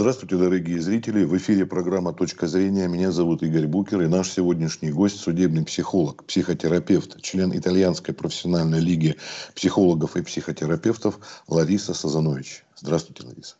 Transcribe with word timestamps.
Здравствуйте, 0.00 0.36
дорогие 0.36 0.80
зрители. 0.80 1.24
В 1.24 1.36
эфире 1.36 1.66
программа 1.66 2.14
«Точка 2.14 2.46
зрения». 2.46 2.88
Меня 2.88 3.12
зовут 3.12 3.42
Игорь 3.42 3.66
Букер. 3.66 4.00
И 4.00 4.08
наш 4.08 4.30
сегодняшний 4.30 4.92
гость– 4.92 5.20
судебный 5.20 5.62
психолог, 5.62 6.24
психотерапевт, 6.24 7.20
член 7.20 7.54
Итальянской 7.54 8.14
профессиональной 8.14 8.80
лиги 8.80 9.16
психологов 9.54 10.16
и 10.16 10.22
психотерапевтов 10.22 11.18
Лариса 11.48 11.92
Сазанович. 11.92 12.64
Здравствуйте, 12.76 13.26
Лариса. 13.26 13.56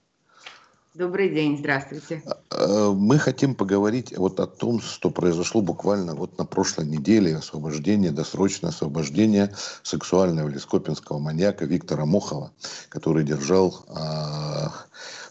Добрый 0.95 1.29
день, 1.29 1.59
здравствуйте. 1.59 2.23
А, 2.25 2.41
а, 2.51 2.93
мы 2.93 3.19
хотим 3.19 3.55
поговорить 3.55 4.17
вот 4.17 4.41
о 4.41 4.47
том, 4.47 4.81
что 4.81 5.11
произошло 5.11 5.61
буквально 5.61 6.15
вот 6.15 6.39
на 6.39 6.47
прошлой 6.47 6.87
неделе, 6.87 7.37
освобождение, 7.37 8.13
досрочное 8.13 8.71
освобождение 8.71 9.55
сексуального 9.83 10.49
или 10.49 10.57
скопинского 10.57 11.19
маньяка 11.19 11.67
Виктора 11.67 12.07
Мохова, 12.07 12.51
который 12.89 13.25
держал 13.25 13.85
а, 13.89 14.73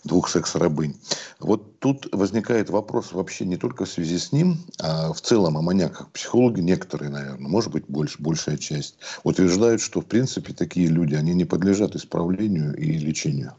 двух 0.03 0.29
секс-рабынь. 0.29 0.99
Вот 1.39 1.79
тут 1.79 2.07
возникает 2.11 2.69
вопрос 2.69 3.11
вообще 3.11 3.45
не 3.45 3.57
только 3.57 3.85
в 3.85 3.89
связи 3.89 4.17
с 4.17 4.31
ним, 4.31 4.57
а 4.79 5.13
в 5.13 5.21
целом 5.21 5.57
о 5.57 5.61
маньяках. 5.61 6.09
Психологи 6.11 6.61
некоторые, 6.61 7.09
наверное, 7.09 7.47
может 7.47 7.71
быть, 7.71 7.85
больше, 7.87 8.21
большая 8.21 8.57
часть, 8.57 8.97
утверждают, 9.23 9.81
что 9.81 10.01
в 10.01 10.05
принципе 10.05 10.53
такие 10.53 10.87
люди, 10.87 11.15
они 11.15 11.33
не 11.33 11.45
подлежат 11.45 11.95
исправлению 11.95 12.75
и 12.75 12.93
лечению. 12.97 13.53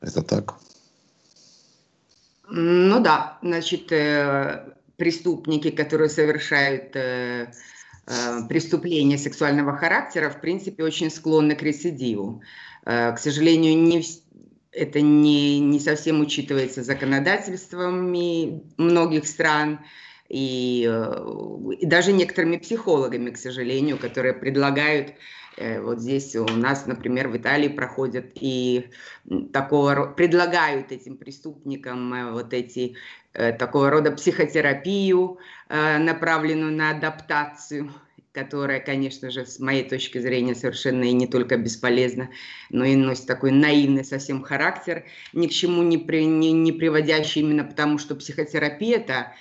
Это 0.00 0.22
так? 0.22 0.54
Ну 2.48 3.00
да, 3.00 3.38
значит, 3.42 3.92
э, 3.92 4.64
преступники, 4.96 5.70
которые 5.70 6.08
совершают 6.08 6.96
э, 6.96 7.52
э, 8.06 8.40
преступления 8.48 9.18
сексуального 9.18 9.76
характера, 9.76 10.30
в 10.30 10.40
принципе, 10.40 10.82
очень 10.82 11.10
склонны 11.10 11.54
к 11.54 11.62
рецидиву. 11.62 12.42
К 12.82 13.18
сожалению, 13.18 13.76
не, 13.76 14.02
это 14.72 15.00
не, 15.00 15.58
не 15.58 15.80
совсем 15.80 16.20
учитывается 16.20 16.82
законодательствами 16.82 18.62
многих 18.76 19.26
стран. 19.26 19.80
И, 20.28 20.88
э, 20.88 21.72
и 21.80 21.86
даже 21.86 22.12
некоторыми 22.12 22.56
психологами, 22.56 23.30
к 23.30 23.36
сожалению, 23.36 23.98
которые 23.98 24.32
предлагают 24.32 25.14
э, 25.56 25.80
вот 25.80 26.00
здесь 26.00 26.36
у 26.36 26.46
нас, 26.46 26.86
например, 26.86 27.28
в 27.28 27.36
Италии 27.36 27.66
проходят 27.66 28.26
и 28.36 28.90
такого 29.52 30.06
предлагают 30.06 30.92
этим 30.92 31.16
преступникам 31.16 32.14
э, 32.14 32.30
вот 32.30 32.54
эти 32.54 32.96
такого 33.32 33.90
рода 33.90 34.10
психотерапию, 34.10 35.38
направленную 35.68 36.72
на 36.72 36.90
адаптацию 36.90 37.92
которая, 38.32 38.80
конечно 38.80 39.30
же, 39.30 39.44
с 39.44 39.58
моей 39.58 39.88
точки 39.88 40.18
зрения, 40.18 40.54
совершенно 40.54 41.04
и 41.04 41.12
не 41.12 41.26
только 41.26 41.56
бесполезна, 41.56 42.30
но 42.70 42.84
и 42.84 42.94
носит 42.94 43.26
такой 43.26 43.50
наивный 43.50 44.04
совсем 44.04 44.42
характер, 44.42 45.04
ни 45.32 45.48
к 45.48 45.50
чему 45.50 45.82
не, 45.82 45.98
при, 45.98 46.24
не, 46.24 46.52
не 46.52 46.72
приводящий 46.72 47.40
именно 47.40 47.64
потому, 47.64 47.98
что 47.98 48.14
психотерапия-то, 48.14 49.34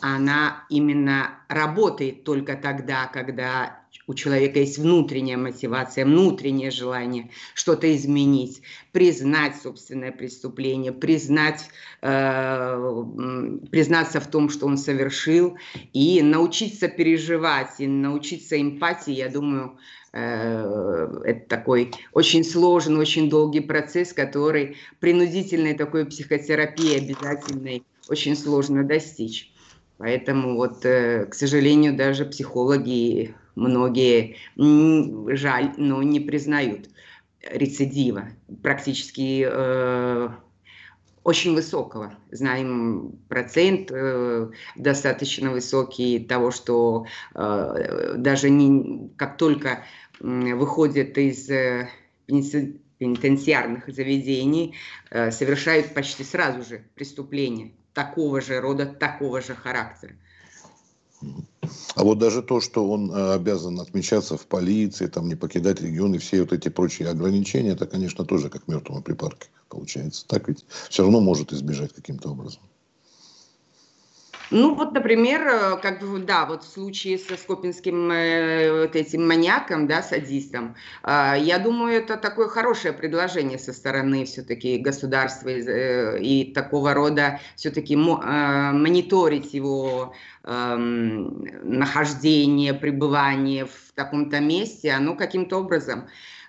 она 0.00 0.64
именно 0.68 1.40
работает 1.48 2.24
только 2.24 2.56
тогда, 2.56 3.06
когда 3.06 3.78
у 4.06 4.14
человека 4.14 4.58
есть 4.58 4.78
внутренняя 4.78 5.36
мотивация, 5.36 6.04
внутреннее 6.04 6.70
желание 6.70 7.30
что-то 7.54 7.94
изменить, 7.94 8.62
признать 8.92 9.56
собственное 9.56 10.12
преступление, 10.12 10.92
признать, 10.92 11.68
э, 12.00 13.04
признаться 13.70 14.20
в 14.20 14.26
том, 14.26 14.48
что 14.48 14.66
он 14.66 14.78
совершил, 14.78 15.58
и 15.92 16.22
научиться 16.22 16.88
переживать, 16.88 17.74
и 17.78 17.86
научиться 17.86 18.60
эмпатии, 18.60 19.12
я 19.12 19.28
думаю, 19.28 19.78
э, 20.12 21.22
это 21.24 21.48
такой 21.48 21.92
очень 22.12 22.44
сложный, 22.44 22.98
очень 22.98 23.28
долгий 23.28 23.60
процесс, 23.60 24.14
который 24.14 24.78
принудительной 25.00 25.74
такой 25.74 26.06
психотерапии 26.06 26.96
обязательной 26.96 27.84
очень 28.08 28.36
сложно 28.36 28.84
достичь. 28.84 29.52
Поэтому 29.98 30.56
вот, 30.56 30.84
э, 30.84 31.26
к 31.26 31.34
сожалению, 31.34 31.96
даже 31.96 32.24
психологи 32.24 33.34
многие, 33.56 34.36
жаль, 34.56 35.74
но 35.76 36.02
не 36.02 36.20
признают 36.20 36.88
рецидива, 37.50 38.28
практически 38.62 39.46
э, 39.48 40.28
очень 41.24 41.54
высокого. 41.54 42.14
Знаем 42.30 43.18
процент 43.28 43.90
э, 43.90 44.50
достаточно 44.76 45.50
высокий 45.50 46.20
того, 46.20 46.52
что 46.52 47.06
э, 47.34 48.14
даже 48.16 48.50
не, 48.50 49.10
как 49.16 49.36
только 49.36 49.84
э, 50.20 50.54
выходят 50.54 51.18
из 51.18 51.50
э, 51.50 51.88
пенитенциарных 52.26 53.88
заведений, 53.88 54.74
э, 55.10 55.30
совершают 55.32 55.92
почти 55.92 56.22
сразу 56.22 56.62
же 56.62 56.84
преступления 56.94 57.72
такого 57.98 58.40
же 58.40 58.60
рода, 58.60 58.86
такого 58.86 59.40
же 59.40 59.56
характера. 59.56 60.12
А 61.96 62.04
вот 62.04 62.18
даже 62.18 62.42
то, 62.42 62.60
что 62.60 62.88
он 62.88 63.10
э, 63.10 63.34
обязан 63.34 63.80
отмечаться 63.80 64.36
в 64.36 64.46
полиции, 64.46 65.08
там 65.08 65.26
не 65.28 65.34
покидать 65.34 65.80
регион 65.80 66.14
и 66.14 66.18
все 66.18 66.42
вот 66.42 66.52
эти 66.52 66.68
прочие 66.68 67.08
ограничения, 67.08 67.72
это, 67.72 67.86
конечно, 67.86 68.24
тоже 68.24 68.50
как 68.50 68.68
мертвому 68.68 69.02
припарке 69.02 69.48
получается. 69.68 70.24
Так 70.28 70.46
ведь 70.46 70.64
все 70.88 71.02
равно 71.02 71.20
может 71.20 71.52
избежать 71.52 71.92
каким-то 71.92 72.30
образом. 72.30 72.62
Ну 74.50 74.74
вот, 74.74 74.92
например, 74.92 75.46
э, 75.46 75.76
как 75.82 76.00
бы, 76.00 76.18
да, 76.20 76.46
вот 76.46 76.64
в 76.64 76.72
случае 76.72 77.18
со 77.18 77.36
скопинским 77.36 78.10
э, 78.10 78.80
вот 78.82 78.96
этим 78.96 79.28
маньяком, 79.28 79.86
да, 79.86 80.02
садистом, 80.02 80.74
э, 81.02 81.34
я 81.38 81.58
думаю, 81.58 81.98
это 81.98 82.16
такое 82.16 82.48
хорошее 82.48 82.94
предложение 82.94 83.58
со 83.58 83.74
стороны 83.74 84.24
все-таки 84.24 84.78
государства 84.78 85.50
э, 85.50 86.18
и 86.22 86.52
такого 86.54 86.94
рода 86.94 87.40
все-таки 87.56 87.94
э, 87.94 87.96
мониторить 87.96 89.52
его 89.52 90.14
э, 90.44 90.76
нахождение, 90.76 92.72
пребывание 92.72 93.66
в 93.66 93.92
таком-то 93.94 94.40
месте, 94.40 94.92
оно 94.92 95.14
каким-то 95.14 95.58
образом 95.58 96.08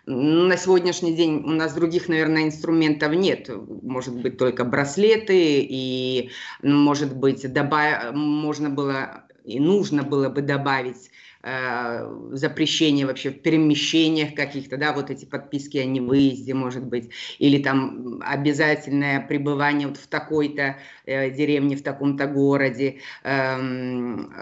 на 0.10 0.58
сегодняшний 0.58 1.14
день 1.16 1.44
у 1.46 1.52
нас 1.52 1.74
других, 1.74 2.10
наверное, 2.10 2.46
инструментов 2.46 3.14
нет. 3.14 3.50
Может 3.84 4.16
быть, 4.20 4.38
только 4.38 4.66
браслеты, 4.66 5.60
и, 5.62 6.32
может 6.64 7.16
быть, 7.16 7.52
добав... 7.54 8.14
можно 8.16 8.70
было 8.72 9.26
и 9.46 9.60
нужно 9.60 10.04
было 10.04 10.30
бы 10.30 10.42
добавить 10.42 11.12
э, 11.44 12.28
запрещение 12.32 13.06
вообще 13.06 13.32
в 13.32 13.42
перемещениях 13.42 14.36
каких-то, 14.36 14.78
да, 14.78 14.94
вот 14.94 15.10
эти 15.10 15.26
подписки 15.26 15.78
о 15.78 15.86
невыезде, 15.86 16.54
может 16.54 16.84
быть, 16.84 17.10
или 17.40 17.62
там 17.62 18.22
обязательное 18.24 19.22
пребывание 19.22 19.88
вот 19.88 19.98
в 19.98 20.08
такой-то 20.08 20.78
э, 21.06 21.32
деревне, 21.32 21.76
в 21.76 21.84
таком-то 21.84 22.28
городе, 22.28 23.00
э, 23.24 23.56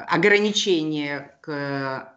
ограничение 0.08 1.32
к 1.42 2.17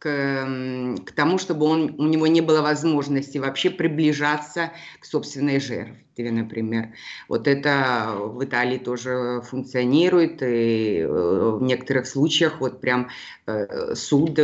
к, 0.00 0.98
к 1.06 1.12
тому, 1.12 1.38
чтобы 1.38 1.66
он, 1.66 1.94
у 1.98 2.06
него 2.06 2.26
не 2.26 2.40
было 2.40 2.62
возможности 2.62 3.38
вообще 3.38 3.70
приближаться 3.70 4.72
к 4.98 5.04
собственной 5.04 5.60
жертве, 5.60 6.02
например. 6.28 6.90
Вот 7.28 7.48
это 7.48 8.16
в 8.18 8.44
Италии 8.44 8.78
тоже 8.78 9.40
функционирует, 9.44 10.42
и 10.42 10.98
э, 10.98 11.06
в 11.06 11.62
некоторых 11.62 12.06
случаях 12.06 12.60
вот 12.60 12.80
прям 12.80 13.08
э, 13.46 13.94
суд 13.94 14.38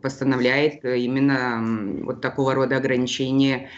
постановляет 0.00 0.84
именно 0.84 2.04
вот 2.04 2.20
такого 2.20 2.54
рода 2.54 2.78
ограничения 2.78 3.68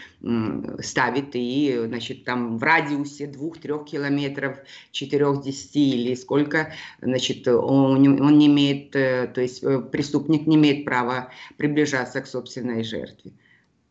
ставит 0.81 1.29
и, 1.33 1.83
значит, 1.87 2.25
там 2.25 2.57
в 2.57 2.63
радиусе 2.63 3.27
двух-трех 3.27 3.85
километров, 3.85 4.57
четырех-десяти 4.91 5.91
или 5.91 6.15
сколько, 6.15 6.73
значит, 7.01 7.47
он, 7.47 8.21
он 8.21 8.37
не 8.37 8.47
имеет, 8.47 8.95
э, 8.95 9.31
то 9.33 9.39
есть 9.39 9.63
э, 9.63 9.79
преступник 9.79 10.45
не 10.45 10.57
имеет 10.57 10.83
права 10.83 11.31
приближаться 11.57 12.19
к 12.21 12.27
собственной 12.27 12.83
жертве. 12.83 13.31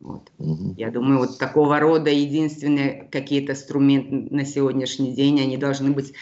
Вот. 0.01 0.31
Угу. 0.39 0.75
Я 0.77 0.91
думаю, 0.91 1.19
вот 1.19 1.39
такого 1.39 1.81
рода 1.81 2.11
единственные 2.11 3.09
какие-то 3.11 3.53
инструменты 3.53 4.35
на 4.35 4.45
сегодняшний 4.45 5.13
день, 5.13 5.41
они 5.41 5.57
должны 5.57 5.91
быть, 5.91 6.15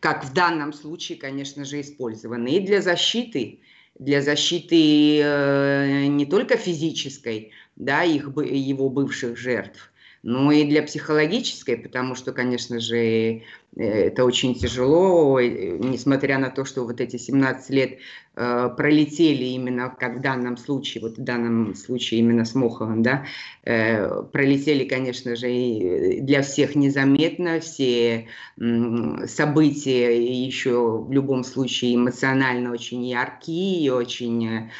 как 0.00 0.24
в 0.24 0.32
данном 0.34 0.72
случае, 0.72 1.18
конечно 1.18 1.64
же, 1.64 1.80
использованы 1.80 2.48
и 2.48 2.60
для 2.60 2.82
защиты, 2.82 3.60
для 3.98 4.20
защиты 4.20 5.20
э, 5.22 6.06
не 6.06 6.26
только 6.26 6.56
физической, 6.56 7.52
да, 7.76 8.04
их, 8.04 8.28
его 8.36 8.90
бывших 8.90 9.38
жертв, 9.38 9.90
но 10.22 10.52
и 10.52 10.64
для 10.64 10.82
психологической, 10.82 11.78
потому 11.78 12.14
что, 12.14 12.32
конечно 12.32 12.80
же, 12.80 13.42
Э, 13.76 14.06
это 14.06 14.24
очень 14.24 14.54
тяжело, 14.54 15.40
несмотря 15.40 16.38
на 16.38 16.50
то, 16.50 16.64
что 16.64 16.84
вот 16.84 17.00
эти 17.00 17.16
17 17.16 17.70
лет 17.70 17.98
пролетели 18.34 19.44
именно, 19.44 19.90
как 19.90 20.18
в 20.18 20.20
данном 20.20 20.56
случае, 20.56 21.02
вот 21.02 21.18
в 21.18 21.22
данном 21.22 21.74
случае 21.74 22.20
именно 22.20 22.44
с 22.44 22.54
Моховым, 22.54 23.02
да, 23.02 23.26
э, 23.64 24.22
пролетели, 24.32 24.84
конечно 24.84 25.36
же, 25.36 25.52
и 25.52 26.20
для 26.20 26.42
всех 26.42 26.74
незаметно, 26.74 27.60
все 27.60 28.28
э, 28.58 29.26
события 29.26 30.44
еще 30.44 30.98
в 30.98 31.12
любом 31.12 31.44
случае 31.44 31.96
эмоционально 31.96 32.72
очень 32.72 33.04
яркие, 33.04 33.92
очень 33.92 34.48
э, 34.48 34.70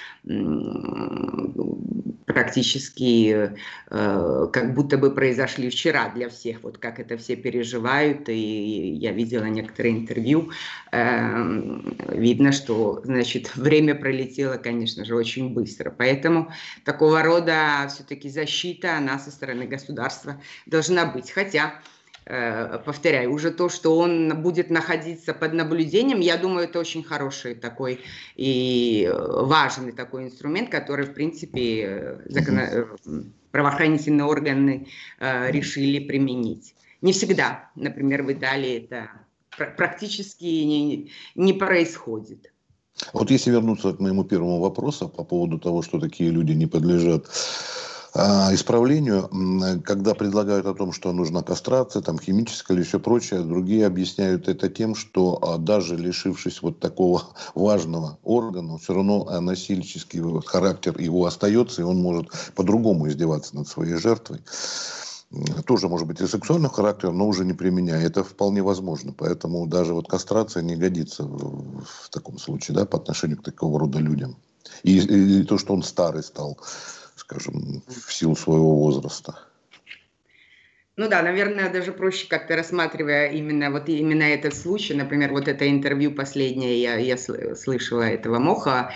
практически 2.27 3.53
э, 3.91 4.49
как 4.53 4.75
будто 4.75 4.99
бы 4.99 5.11
произошли 5.11 5.71
вчера 5.71 6.11
для 6.15 6.29
всех, 6.29 6.63
вот 6.63 6.79
как 6.79 6.99
это 7.01 7.17
все 7.17 7.37
переживают, 7.37 8.29
и 8.29 8.95
я 8.95 9.13
видела 9.13 9.45
некоторые 9.45 9.99
интервью, 9.99 10.51
э, 10.93 11.81
видно, 12.09 12.53
что, 12.53 13.01
значит, 13.05 13.42
время 13.55 13.95
пролетело, 13.95 14.57
конечно 14.57 15.05
же, 15.05 15.15
очень 15.15 15.55
быстро, 15.55 15.91
поэтому 15.91 16.53
такого 16.85 17.23
рода 17.23 17.89
все-таки 17.89 18.29
защита, 18.29 18.97
она 18.97 19.19
со 19.19 19.31
стороны 19.31 19.67
государства 19.67 20.41
должна 20.67 21.07
быть, 21.07 21.31
хотя 21.31 21.81
Э, 22.25 22.79
повторяю, 22.85 23.33
уже 23.33 23.51
то, 23.51 23.69
что 23.69 23.99
он 23.99 24.43
будет 24.43 24.71
находиться 24.71 25.35
под 25.35 25.55
наблюдением, 25.55 26.21
я 26.21 26.37
думаю, 26.37 26.69
это 26.69 26.79
очень 26.79 27.03
хороший 27.03 27.55
такой 27.55 28.01
и 28.37 29.11
важный 29.13 29.93
такой 29.93 30.25
инструмент, 30.25 30.71
который, 30.71 31.07
в 31.07 31.15
принципе, 31.15 31.83
э, 31.83 32.19
закон... 32.27 32.59
Э, 32.59 32.87
правоохранительные 33.51 34.25
органы 34.25 34.87
решили 35.21 35.99
применить. 35.99 36.75
Не 37.03 37.13
всегда, 37.13 37.71
например, 37.75 38.23
в 38.23 38.33
Италии 38.33 38.79
это 38.79 39.11
практически 39.77 40.45
не, 40.45 41.13
не 41.35 41.53
происходит. 41.53 42.51
Вот 43.13 43.31
если 43.31 43.51
вернуться 43.51 43.93
к 43.93 44.01
моему 44.01 44.25
первому 44.25 44.61
вопросу 44.61 45.09
по 45.09 45.25
поводу 45.25 45.59
того, 45.59 45.83
что 45.83 45.99
такие 45.99 46.31
люди 46.31 46.53
не 46.53 46.67
подлежат 46.67 47.27
а, 48.15 48.53
исправлению, 48.53 49.31
когда 49.85 50.15
предлагают 50.15 50.67
о 50.67 50.75
том, 50.75 50.93
что 50.93 51.13
нужна 51.13 51.43
кастрация, 51.43 52.03
там 52.03 52.19
химическая 52.19 52.77
или 52.77 52.85
все 52.85 53.01
прочее, 53.01 53.41
другие 53.41 53.87
объясняют 53.87 54.49
это 54.49 54.69
тем, 54.69 54.95
что 54.95 55.39
а, 55.41 55.57
даже 55.57 55.97
лишившись 55.97 56.61
вот 56.61 56.79
такого 56.79 57.23
важного 57.55 58.19
органа, 58.23 58.77
все 58.77 58.95
равно 58.95 59.27
а, 59.29 59.41
насильческий 59.41 60.21
характер 60.45 61.01
его 61.01 61.25
остается, 61.25 61.81
и 61.81 61.85
он 61.85 62.03
может 62.03 62.29
по-другому 62.55 63.09
издеваться 63.09 63.57
над 63.57 63.67
своей 63.67 63.95
жертвой 63.95 64.41
тоже 65.67 65.89
может 65.89 66.07
быть 66.07 66.21
и 66.21 66.27
сексуального 66.27 66.75
характера, 66.75 67.11
но 67.11 67.27
уже 67.27 67.45
не 67.45 67.53
применяя. 67.53 68.07
Это 68.07 68.23
вполне 68.25 68.63
возможно. 68.63 69.13
Поэтому 69.17 69.67
даже 69.67 69.95
вот 69.95 70.09
кастрация 70.09 70.63
не 70.63 70.77
годится 70.77 71.25
в, 71.25 71.85
в 71.85 72.09
таком 72.11 72.39
случае, 72.39 72.77
да, 72.77 72.85
по 72.85 72.99
отношению 72.99 73.39
к 73.39 73.45
такого 73.45 73.79
рода 73.81 73.99
людям. 73.99 74.37
И, 74.83 74.99
и, 74.99 75.41
и 75.41 75.45
то, 75.45 75.59
что 75.59 75.75
он 75.75 75.83
старый 75.83 76.23
стал 76.23 76.59
скажем, 77.17 77.83
в 77.87 78.13
силу 78.13 78.37
своего 78.37 78.77
возраста. 78.77 79.39
Ну 80.97 81.09
да, 81.09 81.23
наверное, 81.23 81.73
даже 81.73 81.91
проще 81.91 82.29
как-то 82.29 82.55
рассматривая 82.55 83.31
именно 83.31 83.71
вот 83.71 83.89
именно 83.89 84.25
этот 84.25 84.55
случай, 84.55 84.93
например, 84.93 85.33
вот 85.33 85.49
это 85.49 85.67
интервью 85.67 86.13
последнее, 86.13 86.83
я, 86.83 86.97
я 86.97 87.17
слышала 87.17 88.03
этого 88.03 88.39
Моха, 88.39 88.93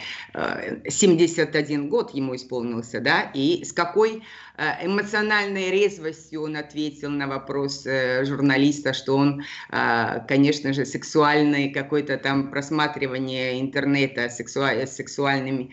71 0.86 1.84
э, 1.84 1.88
год 1.88 2.10
ему 2.12 2.36
исполнился, 2.36 3.00
да, 3.00 3.30
и 3.32 3.64
с 3.64 3.72
какой 3.72 4.22
эмоциональной 4.56 5.70
резвостью 5.70 6.42
он 6.42 6.56
ответил 6.56 7.10
на 7.10 7.26
вопрос 7.26 7.86
э, 7.86 8.24
журналиста, 8.24 8.92
что 8.92 9.16
он, 9.16 9.42
э, 9.70 10.20
конечно 10.26 10.72
же, 10.72 10.84
сексуальный 10.84 11.70
какой-то 11.70 12.16
там 12.16 12.50
просматривание 12.50 13.60
интернета 13.60 14.28
сексуаль, 14.28 14.86
сексуальным 14.86 15.70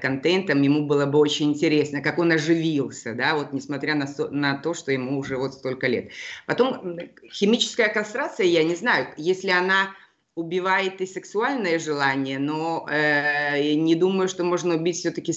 контентом, 0.00 0.62
ему 0.62 0.86
было 0.86 1.06
бы 1.06 1.18
очень 1.18 1.50
интересно, 1.50 2.00
как 2.00 2.18
он 2.18 2.32
оживился, 2.32 3.14
да, 3.14 3.34
вот 3.34 3.52
несмотря 3.52 3.94
на, 3.94 4.06
на 4.30 4.56
то, 4.56 4.74
что 4.74 4.92
ему 4.92 5.18
уже 5.18 5.36
вот 5.36 5.54
столько 5.54 5.86
лет. 5.86 6.10
Потом 6.46 6.98
химическая 7.32 7.88
кастрация, 7.88 8.46
я 8.46 8.64
не 8.64 8.74
знаю, 8.74 9.08
если 9.16 9.50
она 9.50 9.94
убивает 10.34 11.00
и 11.00 11.06
сексуальное 11.06 11.78
желание, 11.78 12.38
но 12.38 12.86
э, 12.90 13.74
не 13.74 13.94
думаю, 13.94 14.28
что 14.28 14.44
можно 14.44 14.76
убить 14.76 14.96
все-таки 14.96 15.32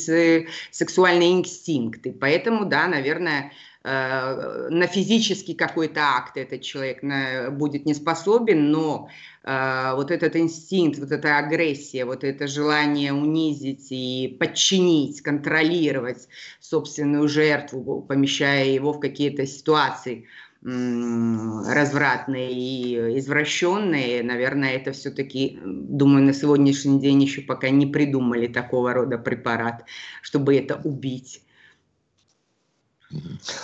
сексуальные 0.72 1.34
инстинкты. 1.34 2.14
Поэтому, 2.14 2.66
да, 2.66 2.88
наверное, 2.88 3.52
э, 3.84 4.68
на 4.70 4.88
физический 4.88 5.54
какой-то 5.54 6.00
акт 6.00 6.38
этот 6.38 6.62
человек 6.62 7.04
на, 7.04 7.52
будет 7.52 7.86
не 7.86 7.94
способен, 7.94 8.72
но 8.72 9.10
э, 9.44 9.92
вот 9.96 10.12
этот 10.12 10.38
инстинкт, 10.38 11.00
вот 11.00 11.12
эта 11.12 11.40
агрессия, 11.40 12.06
вот 12.06 12.24
это 12.24 12.48
желание 12.48 13.12
унизить 13.12 13.88
и 13.90 14.38
подчинить, 14.40 15.22
контролировать 15.22 16.30
собственную 16.62 17.28
жертву, 17.28 18.02
помещая 18.02 18.68
его 18.68 18.94
в 18.94 19.02
какие-то 19.02 19.46
ситуации– 19.46 20.26
развратные 20.66 22.52
и 22.52 23.20
извращенные, 23.20 24.24
наверное, 24.24 24.72
это 24.72 24.94
все-таки, 24.94 25.60
думаю, 25.64 26.26
на 26.26 26.34
сегодняшний 26.34 27.00
день 27.00 27.22
еще 27.22 27.42
пока 27.42 27.70
не 27.70 27.86
придумали 27.86 28.48
такого 28.48 28.94
рода 28.94 29.20
препарат, 29.20 29.86
чтобы 30.24 30.56
это 30.58 30.82
убить. 30.84 31.45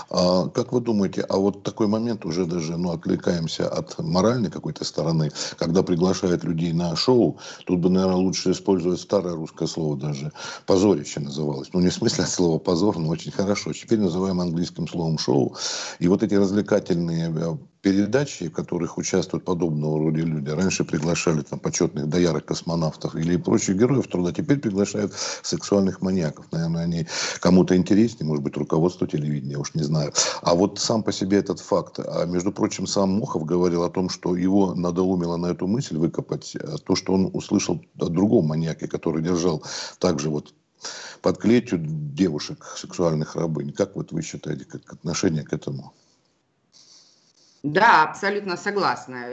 А 0.10 0.48
как 0.50 0.74
вы 0.74 0.82
думаете, 0.82 1.22
а 1.22 1.38
вот 1.38 1.64
такой 1.64 1.88
момент 1.88 2.26
уже 2.26 2.46
даже, 2.46 2.78
ну, 2.78 2.92
отвлекаемся 2.92 3.68
от 3.68 3.98
моральной 4.00 4.50
какой-то 4.50 4.84
стороны, 4.86 5.32
когда 5.58 5.84
приглашают 5.84 6.44
людей 6.44 6.74
на 6.74 6.96
шоу, 6.96 7.38
тут 7.66 7.80
бы, 7.80 7.90
наверное, 7.90 8.18
лучше 8.18 8.52
использовать 8.52 9.00
старое 9.00 9.36
русское 9.36 9.68
слово 9.68 9.98
даже, 9.98 10.32
позорище 10.66 11.20
называлось. 11.20 11.70
Ну, 11.74 11.80
не 11.80 11.90
в 11.90 11.94
смысле 11.94 12.24
от 12.24 12.30
слова 12.30 12.60
позор, 12.60 12.98
но 12.98 13.10
очень 13.10 13.32
хорошо. 13.32 13.74
Теперь 13.74 14.00
называем 14.00 14.42
английским 14.42 14.88
словом 14.88 15.18
шоу. 15.18 15.56
И 16.00 16.08
вот 16.08 16.24
эти 16.24 16.36
развлекательные 16.36 17.34
э, 17.36 17.58
передачи, 17.82 18.48
в 18.48 18.52
которых 18.52 18.98
участвуют 18.98 19.44
подобного 19.44 20.00
рода 20.00 20.20
люди. 20.20 20.50
Раньше 20.50 20.84
приглашали 20.84 21.42
там 21.42 21.60
почетных 21.60 22.08
доярок 22.08 22.46
космонавтов 22.46 23.16
или 23.16 23.38
прочих 23.38 23.78
героев 23.78 24.08
труда, 24.08 24.32
теперь 24.32 24.60
приглашают 24.60 25.14
сексуальных 25.42 26.02
маньяков. 26.02 26.46
Наверное, 26.52 26.84
они 26.84 27.08
кому-то 27.40 27.76
интереснее, 27.76 28.28
может 28.28 28.44
быть, 28.44 28.56
руководство 28.56 29.08
телевидения, 29.08 29.58
уж 29.58 29.74
не 29.74 29.84
знаю. 29.84 30.14
А 30.42 30.54
вот 30.54 30.80
сам 30.80 31.02
по 31.04 31.12
себе 31.12 31.38
этот 31.38 31.60
факт. 31.60 32.00
А 32.00 32.26
между 32.26 32.52
прочим, 32.52 32.86
сам 32.86 33.20
Мохов 33.20 33.46
говорил 33.46 33.84
о 33.84 33.90
том, 33.90 34.10
что 34.10 34.36
его 34.36 34.76
надоумило 34.76 35.38
на 35.38 35.48
эту 35.48 35.68
мысль 35.68 35.98
выкопать 35.98 36.56
э, 36.56 36.78
то, 36.86 36.96
что 36.96 37.14
он 37.14 37.30
услышал 37.34 37.82
от 38.00 38.12
другого 38.12 38.46
маньяка, 38.46 38.88
который 38.88 39.24
держал 39.24 39.64
также 40.00 40.30
вот 40.30 40.54
под 41.22 41.38
клетью 41.38 41.80
девушек, 41.82 42.66
сексуальных 42.76 43.36
рабынь. 43.36 43.72
Как 43.74 43.96
вот 43.96 44.12
вы 44.12 44.22
считаете, 44.22 44.66
как 44.66 44.94
отношение 44.94 45.44
к 45.44 45.54
этому? 45.54 45.94
Да, 47.64 48.04
абсолютно 48.04 48.58
согласна. 48.58 49.28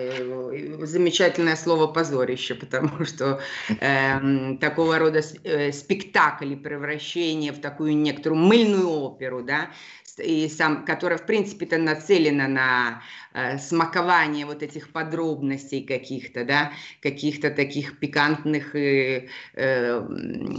Замечательное 0.83 1.57
слово 1.57 1.87
позорище, 1.87 2.55
потому 2.55 3.07
что 3.07 3.41
э, 3.81 4.57
такого 4.61 4.99
рода 4.99 5.23
э, 5.45 5.73
спектакль 5.73 6.53
и 6.53 6.57
превращение 6.57 7.53
в 7.53 7.61
такую 7.61 7.97
некоторую 7.97 8.43
мыльную 8.43 8.91
оперу, 8.91 9.43
да, 9.43 9.71
и 10.21 10.49
сам, 10.49 10.85
которая, 10.85 11.19
в 11.19 11.27
принципе-то, 11.27 11.79
нацелена 11.79 12.49
на 12.49 13.03
э, 13.35 13.59
смакование 13.59 14.47
вот 14.47 14.63
этих 14.63 14.91
подробностей 14.91 15.83
каких-то, 15.83 16.45
да, 16.45 16.73
каких-то 17.03 17.51
таких 17.51 17.99
пикантных 17.99 18.75
и, 18.75 19.29
э, 19.55 20.09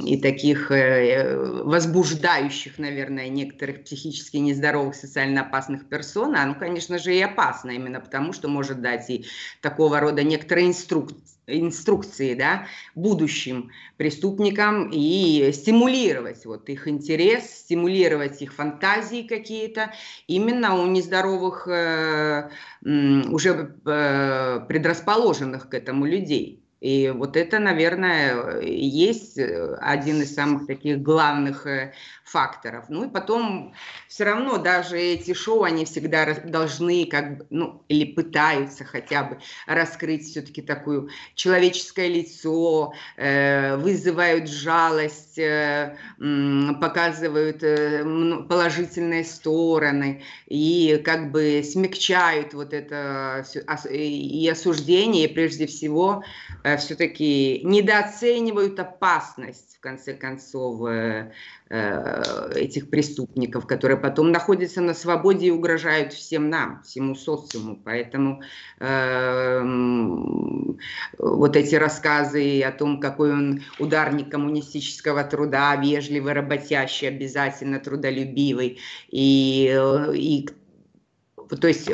и 0.06 0.18
таких 0.22 0.72
э, 0.72 1.64
возбуждающих, 1.64 2.80
наверное, 2.80 3.30
некоторых 3.30 3.84
психически 3.84 4.38
нездоровых, 4.38 4.96
социально 4.96 5.42
опасных 5.42 5.88
персон, 5.90 6.36
оно, 6.36 6.56
конечно 6.56 6.98
же, 7.00 7.16
и 7.16 7.22
опасно, 7.22 7.72
именно 7.72 8.00
потому, 8.00 8.34
что 8.34 8.48
может 8.48 8.82
дать 8.82 9.10
и 9.10 9.26
такого 9.62 10.00
рода 10.00 10.24
некоторые 10.24 10.68
инструкции 10.68 11.39
инструкции 11.50 12.34
да, 12.34 12.68
будущим 12.96 13.72
преступникам 13.98 14.90
и 14.92 15.52
стимулировать 15.54 16.46
вот 16.46 16.70
их 16.70 16.88
интерес, 16.88 17.50
стимулировать 17.50 18.42
их 18.42 18.54
фантазии 18.54 19.24
какие-то 19.24 19.92
именно 20.28 20.76
у 20.76 20.86
нездоровых, 20.88 21.68
э, 21.68 22.50
уже 22.82 23.76
э, 23.86 24.60
предрасположенных 24.68 25.70
к 25.70 25.74
этому 25.74 26.06
людей. 26.06 26.59
И 26.82 27.10
вот 27.10 27.36
это, 27.36 27.60
наверное, 27.60 28.62
есть 28.62 29.38
э, 29.38 29.76
один 29.82 30.22
из 30.22 30.34
самых 30.34 30.66
таких 30.66 31.02
главных 31.02 31.68
э, 31.68 31.94
факторов. 32.24 32.86
Ну 32.88 33.06
и 33.06 33.10
потом 33.10 33.74
все 34.08 34.24
равно 34.24 34.58
даже 34.58 34.98
эти 34.98 35.34
шоу, 35.34 35.64
они 35.64 35.84
всегда 35.84 36.34
должны 36.46 37.06
как 37.06 37.38
бы, 37.38 37.48
ну, 37.50 37.84
или 37.90 38.06
пытаются 38.14 38.86
хотя 38.86 39.24
бы 39.24 39.40
раскрыть 39.68 40.26
все-таки 40.26 40.62
такое 40.62 41.08
человеческое 41.36 42.08
лицо, 42.08 42.94
э, 43.18 43.76
вызывают 43.76 44.50
жалость, 44.50 45.40
показывают 46.80 47.60
положительные 48.48 49.24
стороны 49.26 50.24
и 50.48 51.02
как 51.04 51.32
бы 51.32 51.62
смягчают 51.64 52.54
вот 52.54 52.74
это 52.74 53.46
и 53.90 54.50
осуждение, 54.50 55.26
и 55.26 55.34
прежде 55.34 55.68
всего 55.68 56.24
все-таки 56.78 57.62
недооценивают 57.64 58.80
опасность, 58.80 59.78
в 59.78 59.80
конце 59.80 60.14
концов, 60.14 60.86
э, 60.88 61.32
э, 61.70 62.52
этих 62.56 62.90
преступников, 62.90 63.66
которые 63.68 63.98
потом 63.98 64.32
находятся 64.32 64.82
на 64.82 64.94
свободе 64.94 65.48
и 65.48 65.52
угрожают 65.52 66.14
всем 66.14 66.50
нам, 66.50 66.82
всему 66.84 67.16
социуму. 67.16 67.82
Поэтому 67.84 68.42
э, 68.80 69.62
вот 71.18 71.56
эти 71.56 71.76
рассказы 71.76 72.62
о 72.62 72.72
том, 72.72 73.00
какой 73.00 73.32
он 73.32 73.62
ударник 73.80 74.30
коммунистического 74.30 75.24
труда, 75.24 75.76
вежливый, 75.76 76.34
работящий, 76.34 77.08
обязательно 77.08 77.80
трудолюбивый, 77.80 78.80
и, 79.10 79.74
э, 79.74 80.16
и 80.16 80.50
то 81.50 81.68
есть 81.68 81.90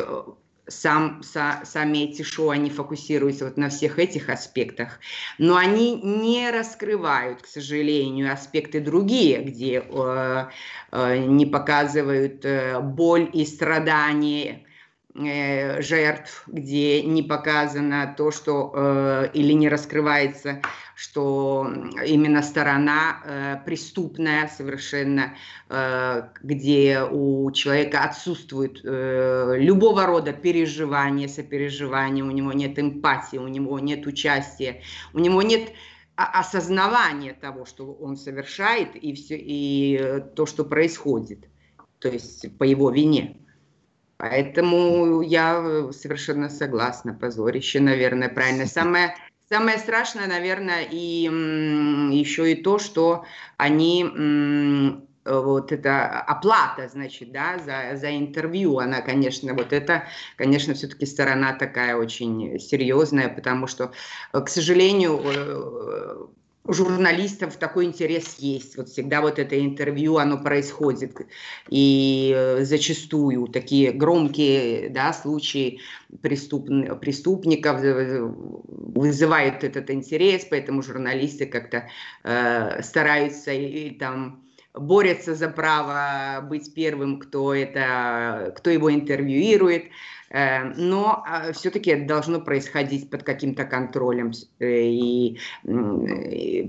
сам, 0.68 1.22
са, 1.24 1.62
сами 1.64 2.00
эти 2.00 2.24
шоу, 2.24 2.50
они 2.50 2.70
фокусируются 2.70 3.46
вот 3.46 3.58
на 3.58 3.70
всех 3.70 4.00
этих 4.00 4.30
аспектах, 4.30 5.00
но 5.38 5.56
они 5.56 5.96
не 5.96 6.50
раскрывают, 6.52 7.42
к 7.42 7.48
сожалению, 7.48 8.34
аспекты 8.34 8.80
другие, 8.80 9.44
где 9.44 9.84
э, 9.88 10.46
э, 10.92 11.18
не 11.18 11.46
показывают 11.46 12.46
э, 12.46 12.80
боль 12.80 13.30
и 13.32 13.46
страдания 13.46 14.65
жертв, 15.16 16.44
где 16.48 17.02
не 17.02 17.24
показано 17.24 18.14
то, 18.18 18.32
что 18.32 18.74
э, 18.76 19.30
или 19.34 19.54
не 19.54 19.70
раскрывается, 19.70 20.62
что 20.94 21.68
именно 22.06 22.42
сторона 22.42 23.22
э, 23.24 23.58
преступная 23.66 24.50
совершенно, 24.50 25.36
э, 25.70 26.24
где 26.42 27.04
у 27.10 27.50
человека 27.52 28.04
отсутствует 28.04 28.82
э, 28.84 29.56
любого 29.58 30.06
рода 30.06 30.34
переживания, 30.34 31.30
сопереживания, 31.30 32.24
у 32.24 32.32
него 32.32 32.52
нет 32.52 32.78
эмпатии, 32.78 33.38
у 33.38 33.48
него 33.48 33.80
нет 33.80 34.06
участия, 34.08 34.82
у 35.14 35.20
него 35.20 35.42
нет 35.42 35.72
осознавания 36.16 37.34
того, 37.34 37.66
что 37.66 37.92
он 37.94 38.18
совершает 38.18 38.96
и 38.96 39.14
все 39.14 39.38
и 39.38 39.98
э, 39.98 40.20
то, 40.22 40.46
что 40.46 40.66
происходит, 40.66 41.48
то 42.00 42.10
есть 42.10 42.58
по 42.58 42.64
его 42.64 42.90
вине. 42.90 43.38
Поэтому 44.18 45.22
я 45.22 45.92
совершенно 45.92 46.50
согласна. 46.50 47.14
Позорище, 47.14 47.80
наверное, 47.80 48.30
правильно. 48.30 48.66
Самое, 48.66 49.16
самое 49.50 49.78
страшное, 49.78 50.28
наверное, 50.28 50.84
и 50.90 51.24
еще 52.14 52.52
и 52.52 52.62
то, 52.62 52.80
что 52.80 53.26
они 53.58 55.02
вот 55.26 55.72
эта 55.72 56.22
оплата, 56.22 56.88
значит, 56.88 57.32
да, 57.32 57.58
за, 57.58 57.98
за 57.98 58.16
интервью, 58.16 58.78
она, 58.78 59.02
конечно, 59.02 59.56
вот 59.56 59.74
это, 59.74 60.04
конечно, 60.38 60.76
все-таки 60.76 61.06
сторона 61.08 61.54
такая 61.54 61.96
очень 61.96 62.60
серьезная, 62.60 63.30
потому 63.30 63.66
что, 63.66 63.92
к 64.32 64.48
сожалению, 64.48 65.20
э, 65.24 66.28
журналистов 66.68 67.58
такой 67.58 67.86
интерес 67.86 68.36
есть. 68.40 68.78
Вот 68.78 68.90
всегда 68.90 69.22
вот 69.22 69.40
это 69.40 69.60
интервью, 69.60 70.18
оно 70.18 70.38
происходит. 70.38 71.16
И 71.70 72.34
э, 72.36 72.64
зачастую 72.64 73.48
такие 73.48 73.92
громкие 73.92 74.90
да, 74.90 75.14
случаи 75.14 75.80
преступ, 76.22 76.68
преступников 77.00 77.84
э, 77.84 78.20
вызывают 78.22 79.64
этот 79.64 79.90
интерес, 79.90 80.46
поэтому 80.50 80.82
журналисты 80.82 81.46
как-то 81.46 81.88
э, 82.24 82.82
стараются 82.82 83.52
и 83.52 83.92
там 83.92 84.42
борются 84.74 85.36
за 85.36 85.50
право 85.50 86.42
быть 86.42 86.74
первым, 86.74 87.20
кто, 87.20 87.54
это, 87.54 88.54
кто 88.58 88.70
его 88.70 88.94
интервьюирует. 88.94 89.86
Э, 90.30 90.64
но 90.76 91.24
а, 91.26 91.52
все-таки 91.54 91.92
это 91.92 92.06
должно 92.06 92.42
происходить 92.42 93.10
под 93.10 93.24
каким-то 93.24 93.66
контролем 93.66 94.32
э, 94.60 94.90
и 94.90 95.38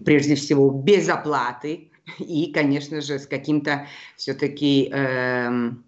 прежде 0.04 0.34
всего 0.34 0.70
без 0.70 1.08
оплаты 1.08 1.90
и, 2.18 2.52
конечно 2.52 3.00
же, 3.00 3.18
с 3.18 3.26
каким-то 3.26 3.86
все-таки 4.16 4.88
эм, 4.92 5.84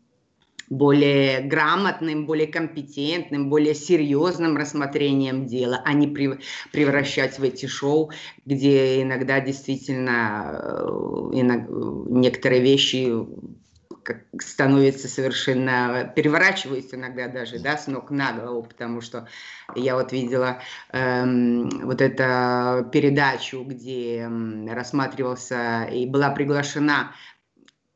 более 0.70 1.40
грамотным, 1.42 2.26
более 2.26 2.46
компетентным, 2.46 3.48
более 3.48 3.74
серьезным 3.74 4.56
рассмотрением 4.56 5.46
дела, 5.46 5.82
а 5.84 5.92
не 5.92 6.08
превращать 6.72 7.38
в 7.38 7.42
эти 7.42 7.66
шоу, 7.66 8.10
где 8.44 9.02
иногда 9.02 9.40
действительно 9.40 10.60
э, 10.60 11.30
некоторые 11.32 12.60
вещи 12.60 13.12
становится 14.40 15.08
совершенно, 15.08 16.12
переворачивается 16.14 16.96
иногда 16.96 17.28
даже, 17.28 17.58
да, 17.58 17.76
с 17.76 17.86
ног 17.86 18.10
на 18.10 18.32
голову, 18.32 18.62
потому 18.62 19.00
что 19.00 19.28
я 19.74 19.94
вот 19.94 20.12
видела 20.12 20.60
эм, 20.92 21.68
вот 21.84 22.00
эту 22.00 22.88
передачу, 22.90 23.64
где 23.64 24.20
эм, 24.20 24.68
рассматривался 24.70 25.84
и 25.84 26.06
была 26.06 26.30
приглашена 26.30 27.12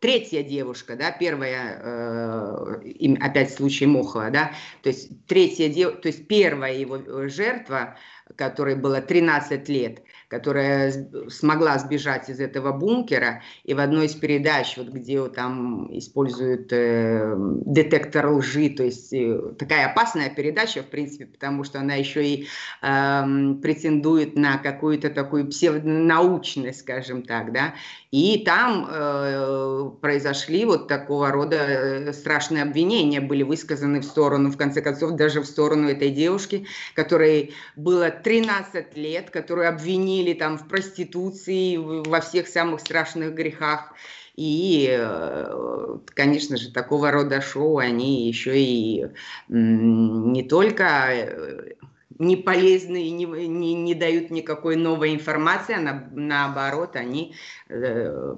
третья 0.03 0.43
девушка, 0.43 0.97
да, 0.97 1.13
первая, 1.13 1.81
э, 1.81 3.15
опять 3.21 3.55
случай 3.55 3.87
Мохова, 3.87 4.31
да, 4.31 4.53
то 4.83 4.89
есть 4.89 5.27
третья 5.27 5.69
девушка, 5.69 6.03
то 6.03 6.09
есть 6.09 6.27
первая 6.27 6.75
его 6.75 7.29
жертва, 7.29 7.97
которой 8.37 8.75
было 8.75 9.01
13 9.01 9.69
лет, 9.69 10.03
которая 10.29 10.93
смогла 11.29 11.79
сбежать 11.79 12.31
из 12.31 12.41
этого 12.41 12.73
бункера, 12.73 13.43
и 13.65 13.75
в 13.75 13.81
одной 13.81 14.07
из 14.07 14.15
передач, 14.15 14.77
вот 14.79 14.89
где 14.89 15.23
там 15.29 15.89
используют 15.97 16.73
э, 16.73 17.35
детектор 17.37 18.29
лжи, 18.29 18.71
то 18.71 18.83
есть 18.83 19.13
э, 19.13 19.39
такая 19.59 19.91
опасная 19.91 20.31
передача, 20.31 20.83
в 20.83 20.87
принципе, 20.87 21.27
потому 21.27 21.65
что 21.65 21.81
она 21.81 21.95
еще 21.95 22.25
и 22.27 22.49
э, 22.83 23.23
претендует 23.63 24.37
на 24.37 24.59
какую-то 24.59 25.11
такую 25.11 25.49
псевдонаучность, 25.49 26.81
скажем 26.81 27.23
так, 27.23 27.53
да, 27.53 27.75
и 28.11 28.43
там 28.45 28.87
э, 28.91 29.91
произошли 30.01 30.65
вот 30.65 30.87
такого 30.87 31.31
рода 31.31 31.57
э, 31.57 32.13
страшные 32.13 32.63
обвинения, 32.63 33.21
были 33.21 33.43
высказаны 33.43 34.01
в 34.01 34.05
сторону, 34.05 34.51
в 34.51 34.57
конце 34.57 34.83
концов, 34.83 35.13
даже 35.13 35.41
в 35.41 35.47
сторону 35.47 35.89
этой 35.89 36.11
девушки, 36.11 36.67
которой 36.95 37.55
было 37.77 38.11
13 38.23 38.97
лет, 38.97 39.31
которую 39.31 39.69
обвинили 39.69 40.33
там 40.35 40.59
в 40.59 40.69
проституции, 40.69 41.77
во 41.77 42.21
всех 42.21 42.49
самых 42.49 42.81
страшных 42.81 43.35
грехах. 43.35 43.93
И, 44.35 44.89
э, 44.91 45.99
конечно 46.15 46.57
же, 46.57 46.73
такого 46.73 47.11
рода 47.11 47.43
шоу, 47.43 47.79
они 47.79 48.27
еще 48.29 48.59
и 48.59 49.07
не 49.49 50.43
только 50.45 50.85
э, 51.11 51.75
не 52.19 52.37
полезны 52.37 53.07
и 53.07 53.11
не, 53.11 53.27
не, 53.27 53.75
не 53.75 53.95
дают 53.95 54.31
никакой 54.31 54.77
новой 54.77 55.15
информации, 55.15 55.75
а 55.75 55.81
на, 55.81 56.09
наоборот, 56.13 56.97
они 56.97 57.35
э, 57.69 58.35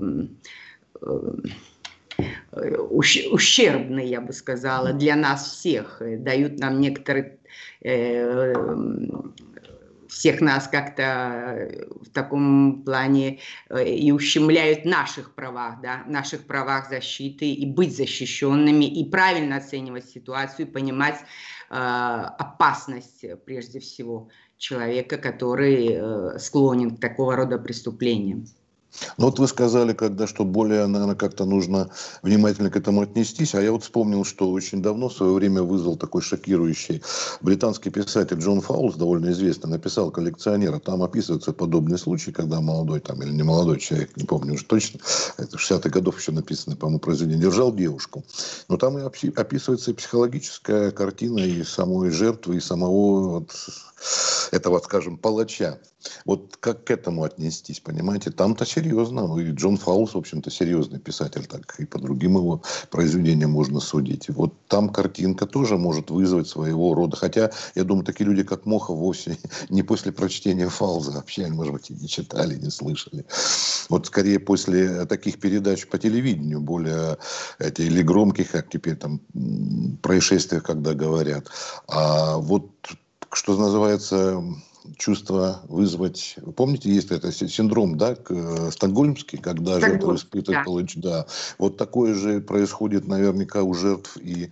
ущербные, 2.51 4.09
я 4.09 4.21
бы 4.21 4.33
сказала, 4.33 4.93
для 4.93 5.17
нас 5.17 5.53
всех, 5.53 6.01
дают 6.01 6.59
нам 6.59 6.81
некоторые 6.81 7.39
всех 10.15 10.41
нас 10.41 10.69
как-то 10.69 11.03
э, 11.03 11.87
в 12.01 12.09
таком 12.11 12.85
плане 12.85 13.41
э, 13.69 13.89
и 13.89 14.13
ущемляют 14.13 14.85
наших 14.85 15.35
правах, 15.35 15.81
да, 15.83 16.05
наших 16.07 16.47
правах 16.47 16.89
защиты 16.89 17.51
и 17.51 17.67
быть 17.67 17.97
защищенными, 17.97 18.85
и 18.85 19.11
правильно 19.11 19.57
оценивать 19.57 20.09
ситуацию, 20.09 20.67
и 20.69 20.71
понимать 20.71 21.17
э, 21.71 21.75
опасность 21.75 23.25
прежде 23.45 23.81
всего 23.81 24.29
человека, 24.57 25.19
который 25.19 25.89
э, 25.91 26.39
склонен 26.39 26.97
к 26.97 27.01
такого 27.01 27.35
рода 27.35 27.59
преступлениям. 27.59 28.47
Ну 29.19 29.27
вот 29.27 29.39
вы 29.39 29.49
сказали, 29.49 29.93
когда 29.93 30.27
что 30.27 30.45
более, 30.45 30.87
наверное, 30.87 31.17
как-то 31.17 31.45
нужно 31.45 31.91
внимательно 32.23 32.71
к 32.71 32.77
этому 32.77 33.03
отнестись. 33.03 33.55
А 33.55 33.63
я 33.63 33.73
вот 33.73 33.83
вспомнил, 33.83 34.25
что 34.25 34.51
очень 34.51 34.83
давно 34.83 35.09
в 35.09 35.15
свое 35.15 35.33
время 35.33 35.63
вызвал 35.63 35.97
такой 35.97 36.23
шокирующий 36.23 37.03
британский 37.41 37.91
писатель 37.91 38.39
Джон 38.39 38.61
Фаулс, 38.61 38.97
довольно 38.97 39.31
известный, 39.31 39.71
написал 39.71 40.11
«Коллекционера». 40.11 40.79
Там 40.79 41.03
описывается 41.03 41.53
подобный 41.53 41.99
случай, 41.99 42.33
когда 42.33 42.61
молодой 42.61 43.01
там, 43.01 43.23
или 43.23 43.31
не 43.31 43.43
молодой 43.43 43.79
человек, 43.79 44.17
не 44.17 44.25
помню 44.25 44.55
уже 44.55 44.65
точно, 44.65 45.01
это 45.37 45.57
60-х 45.57 45.89
годов 45.91 46.19
еще 46.19 46.33
написано, 46.33 46.77
по-моему, 46.77 47.01
произведение, 47.01 47.43
держал 47.43 47.75
девушку. 47.75 48.25
Но 48.69 48.77
там 48.77 48.99
и 48.99 49.03
описывается 49.03 49.91
и 49.91 49.95
психологическая 49.95 50.91
картина 50.91 51.41
и 51.41 51.63
самой 51.65 52.11
жертвы, 52.11 52.57
и 52.57 52.61
самого 52.61 53.41
вот, 53.41 53.51
этого, 54.51 54.81
скажем, 54.81 55.17
палача. 55.17 55.79
Вот 56.25 56.57
как 56.61 56.85
к 56.85 56.91
этому 56.91 57.25
отнестись, 57.25 57.81
понимаете? 57.81 58.31
Там-то 58.31 58.65
серьезно. 58.65 59.27
Ну, 59.27 59.39
и 59.39 59.51
Джон 59.51 59.77
Фаулс, 59.77 60.15
в 60.15 60.19
общем-то, 60.19 60.51
серьезный 60.51 60.99
писатель, 60.99 61.47
так 61.47 61.75
и 61.79 61.85
по 61.85 61.99
другим 61.99 62.37
его 62.37 62.63
произведениям 62.91 63.51
можно 63.51 63.81
судить. 63.81 64.29
Вот 64.29 64.55
там 64.69 64.89
картинка 64.89 65.47
тоже 65.47 65.77
может 65.77 66.11
вызвать 66.11 66.49
своего 66.49 66.95
рода. 66.95 67.17
Хотя, 67.17 67.51
я 67.75 67.85
думаю, 67.85 68.05
такие 68.05 68.27
люди, 68.27 68.43
как 68.43 68.67
Мохов, 68.67 68.99
вовсе 68.99 69.39
не 69.69 69.83
после 69.83 70.13
прочтения 70.13 70.69
Фауза 70.69 71.13
вообще, 71.13 71.49
может 71.49 71.73
быть, 71.73 71.91
и 71.91 71.95
не 71.95 72.09
читали, 72.09 72.57
не 72.57 72.71
слышали. 72.71 73.25
Вот 73.89 74.07
скорее 74.07 74.39
после 74.39 75.05
таких 75.07 75.41
передач 75.41 75.87
по 75.87 75.99
телевидению, 75.99 76.61
более 76.61 77.19
эти, 77.59 77.83
или 77.83 78.03
громких, 78.03 78.51
как 78.51 78.71
теперь 78.71 78.97
там 78.97 79.21
происшествиях, 80.03 80.63
когда 80.63 80.95
говорят. 80.95 81.49
А 81.89 82.39
вот 82.39 82.71
что 83.33 83.57
называется, 83.57 84.43
чувство 84.97 85.63
вызвать. 85.69 86.37
Помните, 86.57 86.91
есть 86.91 87.11
это 87.11 87.33
синдром, 87.33 87.97
да, 87.97 88.17
э, 88.29 88.71
стокгольмский, 88.71 89.39
когда 89.39 89.81
жертва 89.81 90.17
испытывает, 90.17 90.61
да. 90.61 90.65
Получ... 90.65 90.97
да. 90.97 91.27
Вот 91.59 91.77
такое 91.77 92.15
же 92.15 92.41
происходит 92.41 93.07
наверняка 93.07 93.63
у 93.63 93.75
жертв 93.75 94.17
и 94.17 94.51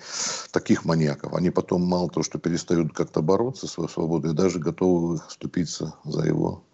таких 0.51 0.85
маньяков. 0.85 1.35
Они 1.35 1.51
потом 1.51 1.83
мало 1.83 2.09
того, 2.09 2.25
что 2.25 2.39
перестают 2.39 2.93
как-то 2.93 3.23
бороться 3.23 3.67
с 3.67 3.73
свободой, 3.73 4.33
даже 4.33 4.59
готовы 4.59 5.21
вступиться 5.29 5.95
за 6.05 6.23
его, 6.23 6.65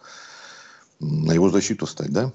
на 1.01 1.33
его 1.33 1.51
защиту 1.51 1.87
стать, 1.87 2.13
да? 2.13 2.33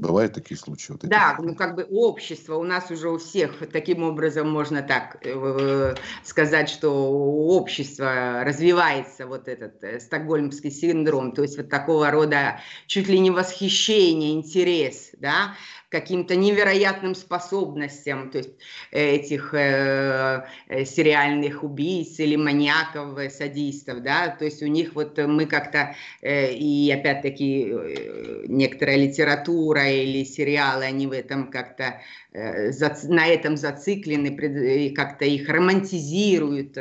Бывают 0.00 0.32
такие 0.32 0.56
случаи? 0.56 0.92
Вот 0.92 1.02
да, 1.02 1.36
ну 1.38 1.54
как 1.54 1.74
бы 1.74 1.86
общество, 1.90 2.54
у 2.54 2.62
нас 2.62 2.90
уже 2.90 3.10
у 3.10 3.18
всех 3.18 3.70
таким 3.70 4.02
образом 4.02 4.50
можно 4.50 4.80
так 4.80 5.18
э, 5.20 5.94
сказать, 6.24 6.70
что 6.70 7.12
у 7.12 7.50
общества 7.50 8.42
развивается 8.42 9.26
вот 9.26 9.46
этот 9.46 9.84
э, 9.84 10.00
стокгольмский 10.00 10.70
синдром, 10.70 11.32
то 11.32 11.42
есть 11.42 11.58
вот 11.58 11.68
такого 11.68 12.10
рода 12.10 12.60
чуть 12.86 13.08
ли 13.08 13.18
не 13.18 13.30
восхищение, 13.30 14.32
интерес, 14.32 15.09
да, 15.20 15.54
каким-то 15.90 16.36
невероятным 16.36 17.14
способностям 17.14 18.30
то 18.30 18.38
есть, 18.38 18.50
э, 18.92 19.16
этих 19.16 19.54
э, 19.54 20.44
э, 20.68 20.84
сериальных 20.84 21.64
убийц 21.64 22.18
или 22.20 22.36
маньяков, 22.36 23.18
э, 23.18 23.30
садистов, 23.30 24.02
да, 24.02 24.28
то 24.28 24.44
есть 24.44 24.62
у 24.62 24.66
них 24.66 24.94
вот 24.94 25.18
мы 25.18 25.46
как-то, 25.46 25.94
э, 26.22 26.52
и 26.52 26.90
опять-таки 26.90 27.68
э, 27.70 28.44
некоторая 28.48 28.96
литература 28.96 29.88
или 29.90 30.24
сериалы, 30.24 30.84
они 30.84 31.06
в 31.06 31.12
этом 31.12 31.50
как-то 31.50 32.00
на 32.32 33.26
этом 33.26 33.56
зациклены, 33.56 34.92
как-то 34.94 35.24
их 35.24 35.48
романтизируют, 35.48 36.78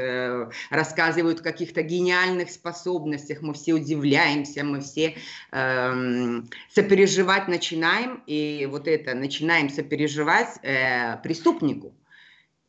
рассказывают 0.69 1.39
о 1.39 1.43
каких-то 1.43 1.81
гениальных 1.81 2.51
способностях, 2.51 3.41
мы 3.41 3.55
все 3.55 3.74
удивляемся, 3.74 4.63
мы 4.63 4.81
все 4.81 5.15
э, 5.51 6.41
сопереживать 6.72 7.48
начинаем, 7.48 8.22
и 8.30 8.68
вот 8.68 8.88
это 8.88 9.16
начинаем 9.16 9.70
сопереживать 9.70 10.60
э, 10.62 11.18
преступнику. 11.24 11.96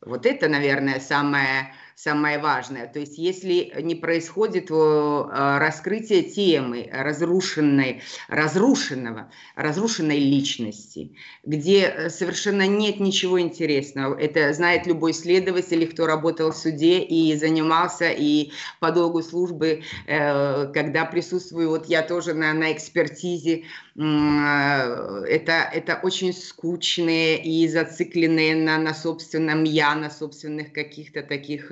Вот 0.01 0.25
это, 0.25 0.47
наверное, 0.49 0.99
самое 0.99 1.75
самое 1.95 2.39
важное. 2.39 2.87
То 2.87 2.99
есть 2.99 3.17
если 3.17 3.73
не 3.81 3.95
происходит 3.95 4.71
э, 4.71 5.57
раскрытие 5.59 6.23
темы 6.23 6.89
разрушенной, 6.91 8.01
разрушенного, 8.27 9.31
разрушенной 9.55 10.19
личности, 10.19 11.15
где 11.43 11.81
э, 11.81 12.09
совершенно 12.09 12.67
нет 12.67 12.99
ничего 12.99 13.39
интересного, 13.39 14.19
это 14.19 14.53
знает 14.53 14.87
любой 14.87 15.13
следователь, 15.13 15.87
кто 15.87 16.05
работал 16.05 16.51
в 16.51 16.57
суде 16.57 16.99
и 16.99 17.35
занимался 17.35 18.09
и 18.09 18.51
по 18.79 18.91
долгу 18.91 19.21
службы, 19.21 19.83
э, 20.07 20.71
когда 20.73 21.05
присутствую, 21.05 21.69
вот 21.69 21.87
я 21.87 22.01
тоже 22.01 22.33
на, 22.33 22.53
на 22.53 22.71
экспертизе, 22.71 23.63
это, 23.93 25.69
это 25.73 25.99
очень 26.01 26.33
скучные 26.33 27.43
и 27.43 27.67
зацикленные 27.67 28.55
на, 28.55 28.77
на 28.77 28.93
собственном 28.93 29.65
я, 29.65 29.95
на 29.95 30.09
собственных 30.09 30.71
каких-то 30.71 31.23
таких 31.23 31.71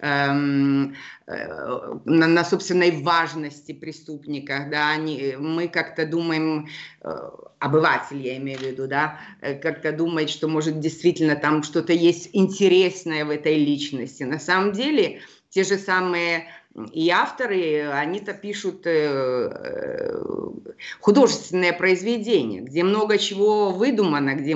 Эм, 0.00 0.94
э, 1.26 1.94
на, 2.04 2.26
на 2.26 2.44
собственной 2.44 3.02
важности 3.02 3.72
преступника, 3.72 4.66
да, 4.70 4.90
они, 4.90 5.34
мы 5.38 5.68
как-то 5.68 6.06
думаем, 6.06 6.68
э, 7.02 7.30
обыватель 7.58 8.20
я 8.20 8.36
имею 8.36 8.58
в 8.58 8.62
виду, 8.62 8.86
да, 8.86 9.18
э, 9.40 9.54
как-то 9.54 9.92
думает, 9.92 10.30
что 10.30 10.48
может 10.48 10.80
действительно 10.80 11.36
там 11.36 11.62
что-то 11.62 11.92
есть 11.92 12.30
интересное 12.32 13.24
в 13.24 13.30
этой 13.30 13.56
личности. 13.56 14.22
На 14.22 14.38
самом 14.38 14.72
деле 14.72 15.20
те 15.50 15.64
же 15.64 15.78
самые 15.78 16.46
и 16.92 17.10
авторы, 17.10 17.88
они-то 17.90 18.34
пишут 18.34 18.82
э, 18.86 20.22
художественное 21.00 21.72
произведение, 21.72 22.60
где 22.60 22.84
много 22.84 23.18
чего 23.18 23.70
выдумано, 23.70 24.34
где 24.34 24.54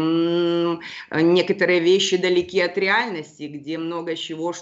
некоторые 1.21 1.81
вещи 1.81 2.17
далеки 2.17 2.61
от 2.61 2.79
реальности, 2.79 3.45
где 3.45 3.79
много 3.79 4.15
чего 4.15 4.53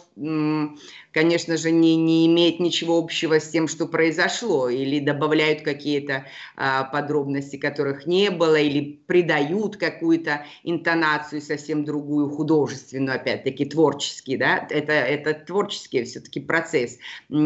конечно 1.13 1.57
же, 1.57 1.71
не, 1.71 1.97
не 1.97 2.27
имеет 2.27 2.61
ничего 2.61 2.99
общего 2.99 3.41
с 3.41 3.49
тем, 3.49 3.69
что 3.69 3.87
произошло, 3.87 4.69
или 4.69 5.01
добавляют 5.01 5.63
какие-то 5.63 6.27
а, 6.57 6.85
подробности, 6.85 7.57
которых 7.57 8.07
не 8.07 8.31
было, 8.31 8.57
или 8.57 9.01
придают 9.07 9.77
какую-то 9.77 10.47
интонацию 10.63 11.41
совсем 11.43 11.85
другую, 11.85 12.31
художественную, 12.31 13.17
опять-таки, 13.17 13.65
творческий, 13.65 14.37
да, 14.37 14.67
это, 14.71 14.93
это 14.93 15.35
творческий 15.35 16.05
все-таки 16.05 16.41
процесс, 16.41 16.99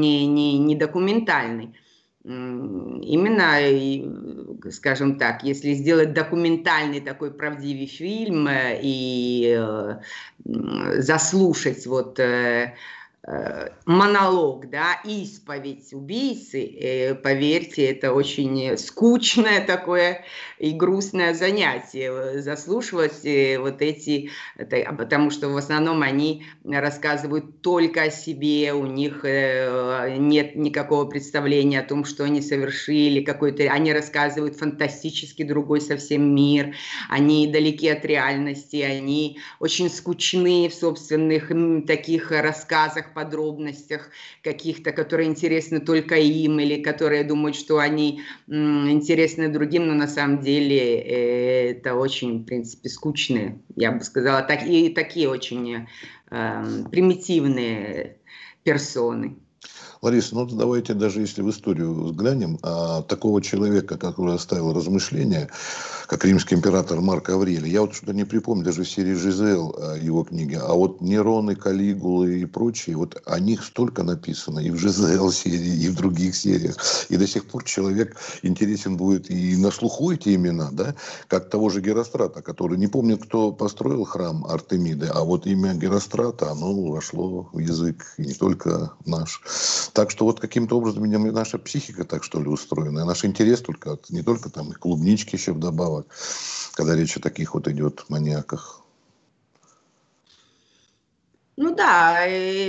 не, 0.04 0.26
не, 0.26 0.58
не 0.58 0.76
документальный. 0.76 1.74
Именно, 2.24 3.58
скажем 4.70 5.18
так, 5.18 5.44
если 5.44 5.74
сделать 5.74 6.14
документальный 6.14 7.00
такой 7.00 7.30
правдивый 7.30 7.86
фильм 7.86 8.48
э, 8.48 8.80
и 8.82 9.54
э, 9.58 10.00
заслушать 11.02 11.86
вот 11.86 12.18
э, 12.18 12.74
монолог, 13.86 14.68
да, 14.68 15.00
исповедь 15.02 15.94
убийцы, 15.94 16.62
э, 16.62 17.14
поверьте, 17.14 17.86
это 17.86 18.12
очень 18.12 18.76
скучное 18.76 19.64
такое 19.66 20.24
и 20.58 20.72
грустное 20.72 21.32
занятие, 21.32 22.12
э, 22.12 22.42
заслушивать 22.42 23.22
вот 23.58 23.80
эти, 23.80 24.30
это, 24.56 24.94
потому 24.98 25.30
что 25.30 25.48
в 25.48 25.56
основном 25.56 26.02
они 26.02 26.44
рассказывают 26.64 27.62
только 27.62 28.02
о 28.02 28.10
себе, 28.10 28.74
у 28.74 28.86
них 28.86 29.24
нет 29.24 30.54
никакого 30.56 31.06
представления 31.06 31.80
о 31.80 31.86
том, 31.86 32.04
что 32.04 32.24
они 32.24 32.42
совершили, 32.42 33.22
какой-то, 33.22 33.62
они 33.64 33.94
рассказывают 33.94 34.56
фантастически 34.56 35.44
другой 35.44 35.80
совсем 35.80 36.34
мир, 36.34 36.74
они 37.08 37.46
далеки 37.46 37.88
от 37.88 38.04
реальности, 38.04 38.82
они 38.82 39.38
очень 39.60 39.88
скучны 39.88 40.68
в 40.68 40.74
собственных 40.74 41.50
таких 41.86 42.30
рассказах, 42.30 43.13
подробностях 43.14 44.10
каких-то, 44.42 44.92
которые 44.92 45.28
интересны 45.28 45.80
только 45.80 46.16
им, 46.16 46.58
или 46.60 46.82
которые 46.82 47.24
думают, 47.24 47.56
что 47.56 47.78
они 47.78 48.22
интересны 48.48 49.48
другим, 49.48 49.86
но 49.86 49.94
на 49.94 50.08
самом 50.08 50.40
деле 50.40 50.98
э, 50.98 51.70
это 51.70 51.94
очень, 51.94 52.42
в 52.42 52.44
принципе, 52.44 52.88
скучные, 52.88 53.58
я 53.76 53.92
бы 53.92 54.02
сказала, 54.04 54.42
так, 54.42 54.66
и 54.66 54.90
такие 54.90 55.28
очень 55.28 55.86
э, 56.30 56.64
примитивные 56.90 58.18
персоны. 58.64 59.36
Лариса, 60.04 60.34
ну 60.34 60.44
давайте 60.44 60.92
даже 60.92 61.22
если 61.22 61.40
в 61.40 61.48
историю 61.48 61.94
взглянем, 61.94 62.58
а, 62.62 63.00
такого 63.00 63.40
человека, 63.40 63.96
который 63.96 64.34
оставил 64.34 64.74
размышления, 64.74 65.48
как 66.06 66.26
римский 66.26 66.56
император 66.56 67.00
Марк 67.00 67.30
Аврелий. 67.30 67.70
Я 67.70 67.80
вот 67.80 67.94
что-то 67.94 68.12
не 68.12 68.24
припомню, 68.24 68.64
даже 68.64 68.82
в 68.82 68.88
серии 68.90 69.14
Жизел 69.14 69.74
а, 69.78 69.96
его 69.96 70.22
книги. 70.24 70.58
А 70.60 70.74
вот 70.74 71.00
Нероны, 71.00 71.56
Калигулы 71.56 72.40
и 72.40 72.44
прочие, 72.44 72.96
вот 72.96 73.22
о 73.24 73.40
них 73.40 73.64
столько 73.64 74.02
написано 74.02 74.58
и 74.58 74.70
в 74.70 74.76
Жизел 74.76 75.32
серии, 75.32 75.84
и 75.84 75.88
в 75.88 75.96
других 75.96 76.36
сериях. 76.36 76.76
И 77.08 77.16
до 77.16 77.26
сих 77.26 77.46
пор 77.46 77.64
человек 77.64 78.14
интересен 78.42 78.98
будет 78.98 79.30
и 79.30 79.56
на 79.56 79.70
слуху 79.70 80.10
эти 80.10 80.34
имена, 80.34 80.68
да, 80.70 80.94
как 81.28 81.48
того 81.48 81.70
же 81.70 81.80
Герострата, 81.80 82.42
который 82.42 82.76
не 82.76 82.88
помнит, 82.88 83.24
кто 83.24 83.52
построил 83.52 84.04
храм 84.04 84.44
Артемиды, 84.44 85.06
а 85.06 85.24
вот 85.24 85.46
имя 85.46 85.72
Герострата, 85.72 86.50
оно 86.50 86.74
вошло 86.74 87.48
в 87.54 87.58
язык, 87.58 88.04
и 88.18 88.26
не 88.26 88.34
только 88.34 88.92
наш. 89.06 89.40
Так 89.94 90.10
что 90.10 90.24
вот 90.24 90.40
каким-то 90.40 90.78
образом 90.78 91.08
наша 91.32 91.56
психика 91.56 92.04
так 92.04 92.24
что 92.24 92.40
ли 92.40 92.48
устроена, 92.48 93.04
наш 93.04 93.24
интерес 93.24 93.60
только, 93.60 93.96
не 94.08 94.22
только 94.22 94.50
там 94.50 94.72
и 94.72 94.74
клубнички 94.74 95.36
еще 95.36 95.52
вдобавок, 95.52 96.08
когда 96.74 96.96
речь 96.96 97.16
о 97.16 97.20
таких 97.20 97.54
вот 97.54 97.68
идет 97.68 98.04
маньяках. 98.08 98.82
Ну 101.56 101.72
да, 101.72 102.26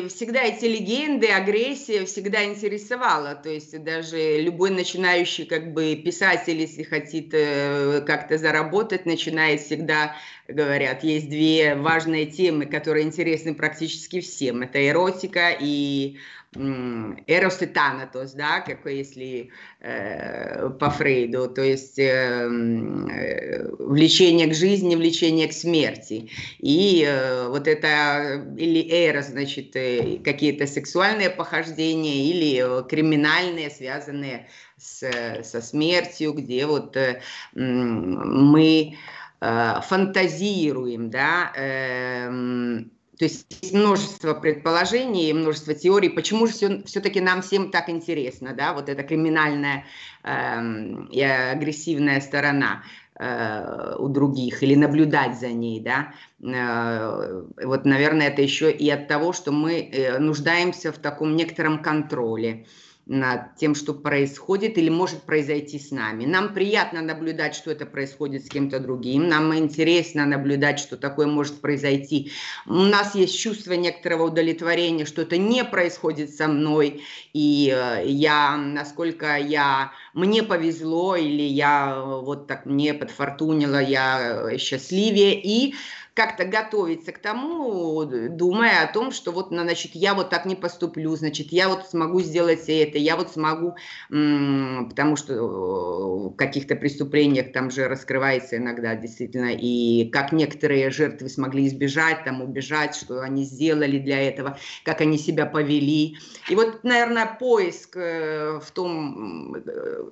всегда 0.09 0.43
эти 0.43 0.65
легенды, 0.65 1.25
агрессия 1.29 2.05
всегда 2.05 2.45
интересовала. 2.45 3.33
То 3.33 3.49
есть 3.49 3.83
даже 3.83 4.39
любой 4.39 4.69
начинающий 4.69 5.45
как 5.45 5.73
бы 5.73 5.95
писатель, 5.95 6.59
если 6.61 6.83
хотит 6.83 7.31
э, 7.33 8.03
как-то 8.05 8.37
заработать, 8.37 9.07
начинает 9.07 9.61
всегда, 9.61 10.15
говорят, 10.47 11.03
есть 11.03 11.27
две 11.29 11.73
важные 11.73 12.27
темы, 12.27 12.67
которые 12.67 13.07
интересны 13.07 13.55
практически 13.55 14.19
всем. 14.19 14.61
Это 14.61 14.87
эротика 14.87 15.49
и 15.59 16.19
Эрос 16.55 17.61
и 17.61 17.65
Танатос, 17.65 18.33
да, 18.33 18.61
как 18.61 18.85
если 18.85 19.49
э, 19.81 20.69
по 20.69 20.89
Фрейду, 20.89 21.49
то 21.49 21.61
есть 21.61 21.99
э, 21.99 22.03
э, 22.03 23.67
влечение 23.79 24.47
к 24.47 24.53
жизни, 24.53 24.95
влечение 24.95 25.47
к 25.47 25.53
смерти. 25.53 26.29
И 26.59 27.05
э, 27.07 27.47
вот 27.49 27.67
это, 27.67 28.45
или 28.57 28.87
Эрос, 28.89 29.27
значит, 29.27 29.75
э, 29.75 30.19
какие-то 30.23 30.65
сексуальные 30.67 31.29
похождения, 31.29 32.29
или 32.29 32.61
э, 32.63 32.83
криминальные, 32.87 33.69
связанные 33.69 34.47
с, 34.77 35.03
со 35.43 35.61
смертью, 35.61 36.33
где 36.33 36.65
вот 36.65 36.95
э, 36.95 37.21
мы 37.53 38.95
э, 39.41 39.73
фантазируем, 39.81 41.09
да, 41.09 41.51
э, 41.55 42.85
то 43.17 43.25
есть 43.25 43.73
множество 43.73 44.33
предположений, 44.33 45.31
множество 45.33 45.73
теорий, 45.73 46.09
почему 46.09 46.47
же 46.47 46.53
все, 46.53 46.83
все-таки 46.83 47.21
нам 47.21 47.41
всем 47.41 47.71
так 47.71 47.89
интересно, 47.89 48.53
да, 48.53 48.73
вот 48.73 48.89
эта 48.89 49.03
криминальная 49.03 49.85
э, 50.23 51.07
и 51.11 51.21
агрессивная 51.21 52.19
сторона 52.19 52.83
э, 53.17 53.95
у 53.97 54.09
других 54.09 54.63
или 54.63 54.75
наблюдать 54.75 55.39
за 55.39 55.49
ней, 55.49 55.79
да. 55.79 56.13
Э, 56.43 57.43
вот, 57.63 57.85
наверное, 57.85 58.27
это 58.27 58.41
еще 58.41 58.71
и 58.71 58.89
от 58.89 59.07
того, 59.07 59.31
что 59.33 59.51
мы 59.51 59.79
э, 59.79 60.19
нуждаемся 60.19 60.91
в 60.91 60.97
таком 60.97 61.35
некотором 61.35 61.81
контроле 61.81 62.65
над 63.05 63.55
тем, 63.55 63.75
что 63.75 63.93
происходит 63.93 64.77
или 64.77 64.89
может 64.89 65.21
произойти 65.23 65.77
с 65.77 65.91
нами. 65.91 66.25
Нам 66.25 66.53
приятно 66.53 67.01
наблюдать, 67.01 67.55
что 67.55 67.69
это 67.69 67.85
происходит 67.85 68.45
с 68.45 68.49
кем-то 68.49 68.79
другим. 68.79 69.27
Нам 69.27 69.55
интересно 69.55 70.25
наблюдать, 70.25 70.79
что 70.79 70.97
такое 70.97 71.27
может 71.27 71.61
произойти. 71.61 72.31
У 72.65 72.73
нас 72.73 73.13
есть 73.13 73.39
чувство 73.39 73.73
некоторого 73.73 74.23
удовлетворения, 74.23 75.05
что 75.05 75.21
это 75.21 75.37
не 75.37 75.63
происходит 75.63 76.33
со 76.33 76.47
мной. 76.47 77.03
И 77.33 77.71
э, 77.75 78.03
я, 78.07 78.57
насколько 78.57 79.37
я, 79.37 79.91
мне 80.13 80.41
повезло 80.41 81.15
или 81.15 81.43
я 81.43 82.01
вот 82.01 82.47
так 82.47 82.65
мне 82.65 82.95
подфортунило, 82.95 83.81
я 83.81 84.57
счастливее. 84.57 85.39
И 85.39 85.75
как-то 86.15 86.45
готовиться 86.45 87.11
к 87.11 87.19
тому, 87.19 88.05
думая 88.05 88.83
о 88.83 88.91
том, 88.91 89.11
что 89.11 89.31
вот, 89.31 89.49
значит, 89.49 89.91
я 89.93 90.13
вот 90.13 90.29
так 90.29 90.45
не 90.45 90.55
поступлю, 90.55 91.13
значит, 91.17 91.51
я 91.51 91.67
вот 91.67 91.87
смогу 91.87 92.21
сделать 92.21 92.63
это, 92.69 92.97
я 92.97 93.17
вот 93.17 93.31
смогу, 93.31 93.75
потому 94.07 95.17
что 95.17 95.33
э, 95.33 95.39
в 95.39 96.35
каких-то 96.35 96.77
преступлениях 96.77 97.51
там 97.51 97.69
же 97.69 97.89
раскрывается 97.89 98.55
иногда 98.55 98.95
действительно, 98.95 99.51
и 99.53 100.09
как 100.09 100.31
некоторые 100.31 100.89
жертвы 100.89 101.27
смогли 101.27 101.67
избежать, 101.67 102.23
там, 102.23 102.41
убежать, 102.41 102.95
что 102.95 103.19
они 103.19 103.43
сделали 103.43 103.99
для 103.99 104.21
этого, 104.21 104.57
как 104.85 105.01
они 105.01 105.17
себя 105.17 105.45
повели. 105.45 106.17
И 106.49 106.55
вот, 106.55 106.85
наверное, 106.85 107.25
поиск 107.25 107.97
э, 107.97 108.61
в 108.63 108.71
том, 108.71 109.55
э, 109.55 110.03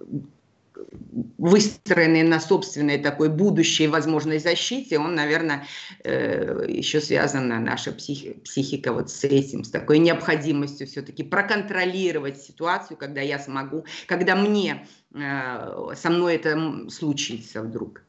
выстроенный 1.37 2.23
на 2.23 2.39
собственной 2.39 2.97
такой 2.97 3.29
будущей 3.29 3.87
возможной 3.87 4.39
защите, 4.39 4.99
он, 4.99 5.15
наверное, 5.15 5.65
э, 6.03 6.65
еще 6.67 7.01
связана 7.01 7.59
наша 7.59 7.91
психи, 7.91 8.33
психика 8.43 8.93
вот 8.93 9.09
с 9.09 9.23
этим, 9.23 9.63
с 9.63 9.69
такой 9.69 9.99
необходимостью 9.99 10.87
все-таки 10.87 11.23
проконтролировать 11.23 12.41
ситуацию, 12.41 12.97
когда 12.97 13.21
я 13.21 13.39
смогу, 13.39 13.85
когда 14.07 14.35
мне 14.35 14.87
э, 15.13 15.95
со 15.95 16.09
мной 16.09 16.35
это 16.35 16.89
случится 16.89 17.61
вдруг. 17.61 18.03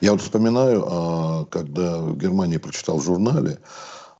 Я 0.00 0.12
вот 0.12 0.22
вспоминаю, 0.22 0.84
а, 0.86 1.44
когда 1.46 2.00
в 2.00 2.16
Германии 2.16 2.56
прочитал 2.56 2.98
в 2.98 3.04
журнале, 3.04 3.58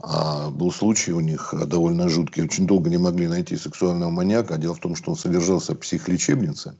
а 0.03 0.51
был 0.51 0.73
случай 0.73 1.13
у 1.13 1.21
них 1.21 1.55
довольно 1.67 2.09
жуткий. 2.09 2.43
Очень 2.43 2.67
долго 2.67 2.89
не 2.89 2.99
могли 2.99 3.29
найти 3.29 3.57
сексуального 3.57 4.11
маньяка. 4.11 4.57
Дело 4.57 4.75
в 4.75 4.81
том, 4.81 4.97
что 4.97 5.11
он 5.11 5.17
содержался 5.17 5.75
в 5.75 5.79
психлечебнице. 5.79 6.75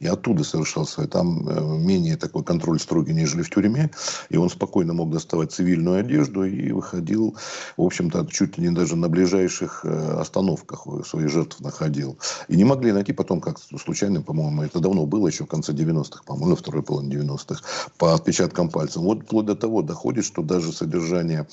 И 0.00 0.06
оттуда 0.06 0.44
совершался. 0.44 1.06
Там 1.06 1.48
э, 1.48 1.78
менее 1.78 2.16
такой 2.16 2.42
контроль 2.42 2.80
строгий, 2.80 3.12
нежели 3.12 3.42
в 3.42 3.50
тюрьме. 3.50 3.90
И 4.28 4.36
он 4.36 4.50
спокойно 4.50 4.92
мог 4.92 5.10
доставать 5.10 5.52
цивильную 5.52 6.00
одежду 6.00 6.44
и 6.44 6.72
выходил, 6.72 7.36
в 7.76 7.82
общем-то, 7.82 8.26
чуть 8.30 8.58
ли 8.58 8.68
не 8.68 8.74
даже 8.74 8.96
на 8.96 9.08
ближайших 9.08 9.84
э, 9.84 10.16
остановках 10.20 10.86
своих 11.06 11.28
жертв 11.30 11.60
находил. 11.60 12.18
И 12.48 12.56
не 12.56 12.64
могли 12.64 12.92
найти 12.92 13.12
потом, 13.12 13.40
как 13.40 13.58
случайно, 13.58 14.22
по-моему, 14.22 14.62
это 14.62 14.80
давно 14.80 15.06
было, 15.06 15.28
еще 15.28 15.44
в 15.44 15.48
конце 15.48 15.72
90-х, 15.72 16.22
по-моему, 16.26 16.56
второй 16.56 16.82
половине 16.82 17.16
90-х, 17.16 17.62
по 17.98 18.14
отпечаткам 18.14 18.68
пальцев. 18.68 19.02
Вот 19.02 19.22
вплоть 19.22 19.46
до 19.46 19.54
того 19.54 19.82
доходит, 19.82 20.24
что 20.24 20.42
даже 20.42 20.72
содержание 20.72 21.46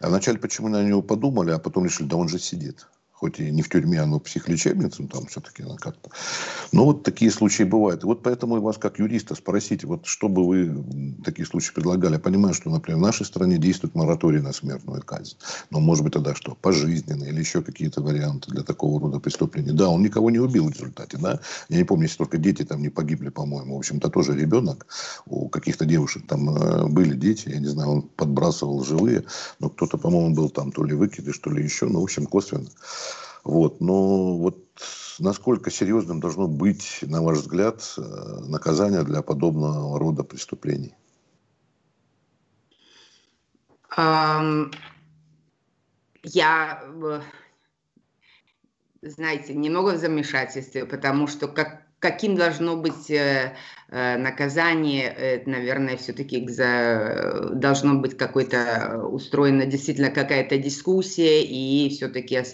а 0.00 0.08
вначале 0.08 0.38
почему 0.38 0.68
на 0.68 0.82
него 0.82 1.02
подумали, 1.02 1.50
а 1.50 1.58
потом 1.58 1.84
решили, 1.84 2.08
да 2.08 2.16
он 2.16 2.28
же 2.28 2.38
сидит 2.38 2.86
хоть 3.20 3.38
и 3.38 3.50
не 3.50 3.60
в 3.60 3.68
тюрьме, 3.68 4.00
а 4.00 4.06
но 4.06 4.18
в 4.18 4.22
психлечебнице, 4.22 5.06
там 5.06 5.26
все-таки 5.26 5.62
как-то. 5.78 6.10
Ну, 6.72 6.84
вот 6.86 7.02
такие 7.02 7.30
случаи 7.30 7.64
бывают. 7.64 8.02
И 8.02 8.06
вот 8.06 8.22
поэтому 8.22 8.56
и 8.56 8.60
вас, 8.60 8.78
как 8.78 8.98
юриста, 8.98 9.34
спросите, 9.34 9.86
вот 9.86 10.06
что 10.06 10.28
бы 10.28 10.46
вы 10.46 11.14
такие 11.22 11.44
случаи 11.44 11.74
предлагали? 11.74 12.14
Я 12.14 12.18
понимаю, 12.18 12.54
что, 12.54 12.70
например, 12.70 12.98
в 12.98 13.02
нашей 13.02 13.26
стране 13.26 13.58
действует 13.58 13.94
мораторий 13.94 14.40
на 14.40 14.52
смертную 14.52 15.02
казнь. 15.02 15.36
Но, 15.70 15.80
может 15.80 16.02
быть, 16.02 16.14
тогда 16.14 16.34
что? 16.34 16.54
Пожизненно 16.54 17.24
или 17.24 17.40
еще 17.40 17.60
какие-то 17.60 18.00
варианты 18.00 18.50
для 18.52 18.62
такого 18.62 18.98
рода 18.98 19.20
преступлений. 19.20 19.72
Да, 19.72 19.90
он 19.90 20.02
никого 20.02 20.30
не 20.30 20.38
убил 20.38 20.68
в 20.68 20.72
результате, 20.72 21.18
да. 21.18 21.40
Я 21.68 21.76
не 21.76 21.84
помню, 21.84 22.04
если 22.04 22.16
только 22.16 22.38
дети 22.38 22.64
там 22.64 22.80
не 22.80 22.88
погибли, 22.88 23.28
по-моему. 23.28 23.74
В 23.74 23.78
общем-то, 23.78 24.08
тоже 24.08 24.34
ребенок. 24.34 24.86
У 25.26 25.50
каких-то 25.50 25.84
девушек 25.84 26.26
там 26.26 26.48
э, 26.48 26.86
были 26.86 27.14
дети, 27.14 27.50
я 27.50 27.58
не 27.58 27.68
знаю, 27.68 27.90
он 27.90 28.02
подбрасывал 28.02 28.82
живые, 28.82 29.24
но 29.58 29.68
кто-то, 29.68 29.98
по-моему, 29.98 30.34
был 30.34 30.48
там 30.48 30.72
то 30.72 30.84
ли 30.84 30.94
выкидыш, 30.94 31.38
то 31.38 31.50
ли 31.50 31.62
еще, 31.62 31.84
ну, 31.84 32.00
в 32.00 32.04
общем, 32.04 32.24
косвенно. 32.24 32.68
Вот. 33.44 33.80
Но 33.80 34.36
вот 34.36 34.64
насколько 35.18 35.70
серьезным 35.70 36.20
должно 36.20 36.46
быть, 36.46 36.98
на 37.02 37.22
ваш 37.22 37.38
взгляд, 37.38 37.94
э, 37.96 38.00
наказание 38.46 39.02
для 39.02 39.22
подобного 39.22 39.98
рода 39.98 40.24
преступлений? 40.24 40.94
Я, 46.22 46.82
э, 47.02 47.20
знаете, 49.02 49.54
немного 49.54 49.94
в 49.94 49.98
замешательстве, 49.98 50.84
потому 50.84 51.26
что 51.26 51.48
как, 51.48 51.86
каким 52.00 52.34
должно 52.34 52.76
быть 52.76 53.10
э, 53.10 53.52
наказание, 53.90 55.42
наверное, 55.46 55.96
все-таки 55.96 56.46
должно 57.52 57.94
быть 57.96 58.16
какой-то 58.16 59.04
устроена 59.10 59.66
действительно 59.66 60.10
какая-то 60.10 60.58
дискуссия 60.58 61.42
и 61.42 61.88
все-таки 61.90 62.44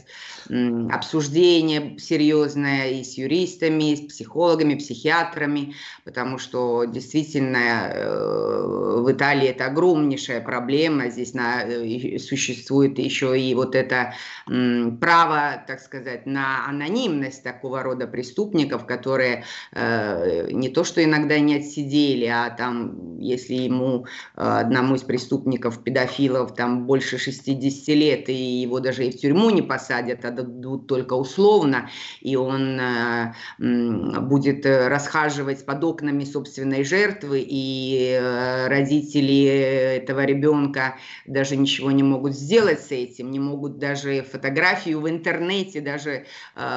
обсуждение 0.90 1.98
серьезное 1.98 2.90
и 2.90 3.04
с 3.04 3.18
юристами, 3.18 3.92
и 3.92 3.96
с 3.96 4.00
психологами, 4.00 4.76
психиатрами, 4.76 5.74
потому 6.04 6.38
что 6.38 6.84
действительно 6.84 7.90
э, 7.90 9.00
в 9.00 9.10
Италии 9.10 9.48
это 9.48 9.66
огромнейшая 9.66 10.40
проблема. 10.40 11.08
Здесь 11.10 11.34
на, 11.34 11.62
э, 11.64 12.18
существует 12.18 12.98
еще 12.98 13.38
и 13.38 13.54
вот 13.54 13.74
это 13.74 14.14
право, 14.46 15.64
так 15.66 15.80
сказать, 15.80 16.26
на 16.26 16.66
анонимность 16.68 17.42
такого 17.42 17.82
рода 17.82 18.06
преступников, 18.06 18.86
которые 18.86 19.35
э, 19.72 20.48
не 20.50 20.68
то 20.68 20.84
что 20.84 21.02
иногда 21.02 21.38
не 21.38 21.56
отсидели, 21.56 22.26
а 22.26 22.50
там, 22.50 23.18
если 23.18 23.54
ему 23.54 24.06
одному 24.34 24.94
из 24.94 25.02
преступников, 25.02 25.82
педофилов, 25.82 26.54
там 26.54 26.86
больше 26.86 27.18
60 27.18 27.88
лет, 27.88 28.28
и 28.28 28.62
его 28.62 28.80
даже 28.80 29.06
и 29.06 29.10
в 29.10 29.18
тюрьму 29.18 29.50
не 29.50 29.62
посадят, 29.62 30.24
а 30.24 30.30
дадут 30.30 30.86
только 30.86 31.14
условно, 31.14 31.88
и 32.20 32.36
он 32.36 32.78
э, 32.80 33.34
будет 33.58 34.66
э, 34.66 34.88
расхаживать 34.88 35.64
под 35.64 35.84
окнами 35.84 36.24
собственной 36.24 36.84
жертвы, 36.84 37.44
и 37.46 38.18
э, 38.18 38.68
родители 38.68 39.44
этого 39.44 40.24
ребенка 40.24 40.96
даже 41.26 41.56
ничего 41.56 41.90
не 41.90 42.02
могут 42.02 42.34
сделать 42.34 42.80
с 42.80 42.92
этим, 42.92 43.30
не 43.30 43.40
могут 43.40 43.78
даже 43.78 44.22
фотографию 44.22 45.00
в 45.00 45.08
интернете 45.08 45.80
даже 45.80 46.26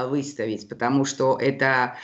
выставить, 0.10 0.68
потому 0.68 1.06
что 1.06 1.38
это 1.40 1.96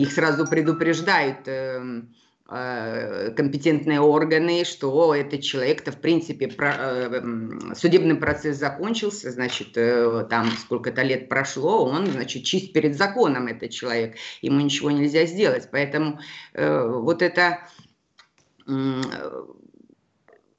их 0.00 0.12
сразу 0.12 0.46
предупреждают 0.46 1.46
эм, 1.46 2.14
Э, 2.50 3.30
компетентные 3.36 4.00
органы, 4.00 4.64
что 4.64 5.14
этот 5.14 5.42
человек-то, 5.42 5.92
в 5.92 6.00
принципе, 6.00 6.48
про, 6.48 6.74
э, 6.78 7.74
судебный 7.74 8.14
процесс 8.14 8.56
закончился, 8.56 9.30
значит, 9.30 9.76
э, 9.76 10.26
там 10.30 10.50
сколько-то 10.52 11.02
лет 11.02 11.28
прошло, 11.28 11.84
он, 11.84 12.06
значит, 12.06 12.44
чист 12.44 12.72
перед 12.72 12.96
законом 12.96 13.48
этот 13.48 13.68
человек, 13.68 14.16
ему 14.40 14.60
ничего 14.60 14.90
нельзя 14.90 15.26
сделать. 15.26 15.68
Поэтому 15.70 16.20
вот 16.54 17.20
это 17.20 17.58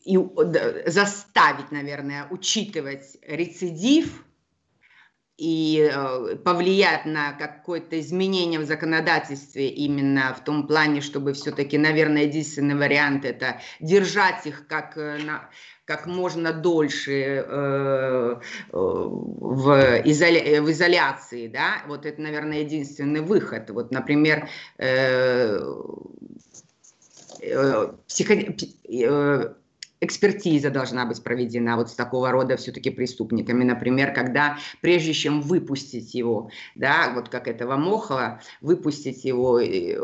и 0.05 0.17
заставить, 0.85 1.71
наверное, 1.71 2.27
учитывать 2.29 3.17
рецидив– 3.23 4.25
и 5.39 5.89
э, 5.89 6.35
повлиять 6.35 7.05
на 7.05 7.31
какое-то 7.31 7.99
изменение 7.99 8.59
в 8.59 8.65
законодательстве 8.65 9.69
именно 9.69 10.35
в 10.37 10.43
том 10.43 10.67
плане, 10.67 10.99
чтобы 10.99 11.31
все-таки, 11.33 11.77
наверное, 11.77 12.23
единственный 12.23 12.75
вариант 12.75 13.23
это 13.23 13.61
держать 13.79 14.45
их 14.45 14.67
как 14.67 14.97
э, 14.97 15.17
на, 15.23 15.49
как 15.85 16.07
можно 16.07 16.51
дольше 16.51 17.11
э, 17.11 17.43
э, 17.47 18.73
в, 18.73 20.01
изоля... 20.03 20.61
в 20.61 20.69
изоляции, 20.71 21.47
да, 21.47 21.83
вот 21.87 22.05
это, 22.05 22.21
наверное, 22.21 22.59
единственный 22.59 23.21
выход. 23.21 23.69
Вот, 23.69 23.91
например, 23.91 24.49
э, 24.77 25.57
э, 27.41 27.93
психо... 28.07 28.33
экспертиза 30.01 30.69
должна 30.69 31.05
быть 31.05 31.21
проведена 31.21 31.75
вот 31.75 31.89
с 31.89 31.93
такого 31.93 32.31
рода 32.31 32.55
все-таки 32.57 32.89
преступниками. 32.89 33.63
Например, 33.63 34.13
когда 34.13 34.57
прежде 34.81 35.13
чем 35.13 35.41
выпустить 35.41 36.13
его, 36.13 36.49
да, 36.75 37.11
вот 37.13 37.29
как 37.29 37.47
этого 37.47 37.75
Мохова, 37.75 38.41
выпустить 38.61 39.25
его, 39.25 39.59
э, 39.59 39.97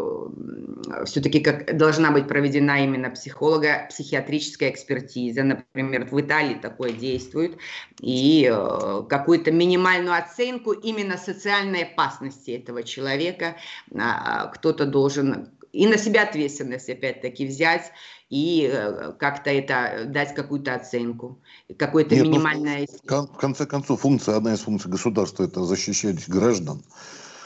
все-таки 1.06 1.40
как, 1.40 1.78
должна 1.78 2.12
быть 2.12 2.28
проведена 2.28 2.84
именно 2.84 3.10
психолога, 3.10 3.88
психиатрическая 3.90 4.70
экспертиза. 4.70 5.44
Например, 5.44 6.06
в 6.06 6.20
Италии 6.20 6.56
такое 6.56 6.92
действует. 6.92 7.58
И 8.02 8.52
э, 8.52 9.04
какую-то 9.08 9.52
минимальную 9.52 10.18
оценку 10.18 10.72
именно 10.74 11.18
социальной 11.18 11.84
опасности 11.84 12.52
этого 12.52 12.84
человека 12.84 13.56
а, 13.98 14.48
кто-то 14.48 14.86
должен 14.86 15.50
и 15.76 15.88
на 15.88 15.98
себя 15.98 16.24
ответственность 16.24 16.90
опять-таки 16.90 17.46
взять 17.46 17.92
и 18.30 18.70
э, 18.72 19.14
как-то 19.20 19.50
это 19.50 20.06
дать 20.08 20.34
какую-то 20.34 20.74
оценку, 20.76 21.40
какое-то 21.78 22.16
ну, 22.16 22.24
минимальное... 22.24 22.88
Ну, 23.10 23.28
в 23.28 23.38
конце 23.38 23.66
концов, 23.66 24.02
функция, 24.02 24.36
одна 24.36 24.54
из 24.54 24.62
функций 24.62 24.90
государства– 24.90 25.44
это 25.46 25.64
защищать 25.64 26.28
граждан, 26.28 26.84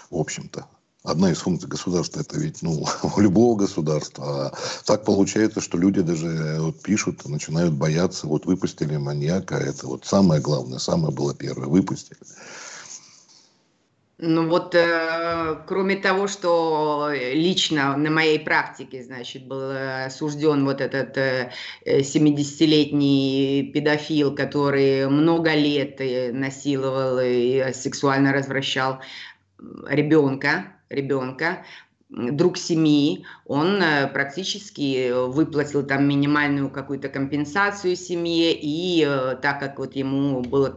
в 0.10 0.18
общем-то. 0.18 0.68
Одна 1.04 1.32
из 1.32 1.40
функций 1.40 1.70
государства– 1.70 2.20
это 2.22 2.38
ведь 2.40 2.62
ну, 2.62 2.86
у 3.16 3.20
любого 3.20 3.58
государства. 3.58 4.48
А 4.48 4.54
так 4.86 5.04
получается, 5.04 5.62
что 5.62 5.78
люди 5.78 6.02
даже 6.02 6.28
э, 6.28 6.60
вот, 6.62 6.82
пишут, 6.82 7.28
начинают 7.28 7.74
бояться. 7.74 8.28
Вот 8.28 8.46
выпустили 8.46 8.96
маньяка, 8.96 9.56
это 9.56 9.88
вот 9.88 10.06
самое 10.06 10.42
главное, 10.42 10.80
самое 10.80 11.14
было 11.14 11.36
первое, 11.36 11.68
выпустили. 11.68 12.20
Ну 14.22 14.50
вот, 14.50 14.76
э, 14.76 15.64
кроме 15.66 15.96
того, 15.96 16.28
что 16.28 17.10
лично 17.14 17.96
на 17.96 18.12
моей 18.12 18.38
практике, 18.38 19.02
значит, 19.02 19.48
был 19.48 19.72
осужден 20.06 20.66
вот 20.66 20.82
этот 20.82 21.18
э, 21.18 21.52
70-летний 21.86 23.72
педофил, 23.74 24.36
который 24.36 25.08
много 25.08 25.54
лет 25.54 26.02
э, 26.02 26.34
насиловал 26.34 27.22
и 27.24 27.72
сексуально 27.72 28.34
развращал 28.34 29.00
ребенка, 29.88 30.74
ребенка, 30.90 31.64
друг 32.10 32.58
семьи, 32.58 33.26
он 33.46 33.82
э, 33.82 34.08
практически 34.08 35.12
выплатил 35.12 35.86
там 35.86 36.08
минимальную 36.08 36.72
какую-то 36.72 37.08
компенсацию 37.08 37.96
семье, 37.96 38.52
и 38.54 39.06
э, 39.08 39.36
так 39.40 39.60
как 39.60 39.78
вот 39.78 39.96
ему 39.96 40.42
было, 40.42 40.76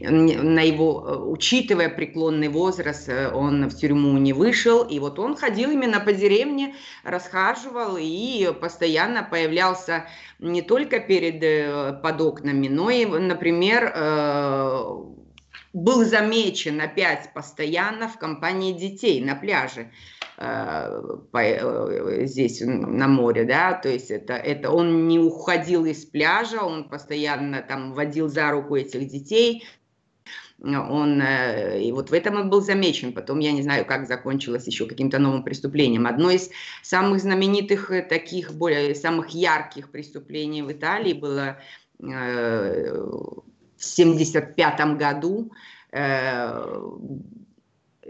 на 0.00 0.60
его, 0.60 1.28
учитывая 1.30 1.90
преклонный 1.90 2.48
возраст, 2.48 3.10
э, 3.10 3.30
он 3.30 3.68
в 3.68 3.76
тюрьму 3.76 4.16
не 4.16 4.32
вышел, 4.32 4.82
и 4.82 4.98
вот 4.98 5.18
он 5.18 5.36
ходил 5.36 5.70
именно 5.70 6.00
по 6.00 6.14
деревне, 6.14 6.76
расхаживал 7.04 7.98
и 8.00 8.54
постоянно 8.58 9.22
появлялся 9.22 10.06
не 10.38 10.62
только 10.62 10.98
перед 10.98 11.42
под 12.02 12.20
окнами, 12.20 12.68
но 12.68 12.90
и, 12.90 13.04
например, 13.04 13.92
был 15.72 16.04
замечен 16.04 16.80
опять 16.80 17.32
постоянно 17.34 18.08
в 18.08 18.18
компании 18.18 18.72
детей 18.72 19.22
на 19.22 19.34
пляже. 19.34 19.90
Э, 20.44 21.00
э, 21.34 22.26
здесь 22.26 22.60
на 22.64 23.06
море, 23.06 23.44
да, 23.44 23.74
то 23.74 23.88
есть 23.88 24.10
это, 24.10 24.32
это 24.32 24.72
он 24.72 25.06
не 25.06 25.20
уходил 25.20 25.84
из 25.84 26.04
пляжа, 26.04 26.64
он 26.64 26.88
постоянно 26.88 27.62
там 27.62 27.92
водил 27.92 28.28
за 28.28 28.50
руку 28.50 28.74
этих 28.74 29.06
детей, 29.06 29.62
он, 30.60 31.22
э, 31.22 31.80
и 31.84 31.92
вот 31.92 32.10
в 32.10 32.12
этом 32.12 32.40
он 32.40 32.50
был 32.50 32.60
замечен. 32.60 33.12
Потом 33.12 33.38
я 33.38 33.52
не 33.52 33.62
знаю, 33.62 33.84
как 33.84 34.08
закончилось 34.08 34.66
еще 34.66 34.86
каким-то 34.86 35.20
новым 35.20 35.44
преступлением. 35.44 36.08
Одно 36.08 36.32
из 36.32 36.50
самых 36.82 37.20
знаменитых 37.20 37.92
таких, 38.08 38.52
более 38.52 38.96
самых 38.96 39.28
ярких 39.28 39.92
преступлений 39.92 40.62
в 40.62 40.72
Италии 40.72 41.12
было 41.12 41.58
в 42.00 42.02
1975 42.02 44.96
году 44.96 45.52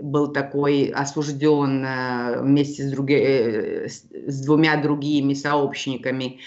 был 0.03 0.33
такой 0.33 0.87
осужден 0.87 1.85
э, 1.85 2.43
вместе 2.43 2.83
с, 2.83 2.91
други, 2.91 3.15
э, 3.15 3.89
с 3.89 4.45
двумя 4.45 4.77
другими 4.83 5.35
сообщниками 5.35 6.41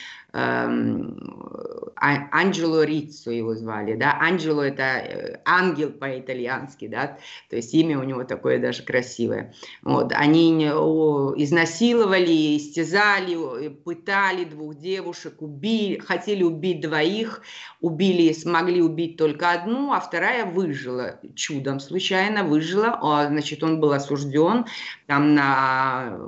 Анджело 1.97 2.83
Риццо 2.83 3.31
его 3.31 3.55
звали, 3.55 3.95
да, 3.95 4.17
Анджело 4.19 4.61
это 4.61 4.83
э, 4.83 5.39
ангел 5.45 5.91
по-итальянски, 5.91 6.87
да, 6.87 7.17
то 7.49 7.55
есть 7.55 7.73
имя 7.73 7.97
у 7.99 8.03
него 8.03 8.25
такое 8.25 8.59
даже 8.59 8.83
красивое. 8.83 9.53
Вот, 9.81 10.11
они 10.11 10.65
изнасиловали, 10.65 12.57
истязали, 12.57 13.69
пытали 13.69 14.43
двух 14.43 14.75
девушек, 14.75 15.41
убили, 15.41 15.99
хотели 15.99 16.43
убить 16.43 16.81
двоих, 16.81 17.41
убили, 17.79 18.33
смогли 18.33 18.81
убить 18.81 19.15
только 19.15 19.51
одну, 19.51 19.93
а 19.93 20.01
вторая 20.01 20.45
выжила, 20.45 21.21
чудом 21.33 21.79
случайно 21.79 22.43
выжила, 22.43 22.99
а, 23.01 23.27
значит, 23.27 23.63
он 23.63 23.79
был 23.79 23.93
осужден 23.93 24.65
там 25.07 25.33
на 25.33 26.19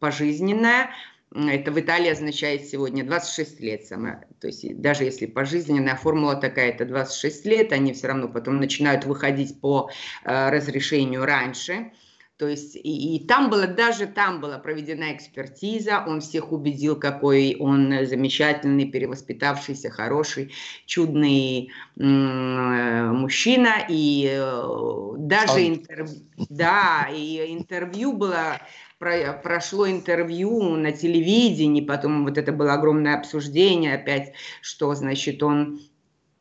пожизненное, 0.00 0.90
это 1.34 1.72
в 1.72 1.80
Италии 1.80 2.10
означает 2.10 2.66
сегодня 2.66 3.04
26 3.04 3.60
лет. 3.60 3.84
Сама. 3.84 4.20
То 4.40 4.46
есть 4.46 4.80
даже 4.80 5.04
если 5.04 5.26
пожизненная 5.26 5.96
формула 5.96 6.36
такая, 6.36 6.70
это 6.70 6.84
26 6.84 7.46
лет, 7.46 7.72
они 7.72 7.92
все 7.92 8.08
равно 8.08 8.28
потом 8.28 8.58
начинают 8.58 9.04
выходить 9.04 9.60
по 9.60 9.90
э, 10.24 10.50
разрешению 10.50 11.24
раньше. 11.24 11.92
То 12.36 12.48
есть 12.48 12.74
и, 12.74 13.16
и 13.16 13.26
там 13.26 13.48
было, 13.48 13.68
даже 13.68 14.06
там 14.06 14.40
была 14.40 14.58
проведена 14.58 15.14
экспертиза, 15.14 16.04
он 16.04 16.20
всех 16.20 16.50
убедил, 16.50 16.96
какой 16.96 17.56
он 17.60 17.94
замечательный, 18.06 18.86
перевоспитавшийся, 18.86 19.90
хороший, 19.90 20.52
чудный 20.84 21.70
м- 21.96 23.16
мужчина. 23.16 23.86
И 23.88 24.28
э, 24.32 25.12
даже 25.18 25.68
интервью, 25.68 26.22
да, 26.48 27.08
и 27.12 27.54
интервью 27.56 28.12
было 28.12 28.60
про, 29.04 29.32
прошло 29.34 29.90
интервью 29.90 30.76
на 30.76 30.92
телевидении, 30.92 31.82
потом 31.82 32.24
вот 32.24 32.38
это 32.38 32.52
было 32.52 32.72
огромное 32.72 33.18
обсуждение 33.18 33.94
опять, 33.94 34.32
что, 34.62 34.94
значит, 34.94 35.42
он 35.42 35.80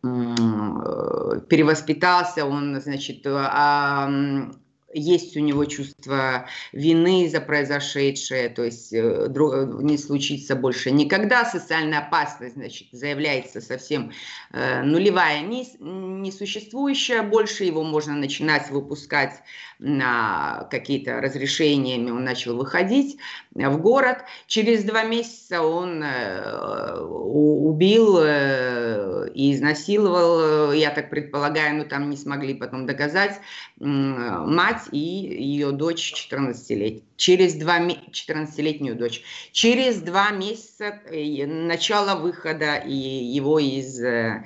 перевоспитался, 0.01 2.45
он, 2.45 2.79
значит, 2.79 3.25
а, 3.25 4.09
есть 4.93 5.35
у 5.35 5.39
него 5.39 5.65
чувство 5.65 6.47
вины 6.71 7.29
за 7.29 7.41
произошедшее, 7.41 8.49
то 8.49 8.63
есть 8.63 8.93
э, 8.93 9.27
не 9.81 9.97
случится 9.97 10.55
больше 10.55 10.91
никогда. 10.91 11.45
Социальная 11.45 11.99
опасность, 11.99 12.55
значит, 12.55 12.87
заявляется 12.91 13.61
совсем 13.61 14.11
э, 14.51 14.83
нулевая, 14.83 15.41
не, 15.41 15.67
несуществующая. 15.79 17.23
Больше 17.23 17.63
его 17.63 17.83
можно 17.83 18.15
начинать 18.15 18.69
выпускать 18.69 19.41
на 19.79 20.67
какие-то 20.71 21.19
разрешениями. 21.19 22.11
Он 22.11 22.23
начал 22.23 22.55
выходить 22.55 23.17
в 23.53 23.77
город. 23.77 24.19
Через 24.47 24.83
два 24.83 25.03
месяца 25.03 25.61
он 25.61 26.03
э, 26.03 26.99
убил 27.01 28.19
и 28.23 29.53
изнасиловал, 29.53 30.71
я 30.73 30.91
так 30.91 31.09
предполагаю, 31.09 31.77
но 31.77 31.83
там 31.83 32.09
не 32.09 32.17
смогли 32.17 32.53
потом 32.53 32.85
доказать, 32.85 33.39
мать 33.77 34.82
и 34.91 34.97
ее 34.97 35.71
дочь 35.71 36.13
14-летняя. 36.31 37.03
Через 37.15 37.55
два 37.55 37.79
14-летнюю 37.79 38.95
дочь. 38.95 39.23
Через 39.51 39.97
два 39.97 40.31
месяца 40.31 41.01
э, 41.05 41.45
начала 41.45 42.15
выхода 42.15 42.75
и 42.75 42.93
его 42.93 43.59
из 43.59 43.99
э, 44.01 44.45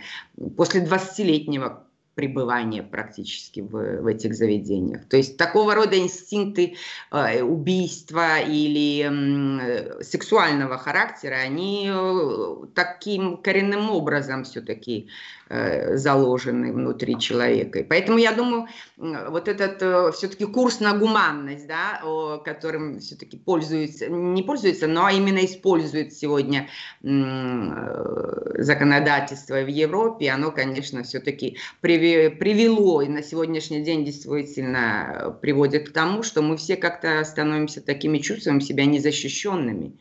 после 0.56 0.84
20-летнего 0.84 1.88
пребывания 2.18 2.82
практически 2.82 3.60
в, 3.60 4.02
в 4.02 4.08
этих 4.08 4.34
заведениях. 4.34 5.06
То 5.06 5.18
есть 5.18 5.38
такого 5.38 5.76
рода 5.76 6.00
инстинкты 6.00 6.76
э, 7.12 7.44
убийства 7.44 8.40
или 8.40 9.06
э, 9.08 10.02
сексуального 10.02 10.80
характера, 10.80 11.36
они 11.36 11.88
э, 11.94 12.66
таким 12.74 13.38
коренным 13.38 13.92
образом 13.92 14.46
все-таки 14.46 15.10
заложены 15.50 16.74
внутри 16.74 17.20
человека. 17.20 17.80
И 17.80 17.84
поэтому 17.84 18.18
я 18.18 18.34
думаю, 18.34 18.68
вот 18.98 19.48
этот 19.48 19.82
э, 19.82 20.12
все-таки 20.12 20.46
курс 20.46 20.80
на 20.80 20.98
гуманность, 20.98 21.68
да, 21.68 22.02
которым 22.44 23.00
все-таки 23.00 23.38
пользуется, 23.38 24.08
не 24.08 24.44
пользуется, 24.44 24.88
но 24.88 25.10
именно 25.10 25.46
использует 25.46 26.14
сегодня 26.14 26.70
э, 27.04 28.64
законодательство 28.64 29.62
в 29.62 29.68
Европе, 29.68 30.30
оно, 30.30 30.52
конечно, 30.52 31.04
все-таки 31.04 31.58
привело 31.82 33.02
и 33.02 33.08
на 33.08 33.24
сегодняшний 33.24 33.82
день 33.82 34.06
действительно 34.06 35.38
приводит 35.42 35.90
к 35.90 35.94
тому, 35.94 36.24
что 36.24 36.42
мы 36.42 36.58
все 36.58 36.76
как-то 36.76 37.24
становимся 37.24 37.82
такими, 37.82 38.18
чувствуем 38.20 38.62
себя 38.62 38.86
незащищенными 38.86 39.98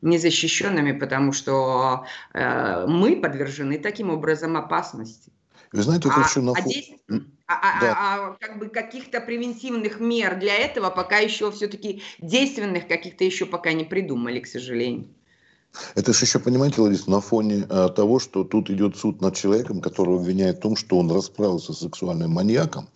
незащищенными, 0.00 0.92
потому 0.92 1.32
что 1.32 2.06
э, 2.32 2.86
мы 2.86 3.16
подвержены 3.16 3.78
таким 3.78 4.10
образом 4.10 4.56
опасности. 4.56 5.32
Вы 5.72 5.82
знаете, 5.82 6.08
а, 6.08 6.12
хочу 6.12 6.40
на 6.40 6.52
а, 6.52 6.60
здесь, 6.60 6.92
а, 7.10 7.16
а, 7.46 7.80
да. 7.80 7.92
а, 7.92 8.26
а 8.28 8.36
как 8.40 8.58
бы 8.58 8.68
каких-то 8.68 9.20
превентивных 9.20 10.00
мер 10.00 10.38
для 10.38 10.54
этого 10.54 10.88
пока 10.90 11.18
еще 11.18 11.50
все-таки 11.50 12.02
действенных 12.20 12.88
каких-то 12.88 13.24
еще 13.24 13.44
пока 13.44 13.72
не 13.72 13.84
придумали, 13.84 14.40
к 14.40 14.46
сожалению. 14.46 15.08
Это 15.94 16.12
же 16.12 16.24
еще, 16.24 16.38
понимаете, 16.38 16.80
Ларис, 16.80 17.06
на 17.06 17.20
фоне 17.20 17.66
а, 17.68 17.88
того, 17.88 18.18
что 18.18 18.44
тут 18.44 18.70
идет 18.70 18.96
суд 18.96 19.20
над 19.20 19.34
человеком, 19.34 19.80
которого 19.80 20.20
обвиняют 20.20 20.58
в 20.58 20.60
том, 20.60 20.76
что 20.76 20.98
он 20.98 21.10
расправился 21.10 21.72
с 21.72 21.78
сексуальным 21.78 22.32
маньяком, 22.32 22.88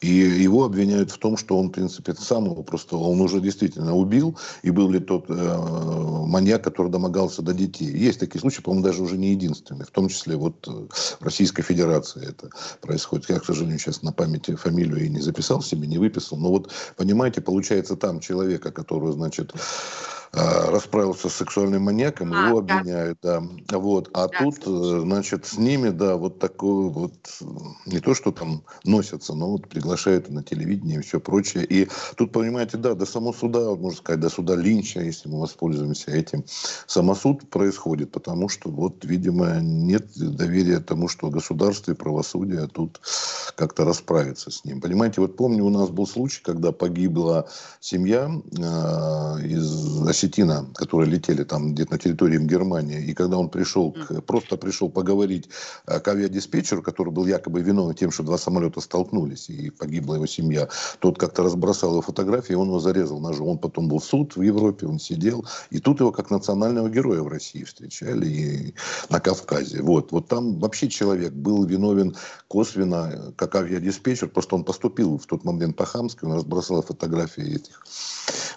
и 0.00 0.08
его 0.08 0.64
обвиняют 0.64 1.10
в 1.10 1.18
том, 1.18 1.36
что 1.36 1.58
он, 1.58 1.68
в 1.68 1.72
принципе, 1.72 2.14
сам 2.14 2.44
его 2.46 2.62
просто, 2.62 2.96
он 2.96 3.20
уже 3.20 3.40
действительно 3.40 3.96
убил, 3.96 4.36
и 4.62 4.70
был 4.70 4.90
ли 4.90 5.00
тот 5.00 5.26
э, 5.28 5.34
маньяк, 6.26 6.64
который 6.64 6.90
домогался 6.90 7.42
до 7.42 7.52
детей. 7.52 7.88
Есть 7.88 8.20
такие 8.20 8.40
случаи, 8.40 8.62
по-моему, 8.62 8.84
даже 8.84 9.02
уже 9.02 9.16
не 9.16 9.30
единственные, 9.30 9.86
в 9.86 9.90
том 9.90 10.08
числе 10.08 10.36
вот 10.36 10.66
э, 10.68 10.70
в 11.20 11.24
Российской 11.24 11.62
Федерации 11.62 12.28
это 12.28 12.50
происходит. 12.80 13.28
Я, 13.30 13.40
к 13.40 13.44
сожалению, 13.44 13.78
сейчас 13.78 14.02
на 14.02 14.12
памяти 14.12 14.54
фамилию 14.54 15.04
и 15.04 15.08
не 15.08 15.20
записал 15.20 15.62
себе, 15.62 15.86
не 15.86 15.98
выписал, 15.98 16.38
но 16.38 16.50
вот, 16.50 16.70
понимаете, 16.96 17.40
получается 17.40 17.96
там 17.96 18.20
человека, 18.20 18.70
который, 18.70 19.12
значит, 19.12 19.52
расправился 20.32 21.28
с 21.28 21.34
сексуальным 21.34 21.84
маньяком, 21.84 22.32
а, 22.32 22.48
его 22.48 22.58
обвиняют, 22.58 23.18
да. 23.22 23.42
да. 23.68 23.78
Вот. 23.78 24.10
А 24.12 24.28
да, 24.28 24.38
тут. 24.38 24.58
Э, 24.66 25.00
значит, 25.00 25.46
с 25.46 25.56
ними, 25.58 25.88
да, 25.90 26.16
вот 26.16 26.38
такое 26.38 26.90
вот, 26.90 27.14
не 27.86 28.00
то, 28.00 28.14
что 28.14 28.32
там 28.32 28.62
носятся, 28.84 29.34
но 29.34 29.50
вот 29.50 29.68
приглашают 29.68 30.28
на 30.30 30.42
телевидение 30.42 30.98
и 30.98 31.02
все 31.02 31.20
прочее. 31.20 31.64
И 31.64 31.88
тут, 32.16 32.32
понимаете, 32.32 32.76
да, 32.76 32.94
до 32.94 33.06
самого 33.06 33.32
суда, 33.32 33.74
можно 33.74 33.98
сказать, 33.98 34.20
до 34.20 34.28
суда 34.28 34.54
Линча, 34.54 35.00
если 35.00 35.28
мы 35.28 35.40
воспользуемся 35.40 36.10
этим, 36.10 36.44
самосуд 36.86 37.48
происходит, 37.50 38.12
потому 38.12 38.48
что, 38.48 38.70
вот, 38.70 39.04
видимо, 39.04 39.60
нет 39.60 40.06
доверия 40.16 40.80
тому, 40.80 41.08
что 41.08 41.30
государство 41.30 41.92
и 41.92 41.94
правосудие 41.94 42.66
тут 42.66 43.00
как-то 43.56 43.84
расправится 43.84 44.50
с 44.50 44.64
ним. 44.64 44.80
Понимаете, 44.80 45.20
вот 45.20 45.36
помню, 45.36 45.64
у 45.64 45.70
нас 45.70 45.90
был 45.90 46.06
случай, 46.06 46.40
когда 46.42 46.72
погибла 46.72 47.48
семья 47.80 48.30
э, 48.30 49.46
из 49.46 50.06
осетина, 50.18 50.66
которые 50.74 51.10
летели 51.10 51.44
там 51.44 51.74
где-то 51.74 51.92
на 51.92 51.98
территории 51.98 52.38
Германии, 52.38 53.02
и 53.02 53.14
когда 53.14 53.38
он 53.38 53.48
пришел, 53.48 53.92
к, 53.92 54.20
просто 54.22 54.56
пришел 54.56 54.90
поговорить 54.90 55.48
э, 55.86 56.00
к 56.00 56.08
авиадиспетчеру, 56.08 56.82
который 56.82 57.12
был 57.12 57.26
якобы 57.26 57.62
виновен 57.62 57.94
тем, 57.94 58.10
что 58.10 58.22
два 58.22 58.38
самолета 58.38 58.80
столкнулись, 58.80 59.48
и 59.48 59.70
погибла 59.70 60.16
его 60.16 60.26
семья, 60.26 60.68
тот 60.98 61.18
как-то 61.18 61.42
разбросал 61.42 61.90
его 61.90 62.02
фотографии, 62.02 62.54
он 62.54 62.68
его 62.68 62.80
зарезал 62.80 63.20
ножом. 63.20 63.48
Он 63.48 63.58
потом 63.58 63.88
был 63.88 63.98
в 63.98 64.04
суд 64.04 64.36
в 64.36 64.42
Европе, 64.42 64.86
он 64.86 64.98
сидел, 64.98 65.46
и 65.70 65.78
тут 65.78 66.00
его 66.00 66.10
как 66.12 66.30
национального 66.30 66.88
героя 66.88 67.22
в 67.22 67.28
России 67.28 67.64
встречали, 67.64 68.26
и 68.26 68.74
на 69.10 69.20
Кавказе. 69.20 69.82
Вот, 69.82 70.12
вот 70.12 70.28
там 70.28 70.58
вообще 70.58 70.88
человек 70.88 71.32
был 71.32 71.64
виновен 71.64 72.16
косвенно, 72.48 73.32
как 73.36 73.54
авиадиспетчер, 73.54 74.28
просто 74.28 74.56
он 74.56 74.64
поступил 74.64 75.18
в 75.18 75.26
тот 75.26 75.44
момент 75.44 75.76
по-хамски, 75.76 76.24
он 76.24 76.32
разбросал 76.32 76.82
фотографии 76.82 77.56
этих. 77.56 77.82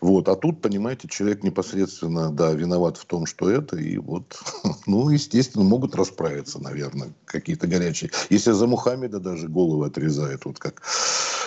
Вот, 0.02 0.28
а 0.30 0.36
тут, 0.36 0.62
понимаете, 0.62 1.08
человек 1.08 1.43
непосредственно, 1.52 2.32
да, 2.32 2.52
виноват 2.52 2.98
в 2.98 3.06
том, 3.06 3.26
что 3.26 3.50
это, 3.50 3.78
и 3.78 3.98
вот, 3.98 4.40
ну, 4.88 5.10
естественно, 5.10 5.64
могут 5.64 5.96
расправиться, 5.96 6.60
наверное, 6.60 7.14
какие-то 7.26 7.68
горячие. 7.68 8.12
Если 8.30 8.52
за 8.52 8.68
Мухаммеда 8.68 9.20
даже 9.20 9.48
головы 9.48 9.88
отрезают, 9.88 10.46
вот 10.46 10.60
как 10.60 10.82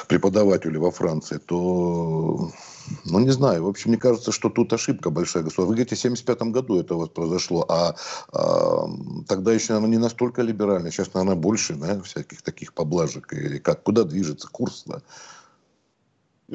преподаватели 0.08 0.76
во 0.76 0.90
Франции, 0.90 1.38
то 1.38 2.50
ну, 3.04 3.18
не 3.18 3.30
знаю. 3.30 3.64
В 3.64 3.68
общем, 3.68 3.90
мне 3.90 3.98
кажется, 3.98 4.30
что 4.32 4.50
тут 4.50 4.72
ошибка 4.72 5.10
большая. 5.10 5.44
Вы 5.44 5.64
говорите, 5.64 5.96
в 5.96 5.98
75 5.98 6.42
году 6.42 6.78
это 6.78 6.94
вот 6.94 7.14
произошло, 7.14 7.64
а, 7.68 7.94
а 8.32 8.86
тогда 9.26 9.52
еще, 9.52 9.72
наверное, 9.72 9.96
не 9.96 10.02
настолько 10.02 10.42
либерально. 10.42 10.90
Сейчас, 10.90 11.14
наверное, 11.14 11.36
больше 11.36 11.74
да, 11.74 12.02
всяких 12.02 12.42
таких 12.42 12.74
поблажек. 12.74 13.32
Или 13.32 13.58
как, 13.58 13.82
куда 13.82 14.04
движется 14.04 14.48
курс, 14.48 14.84
да? 14.86 15.00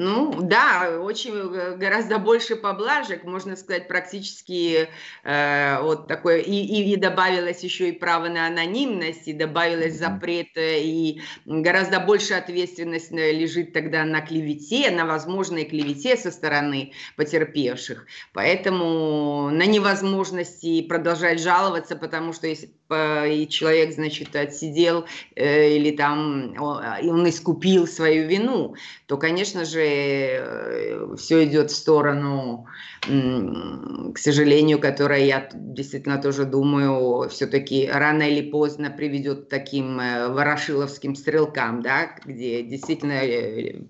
Ну, 0.02 0.32
да, 0.40 0.98
очень 0.98 1.34
э, 1.34 1.76
гораздо 1.76 2.18
больше 2.18 2.56
поблажек, 2.56 3.24
можно 3.24 3.54
сказать, 3.54 3.86
практически 3.86 4.88
э, 5.24 5.82
вот 5.82 6.08
такое, 6.08 6.38
и, 6.38 6.54
и, 6.54 6.96
добавилось 6.96 7.62
еще 7.62 7.90
и 7.90 7.92
право 7.92 8.30
на 8.30 8.46
анонимность, 8.46 9.28
и 9.28 9.34
добавилось 9.34 9.98
запрет, 9.98 10.56
э, 10.56 10.80
и 10.80 11.20
гораздо 11.44 12.00
больше 12.00 12.32
ответственность 12.32 13.12
э, 13.12 13.32
лежит 13.32 13.74
тогда 13.74 14.04
на 14.04 14.22
клевете, 14.22 14.90
на 14.90 15.04
возможной 15.04 15.66
клевете 15.66 16.16
со 16.16 16.30
стороны 16.30 16.92
потерпевших. 17.16 18.06
Поэтому 18.32 19.50
на 19.50 19.66
невозможности 19.66 20.80
продолжать 20.80 21.42
жаловаться, 21.42 21.94
потому 21.94 22.32
что 22.32 22.46
если 22.46 22.70
и 22.90 23.46
человек, 23.48 23.92
значит, 23.92 24.34
отсидел 24.34 25.06
э, 25.36 25.76
или 25.76 25.96
там 25.96 26.56
он 26.58 27.28
искупил 27.28 27.86
свою 27.86 28.26
вину, 28.26 28.74
то, 29.06 29.16
конечно 29.16 29.64
же, 29.64 29.89
э, 29.90 31.16
все 31.16 31.44
идет 31.44 31.70
в 31.70 31.74
сторону, 31.76 32.66
к 33.02 34.18
сожалению, 34.18 34.78
которая, 34.78 35.24
я 35.24 35.48
действительно 35.54 36.20
тоже 36.20 36.44
думаю, 36.44 37.28
все-таки 37.28 37.88
рано 37.90 38.22
или 38.22 38.50
поздно 38.50 38.90
приведет 38.90 39.46
к 39.46 39.48
таким 39.48 39.98
э, 39.98 40.28
ворошиловским 40.28 41.14
стрелкам, 41.14 41.82
да, 41.82 42.10
где 42.24 42.62
действительно 42.62 43.20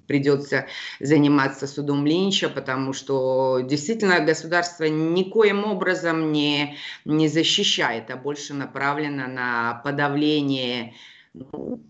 придется 0.07 0.67
заниматься 1.01 1.67
судом 1.67 2.07
Линча, 2.07 2.49
потому 2.49 2.93
что 2.93 3.61
действительно 3.61 4.21
государство 4.21 4.85
никоим 4.85 5.65
образом 5.65 6.33
не, 6.33 6.77
не 7.05 7.29
защищает, 7.29 8.11
а 8.11 8.17
больше 8.17 8.55
направлена 8.55 9.27
на 9.27 9.81
подавление, 9.85 10.95
ну, 11.35 11.81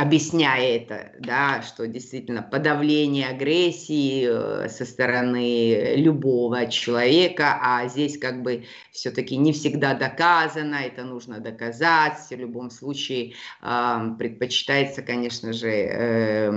объясняя 0.00 0.76
это, 0.76 1.12
да, 1.18 1.60
что 1.60 1.86
действительно 1.86 2.42
подавление 2.42 3.28
агрессии 3.28 4.26
э, 4.26 4.68
со 4.70 4.86
стороны 4.86 5.96
любого 5.96 6.66
человека, 6.66 7.58
а 7.60 7.86
здесь 7.86 8.18
как 8.18 8.42
бы 8.42 8.64
все-таки 8.92 9.36
не 9.36 9.52
всегда 9.52 9.92
доказано, 9.92 10.76
это 10.76 11.04
нужно 11.04 11.40
доказать, 11.40 12.16
в 12.30 12.34
любом 12.34 12.70
случае 12.70 13.34
э, 13.60 13.98
предпочитается, 14.18 15.02
конечно 15.02 15.52
же, 15.52 15.68
э, 15.68 16.52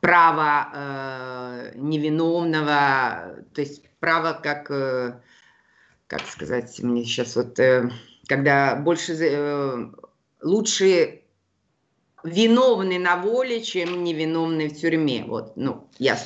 право 0.00 0.68
э, 0.72 1.72
невиновного, 1.74 3.44
то 3.54 3.60
есть 3.60 3.82
право 3.98 4.38
как... 4.40 4.70
Э, 4.70 5.20
как 6.06 6.22
сказать, 6.26 6.80
мне 6.80 7.04
сейчас 7.04 7.36
вот, 7.36 7.56
э, 7.60 7.88
когда 8.26 8.74
больше, 8.74 9.12
э, 9.12 9.90
лучше 10.42 11.20
виновный 12.24 12.98
на 12.98 13.16
воле, 13.16 13.62
чем 13.62 14.04
невиновный 14.04 14.68
в 14.68 14.80
тюрьме. 14.80 15.24
Вот, 15.26 15.56
ну, 15.56 15.88
я 15.98 16.16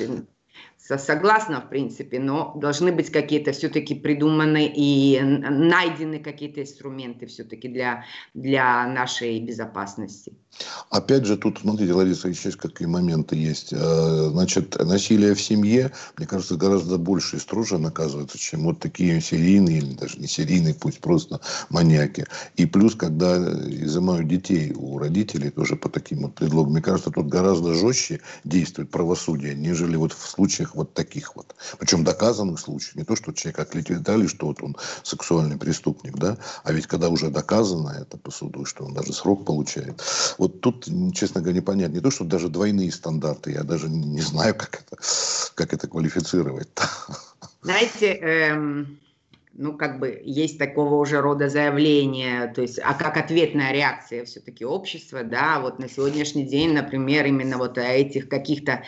согласна, 0.87 1.61
в 1.61 1.69
принципе, 1.69 2.19
но 2.19 2.53
должны 2.55 2.91
быть 2.91 3.11
какие-то 3.11 3.51
все-таки 3.51 3.95
придуманы 3.95 4.71
и 4.73 5.19
найдены 5.21 6.19
какие-то 6.19 6.61
инструменты 6.61 7.25
все-таки 7.25 7.67
для, 7.67 8.05
для 8.33 8.87
нашей 8.87 9.39
безопасности. 9.39 10.33
Опять 10.89 11.25
же, 11.25 11.37
тут, 11.37 11.59
смотрите, 11.61 11.91
Лариса, 11.91 12.29
еще 12.29 12.51
какие 12.51 12.87
моменты 12.87 13.35
есть. 13.35 13.73
Э, 13.73 14.29
значит, 14.29 14.77
насилие 14.79 15.33
в 15.33 15.41
семье, 15.41 15.91
мне 16.17 16.27
кажется, 16.27 16.55
гораздо 16.55 16.97
больше 16.97 17.37
и 17.37 17.39
строже 17.39 17.77
наказывается, 17.77 18.37
чем 18.37 18.63
вот 18.63 18.79
такие 18.79 19.19
серийные, 19.19 19.79
или 19.79 19.93
даже 19.93 20.19
не 20.19 20.27
серийные, 20.27 20.73
пусть 20.73 20.99
просто 20.99 21.41
маньяки. 21.69 22.25
И 22.55 22.65
плюс, 22.65 22.95
когда 22.95 23.35
изымают 23.35 24.27
детей 24.27 24.71
у 24.73 24.97
родителей, 24.97 25.49
тоже 25.49 25.75
по 25.75 25.89
таким 25.89 26.19
вот 26.19 26.35
предлогам, 26.35 26.73
мне 26.73 26.81
кажется, 26.81 27.11
тут 27.11 27.27
гораздо 27.27 27.73
жестче 27.73 28.21
действует 28.43 28.91
правосудие, 28.91 29.55
нежели 29.55 29.95
вот 29.97 30.13
в 30.13 30.29
случаях 30.29 30.74
вот 30.75 30.93
таких 30.93 31.35
вот. 31.35 31.55
Причем 31.79 32.03
доказанных 32.03 32.59
случаев. 32.59 32.95
Не 32.95 33.03
то, 33.03 33.15
что 33.15 33.31
человек 33.33 33.59
оклеветали, 33.59 34.27
что 34.27 34.47
вот 34.47 34.61
он 34.61 34.75
сексуальный 35.03 35.57
преступник, 35.57 36.17
да, 36.17 36.37
а 36.63 36.71
ведь 36.71 36.87
когда 36.87 37.09
уже 37.09 37.29
доказано 37.29 37.89
это 37.89 38.17
по 38.17 38.31
суду, 38.31 38.65
что 38.65 38.85
он 38.85 38.93
даже 38.93 39.13
срок 39.13 39.45
получает. 39.45 40.01
Вот 40.37 40.61
тут, 40.61 40.87
честно 41.13 41.41
говоря, 41.41 41.59
непонятно. 41.59 41.95
Не 41.95 42.01
то, 42.01 42.11
что 42.11 42.25
даже 42.25 42.49
двойные 42.49 42.91
стандарты, 42.91 43.51
я 43.51 43.63
даже 43.63 43.89
не 43.89 44.21
знаю, 44.21 44.55
как 44.55 44.81
это, 44.81 45.01
как 45.55 45.73
это 45.73 45.87
квалифицировать. 45.87 46.69
Знаете, 47.61 48.13
эм, 48.13 48.99
ну, 49.57 49.73
как 49.73 49.99
бы 49.99 50.21
есть 50.23 50.59
такого 50.59 50.95
уже 50.95 51.21
рода 51.21 51.49
заявления, 51.49 52.51
то 52.53 52.61
есть, 52.61 52.79
а 52.83 52.93
как 52.93 53.17
ответная 53.17 53.71
реакция 53.71 54.25
все-таки 54.25 54.65
общества, 54.65 55.23
да, 55.23 55.59
вот 55.59 55.79
на 55.79 55.89
сегодняшний 55.89 56.43
день, 56.43 56.73
например, 56.73 57.25
именно 57.25 57.57
вот 57.57 57.77
этих 57.77 58.27
каких-то 58.27 58.83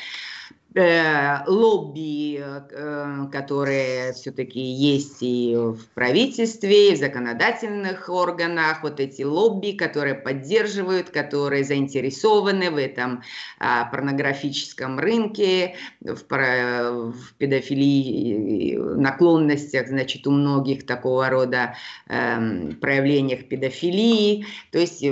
Э, 0.78 1.44
лобби, 1.48 2.40
э, 2.40 3.28
которые 3.32 4.14
все-таки 4.14 4.60
есть 4.60 5.18
и 5.22 5.56
в 5.56 5.80
правительстве, 5.96 6.92
и 6.92 6.96
в 6.96 7.00
законодательных 7.00 8.10
органах, 8.10 8.84
вот 8.84 9.00
эти 9.00 9.24
лобби, 9.24 9.72
которые 9.72 10.14
поддерживают, 10.14 11.10
которые 11.10 11.64
заинтересованы 11.64 12.70
в 12.70 12.78
этом 12.78 13.24
а, 13.58 13.86
порнографическом 13.86 15.00
рынке, 15.00 15.78
в, 16.02 16.22
в 16.30 17.34
педофилии, 17.40 18.76
наклонностях, 18.78 19.88
значит, 19.88 20.28
у 20.28 20.32
многих 20.32 20.86
такого 20.86 21.28
рода 21.30 21.74
э, 22.08 22.72
проявлениях 22.80 23.48
педофилии, 23.48 24.46
то 24.72 24.78
есть 24.78 25.04
э, 25.04 25.10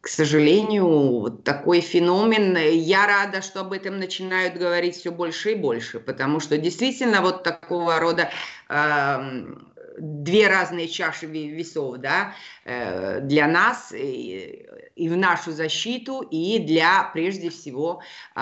к 0.00 0.08
сожалению, 0.08 0.86
вот 1.20 1.44
такой 1.44 1.80
феномен. 1.80 2.56
Я 2.56 3.06
рада, 3.06 3.42
что 3.42 3.60
об 3.60 3.72
этом 3.72 3.98
начинают 3.98 4.54
говорить 4.54 4.96
все 4.96 5.10
больше 5.10 5.52
и 5.52 5.54
больше, 5.54 6.00
потому 6.00 6.40
что 6.40 6.56
действительно 6.56 7.20
вот 7.20 7.42
такого 7.42 8.00
рода 8.00 8.30
э, 8.70 9.44
две 9.98 10.48
разные 10.48 10.88
чаши 10.88 11.26
весов, 11.26 11.98
да, 11.98 12.34
э, 12.64 13.20
для 13.20 13.46
нас 13.46 13.92
и, 13.92 14.66
и 14.96 15.08
в 15.08 15.16
нашу 15.16 15.52
защиту, 15.52 16.22
и 16.22 16.58
для, 16.60 17.10
прежде 17.12 17.50
всего, 17.50 18.02
э, 18.36 18.40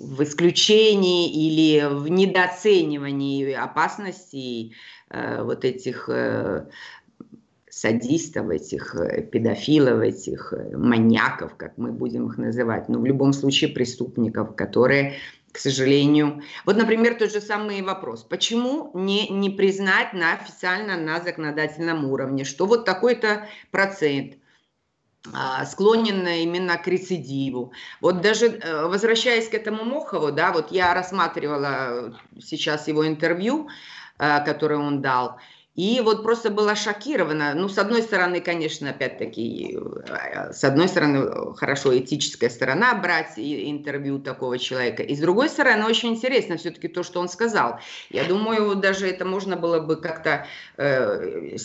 в 0.00 0.22
исключении 0.22 1.30
или 1.30 1.86
в 1.86 2.08
недооценивании 2.08 3.52
опасностей 3.52 4.74
э, 5.10 5.42
вот 5.42 5.64
этих 5.64 6.08
э, 6.08 6.66
садистов, 7.80 8.50
этих 8.50 8.94
э, 8.94 9.22
педофилов, 9.22 10.02
этих 10.02 10.52
э, 10.52 10.76
маньяков, 10.76 11.56
как 11.56 11.78
мы 11.78 11.92
будем 11.92 12.28
их 12.28 12.36
называть, 12.36 12.90
но 12.90 12.98
в 12.98 13.06
любом 13.06 13.32
случае 13.32 13.70
преступников, 13.70 14.54
которые, 14.54 15.14
к 15.50 15.56
сожалению... 15.58 16.42
Вот, 16.66 16.76
например, 16.76 17.14
тот 17.14 17.32
же 17.32 17.40
самый 17.40 17.80
вопрос. 17.80 18.22
Почему 18.22 18.90
не, 18.92 19.28
не 19.28 19.48
признать 19.48 20.12
на 20.12 20.34
официально 20.34 20.98
на 20.98 21.20
законодательном 21.20 22.04
уровне, 22.04 22.44
что 22.44 22.66
вот 22.66 22.84
такой-то 22.84 23.46
процент 23.70 24.34
а, 25.32 25.64
склонен 25.64 26.26
именно 26.26 26.76
к 26.76 26.86
рецидиву. 26.86 27.72
Вот 28.02 28.20
даже 28.20 28.46
э, 28.46 28.86
возвращаясь 28.88 29.48
к 29.48 29.54
этому 29.54 29.84
Мохову, 29.84 30.32
да, 30.32 30.52
вот 30.52 30.70
я 30.70 30.92
рассматривала 30.92 32.14
сейчас 32.42 32.88
его 32.88 33.06
интервью, 33.06 33.70
которое 34.18 34.76
он 34.76 35.00
дал, 35.00 35.38
и 35.76 36.00
вот 36.00 36.22
просто 36.22 36.50
была 36.50 36.74
шокирована. 36.74 37.54
Ну, 37.54 37.68
с 37.68 37.78
одной 37.78 38.02
стороны, 38.02 38.40
конечно, 38.40 38.90
опять-таки, 38.90 39.78
э, 40.08 40.52
с 40.52 40.64
одной 40.64 40.88
стороны, 40.88 41.54
хорошо, 41.54 41.96
этическая 41.96 42.50
сторона 42.50 42.94
брать 42.94 43.38
интервью 43.38 44.18
такого 44.18 44.58
человека. 44.58 45.02
И 45.02 45.14
с 45.14 45.20
другой 45.20 45.48
стороны, 45.48 45.86
очень 45.86 46.10
интересно 46.10 46.56
все-таки 46.56 46.88
то, 46.88 47.02
что 47.02 47.20
он 47.20 47.28
сказал. 47.28 47.78
Я 48.10 48.24
думаю, 48.24 48.74
даже 48.74 49.06
это 49.06 49.24
можно 49.24 49.56
было 49.56 49.80
бы 49.80 49.96
как-то 49.96 50.46
э, 50.76 51.56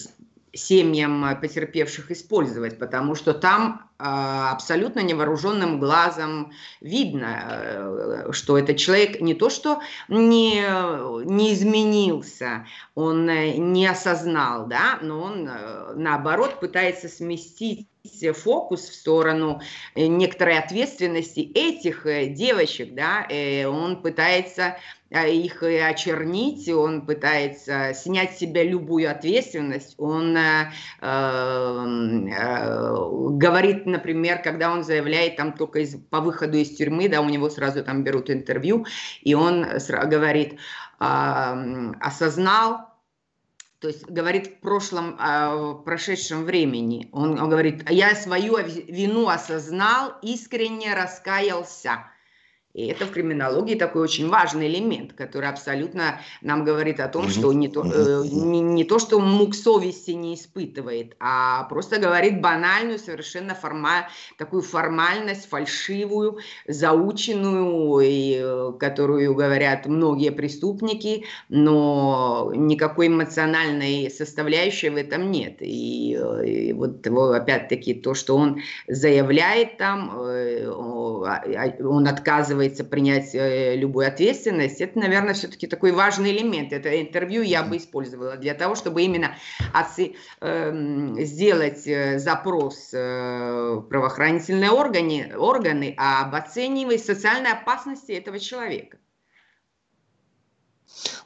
семьям 0.53 1.37
потерпевших 1.41 2.11
использовать, 2.11 2.77
потому 2.77 3.15
что 3.15 3.33
там 3.33 3.89
абсолютно 3.97 4.99
невооруженным 4.99 5.79
глазом 5.79 6.51
видно, 6.81 7.43
э, 7.49 8.31
что 8.31 8.57
этот 8.57 8.77
человек 8.77 9.21
не 9.21 9.33
то 9.33 9.49
что 9.49 9.79
не, 10.07 10.61
не 11.25 11.53
изменился, 11.53 12.65
он 12.93 13.25
не 13.25 13.87
осознал, 13.87 14.67
да, 14.67 14.99
но 15.01 15.21
он 15.21 15.49
наоборот 15.95 16.59
пытается 16.59 17.07
сместить 17.07 17.87
фокус 18.35 18.81
в 18.81 18.93
сторону 18.93 19.61
некоторой 19.95 20.59
ответственности 20.59 21.39
этих 21.55 22.05
девочек, 22.35 22.93
да, 22.93 23.27
он 23.67 24.01
пытается 24.01 24.77
а, 25.15 25.27
их 25.27 25.61
очернить, 25.61 26.67
он 26.67 27.05
пытается 27.05 27.93
снять 27.93 28.35
с 28.35 28.39
себя 28.39 28.63
любую 28.63 29.09
ответственность, 29.09 29.95
он 29.97 30.35
э, 30.35 30.71
э, 30.99 31.75
говорит, 33.29 33.84
например, 33.85 34.41
когда 34.41 34.71
он 34.71 34.83
заявляет 34.83 35.35
там 35.35 35.53
только 35.53 35.79
из, 35.79 35.95
по 35.95 36.21
выходу 36.21 36.57
из 36.57 36.75
тюрьмы, 36.75 37.09
да, 37.09 37.21
у 37.21 37.29
него 37.29 37.49
сразу 37.49 37.83
там 37.83 38.03
берут 38.03 38.29
интервью, 38.29 38.85
и 39.21 39.33
он 39.33 39.65
говорит, 39.87 40.59
э, 40.99 41.91
осознал, 42.01 42.89
то 43.79 43.89
есть 43.89 44.05
говорит 44.09 44.47
в 44.47 44.59
прошлом, 44.61 45.15
в 45.17 45.83
прошедшем 45.85 46.45
времени. 46.45 47.09
Он, 47.11 47.39
он 47.39 47.49
говорит, 47.49 47.87
я 47.91 48.15
свою 48.15 48.57
вину 48.57 49.27
осознал, 49.27 50.13
искренне 50.23 50.95
раскаялся. 50.95 52.05
И 52.75 52.87
это 52.87 53.05
в 53.05 53.11
криминологии 53.11 53.75
такой 53.75 54.01
очень 54.01 54.27
важный 54.27 54.67
элемент, 54.67 55.13
который 55.13 55.47
абсолютно 55.47 56.19
нам 56.41 56.65
говорит 56.65 56.99
о 56.99 57.07
том, 57.07 57.29
что 57.29 57.53
не 57.53 57.69
то, 57.69 57.85
э, 57.85 58.23
не, 58.29 58.59
не 58.59 58.83
то, 58.83 58.99
что 58.99 59.21
мук 59.21 59.55
совести 59.55 60.11
не 60.11 60.35
испытывает, 60.35 61.15
а 61.21 61.63
просто 61.69 62.01
говорит 62.01 62.41
банальную, 62.41 62.99
совершенно 62.99 63.55
форма, 63.55 64.09
такую 64.37 64.61
формальность, 64.61 65.47
фальшивую, 65.47 66.39
заученную, 66.67 68.01
и, 68.01 68.41
э, 68.43 68.73
которую 68.77 69.35
говорят 69.35 69.85
многие 69.85 70.31
преступники, 70.31 71.23
но 71.47 72.51
никакой 72.53 73.07
эмоциональной 73.07 74.11
составляющей 74.11 74.89
в 74.89 74.97
этом 74.97 75.31
нет. 75.31 75.61
И, 75.61 76.19
э, 76.19 76.45
и 76.45 76.73
вот 76.73 77.07
опять-таки 77.07 77.93
то, 77.93 78.15
что 78.15 78.35
он 78.35 78.59
заявляет 78.89 79.77
там, 79.77 80.11
э, 80.19 80.67
он 80.67 82.07
отказывает 82.07 82.64
отказывается 82.65 82.83
принять 82.83 83.33
э, 83.33 83.75
любую 83.75 84.07
ответственность, 84.07 84.81
это, 84.81 84.99
наверное, 84.99 85.33
все-таки 85.33 85.67
такой 85.67 85.91
важный 85.91 86.31
элемент. 86.31 86.73
Это 86.73 87.01
интервью 87.01 87.41
я 87.41 87.63
бы 87.63 87.77
использовала 87.77 88.37
для 88.37 88.53
того, 88.53 88.75
чтобы 88.75 89.03
именно 89.03 89.35
отцы, 89.73 90.15
эм, 90.41 91.15
э, 91.15 91.23
сделать 91.25 91.83
запрос 92.19 92.89
э, 92.93 93.75
в 93.75 93.81
правоохранительные 93.81 94.71
органы, 94.71 95.33
органы 95.37 95.93
об 95.97 96.35
оценивании 96.35 96.97
социальной 96.97 97.51
опасности 97.51 98.11
этого 98.11 98.39
человека. 98.39 98.97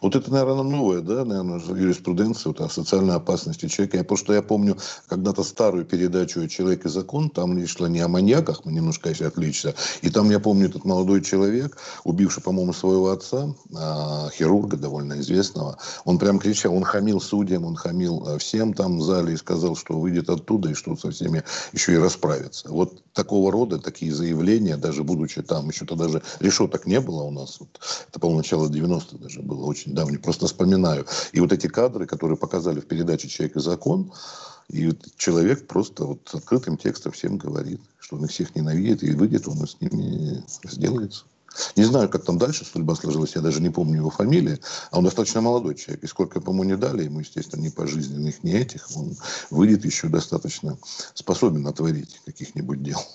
Вот 0.01 0.15
это, 0.15 0.31
наверное, 0.31 0.63
новая, 0.63 1.01
да, 1.01 1.25
наверное, 1.25 1.59
юриспруденция 1.59 2.49
вот, 2.49 2.61
о 2.61 2.69
социальной 2.69 3.15
опасности 3.15 3.67
человека. 3.67 3.97
Я 3.97 4.03
просто 4.03 4.33
я 4.33 4.41
помню 4.41 4.77
когда-то 5.07 5.43
старую 5.43 5.85
передачу 5.85 6.47
«Человек 6.47 6.85
и 6.85 6.89
закон», 6.89 7.29
там 7.29 7.57
речь 7.57 7.75
шла 7.75 7.89
не 7.89 7.99
о 7.99 8.07
маньяках, 8.07 8.65
мы 8.65 8.71
немножко 8.71 9.09
если 9.09 9.25
отличиться. 9.25 9.75
И 10.01 10.09
там, 10.09 10.29
я 10.29 10.39
помню, 10.39 10.69
этот 10.69 10.85
молодой 10.85 11.21
человек, 11.21 11.77
убивший, 12.03 12.43
по-моему, 12.43 12.73
своего 12.73 13.11
отца, 13.11 13.53
а, 13.75 14.29
хирурга 14.31 14.77
довольно 14.77 15.19
известного, 15.19 15.77
он 16.05 16.17
прям 16.17 16.39
кричал, 16.39 16.75
он 16.75 16.83
хамил 16.83 17.21
судьям, 17.21 17.65
он 17.65 17.75
хамил 17.75 18.25
а, 18.27 18.37
всем 18.37 18.73
там 18.73 18.99
в 18.99 19.03
зале 19.03 19.33
и 19.33 19.37
сказал, 19.37 19.75
что 19.75 19.99
выйдет 19.99 20.29
оттуда 20.29 20.69
и 20.69 20.73
что 20.73 20.95
со 20.95 21.11
всеми 21.11 21.43
еще 21.73 21.93
и 21.93 21.97
расправится. 21.97 22.69
Вот 22.69 23.03
такого 23.13 23.51
рода, 23.51 23.79
такие 23.79 24.13
заявления, 24.13 24.77
даже 24.77 25.03
будучи 25.03 25.41
там, 25.41 25.69
еще-то 25.69 25.95
даже 25.95 26.21
решеток 26.39 26.85
не 26.85 26.99
было 26.99 27.23
у 27.23 27.31
нас. 27.31 27.59
Вот, 27.59 27.69
это, 28.07 28.19
по-моему, 28.19 28.39
начало 28.39 28.69
90-х 28.69 29.17
даже 29.17 29.41
было 29.41 29.58
очень 29.65 29.93
давний, 29.93 30.17
просто 30.17 30.47
вспоминаю. 30.47 31.05
И 31.31 31.39
вот 31.39 31.51
эти 31.51 31.67
кадры, 31.67 32.05
которые 32.05 32.37
показали 32.37 32.79
в 32.79 32.87
передаче 32.87 33.27
«Человек 33.27 33.57
и 33.57 33.59
закон», 33.59 34.11
и 34.69 34.87
вот 34.87 34.97
человек 35.17 35.67
просто 35.67 36.05
вот 36.05 36.29
открытым 36.31 36.77
текстом 36.77 37.11
всем 37.11 37.37
говорит, 37.37 37.81
что 37.99 38.17
он 38.17 38.25
их 38.25 38.31
всех 38.31 38.55
ненавидит, 38.55 39.03
и 39.03 39.13
выйдет 39.13 39.47
он 39.47 39.63
и 39.63 39.67
с 39.67 39.81
ними 39.81 40.43
сделается. 40.63 41.25
Не 41.75 41.83
знаю, 41.83 42.09
как 42.09 42.23
там 42.23 42.37
дальше 42.37 42.65
судьба 42.65 42.95
сложилась, 42.95 43.35
я 43.35 43.41
даже 43.41 43.61
не 43.61 43.69
помню 43.69 43.97
его 43.97 44.09
фамилии, 44.09 44.59
а 44.91 44.99
он 44.99 45.05
достаточно 45.05 45.41
молодой 45.41 45.75
человек. 45.75 46.03
И 46.03 46.07
сколько, 46.07 46.39
по-моему, 46.39 46.75
не 46.75 46.77
дали 46.77 47.03
ему, 47.03 47.19
естественно, 47.19 47.61
ни 47.61 47.69
пожизненных, 47.69 48.43
ни 48.43 48.53
этих, 48.53 48.87
он 48.95 49.15
выйдет 49.49 49.85
еще 49.85 50.07
достаточно 50.07 50.77
способен 51.13 51.65
отворить 51.67 52.21
каких-нибудь 52.25 52.83
дел. 52.83 52.99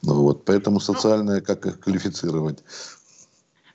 Ну, 0.00 0.14
вот. 0.22 0.44
Поэтому 0.44 0.78
социальное, 0.78 1.40
как 1.40 1.66
их 1.66 1.80
квалифицировать, 1.80 2.60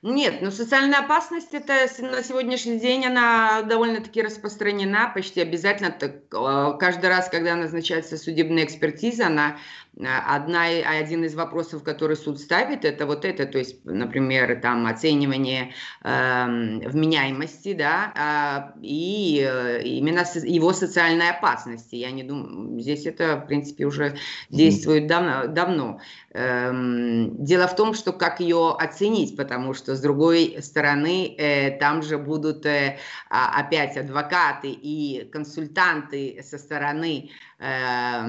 нет, 0.04 0.42
но 0.42 0.52
социальная 0.52 1.00
опасность 1.00 1.54
это 1.54 1.74
на 2.00 2.22
сегодняшний 2.24 2.78
день 2.78 3.06
она 3.06 3.62
довольно-таки 3.62 4.22
распространена, 4.22 5.10
почти 5.16 5.40
обязательно. 5.40 5.92
Так, 5.92 6.16
э, 6.34 6.78
каждый 6.78 7.06
раз, 7.06 7.30
когда 7.30 7.56
назначается 7.56 8.18
судебная 8.18 8.66
экспертиза, 8.66 9.28
она 9.28 9.56
Одна, 9.96 10.64
один 10.64 11.24
из 11.24 11.36
вопросов, 11.36 11.84
который 11.84 12.16
суд 12.16 12.40
ставит, 12.40 12.84
это 12.84 13.06
вот 13.06 13.26
это, 13.26 13.46
то 13.46 13.60
есть, 13.60 13.86
например, 13.86 14.60
там 14.60 14.88
оценивание 14.88 15.76
э, 16.04 16.46
вменяемости, 16.90 17.74
да, 17.74 18.74
э, 18.74 18.80
и 18.82 19.36
именно 19.84 20.26
его 20.46 20.74
социальной 20.74 21.30
опасности. 21.30 21.96
Я 21.96 22.10
не 22.10 22.24
думаю, 22.24 22.82
здесь 22.82 23.06
это, 23.06 23.36
в 23.38 23.46
принципе, 23.46 23.86
уже 23.86 24.18
действует 24.50 25.06
давно. 25.06 25.46
давно. 25.46 26.00
Эм, 26.36 27.44
дело 27.46 27.68
в 27.68 27.76
том, 27.76 27.94
что 27.94 28.12
как 28.12 28.40
ее 28.40 28.76
оценить, 28.80 29.38
потому 29.38 29.76
что, 29.76 29.96
с 29.96 30.02
другой 30.02 30.58
стороны, 30.64 31.36
э, 31.38 31.78
там 31.78 32.02
же 32.02 32.18
будут 32.18 32.66
э, 32.66 32.98
опять 33.30 33.98
адвокаты 33.98 34.70
и 34.70 35.30
консультанты 35.32 36.42
со 36.44 36.58
стороны 36.58 37.30
э, 37.60 38.24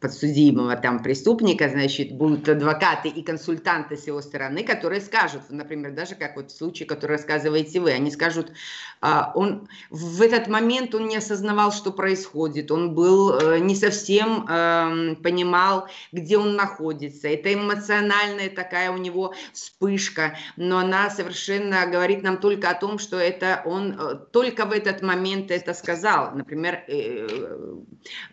подсудимого 0.00 0.76
там 0.76 1.02
преступника, 1.02 1.68
значит, 1.68 2.12
будут 2.12 2.48
адвокаты 2.48 3.08
и 3.08 3.22
консультанты 3.22 3.96
с 3.96 4.06
его 4.06 4.20
стороны, 4.20 4.62
которые 4.62 5.00
скажут, 5.00 5.42
например, 5.48 5.92
даже 5.92 6.14
как 6.14 6.36
вот 6.36 6.50
в 6.50 6.56
случае, 6.56 6.86
который 6.86 7.12
рассказываете 7.12 7.80
вы, 7.80 7.92
они 7.92 8.10
скажут, 8.10 8.52
а, 9.00 9.32
он 9.34 9.68
в 9.90 10.22
этот 10.22 10.48
момент 10.48 10.94
он 10.94 11.08
не 11.08 11.16
осознавал, 11.16 11.72
что 11.72 11.92
происходит, 11.92 12.70
он 12.70 12.94
был 12.94 13.38
э, 13.38 13.58
не 13.58 13.74
совсем 13.74 14.46
эм, 14.48 15.16
понимал, 15.16 15.88
где 16.12 16.38
он 16.38 16.56
находится. 16.56 16.85
Это 16.90 17.52
эмоциональная 17.52 18.50
такая 18.50 18.90
у 18.90 18.96
него 18.96 19.34
вспышка, 19.52 20.36
но 20.56 20.78
она 20.78 21.10
совершенно 21.10 21.86
говорит 21.86 22.22
нам 22.22 22.38
только 22.38 22.70
о 22.70 22.74
том, 22.74 22.98
что 22.98 23.18
это 23.18 23.62
он 23.64 23.98
э, 23.98 24.14
только 24.32 24.66
в 24.66 24.72
этот 24.72 25.02
момент 25.02 25.50
это 25.50 25.74
сказал. 25.74 26.34
Например, 26.34 26.84
э, 26.88 27.26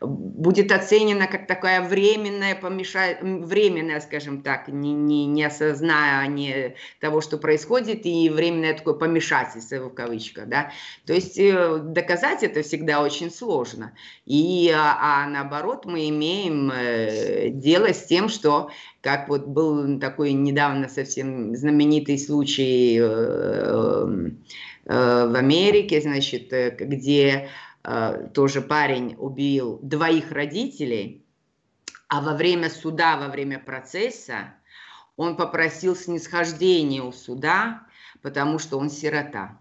будет 0.02 0.72
оценено 0.72 1.28
как 1.28 1.48
такая 1.48 1.82
временная 1.82 2.56
помеша... 2.56 3.18
временная, 3.22 4.00
скажем 4.00 4.42
так, 4.42 4.68
не, 4.68 4.94
не, 4.94 5.26
не 5.26 5.44
осознание 5.44 6.76
того, 7.00 7.22
что 7.22 7.38
происходит, 7.38 8.06
и 8.06 8.30
временное 8.30 8.74
такое 8.74 8.96
помешательство 8.96 9.90
в 9.90 9.94
кавычках, 9.94 10.48
да. 10.48 10.72
То 11.06 11.14
есть 11.14 11.38
э, 11.38 11.80
доказать 11.80 12.44
это 12.44 12.62
всегда 12.62 13.02
очень 13.02 13.32
сложно. 13.32 13.94
И 14.26 14.72
а, 14.76 15.24
а 15.24 15.28
наоборот 15.28 15.86
мы 15.86 16.10
имеем 16.10 16.72
дело 17.60 17.94
с 17.94 18.06
тем, 18.06 18.30
что 18.30 18.43
как 19.02 19.30
вот 19.30 19.48
был 19.48 20.00
такой 20.00 20.34
недавно 20.34 20.88
совсем 20.88 21.56
знаменитый 21.56 22.18
случай 22.18 23.00
э, 23.00 23.04
э, 23.04 24.08
э 24.86 25.28
в 25.28 25.36
Америке, 25.36 26.02
значит, 26.02 26.52
э, 26.54 26.76
где 26.80 27.50
э, 27.84 28.28
тоже 28.34 28.62
парень 28.62 29.16
убил 29.18 29.80
двоих 29.82 30.32
родителей, 30.32 31.26
а 32.08 32.22
во 32.22 32.36
время 32.36 32.70
суда, 32.70 33.18
во 33.18 33.30
время 33.30 33.60
процесса 33.60 34.54
он 35.16 35.36
попросил 35.36 35.96
снисхождения 35.96 37.02
у 37.02 37.12
суда, 37.12 37.82
потому 38.22 38.60
что 38.60 38.78
он 38.78 38.90
сирота. 38.90 39.60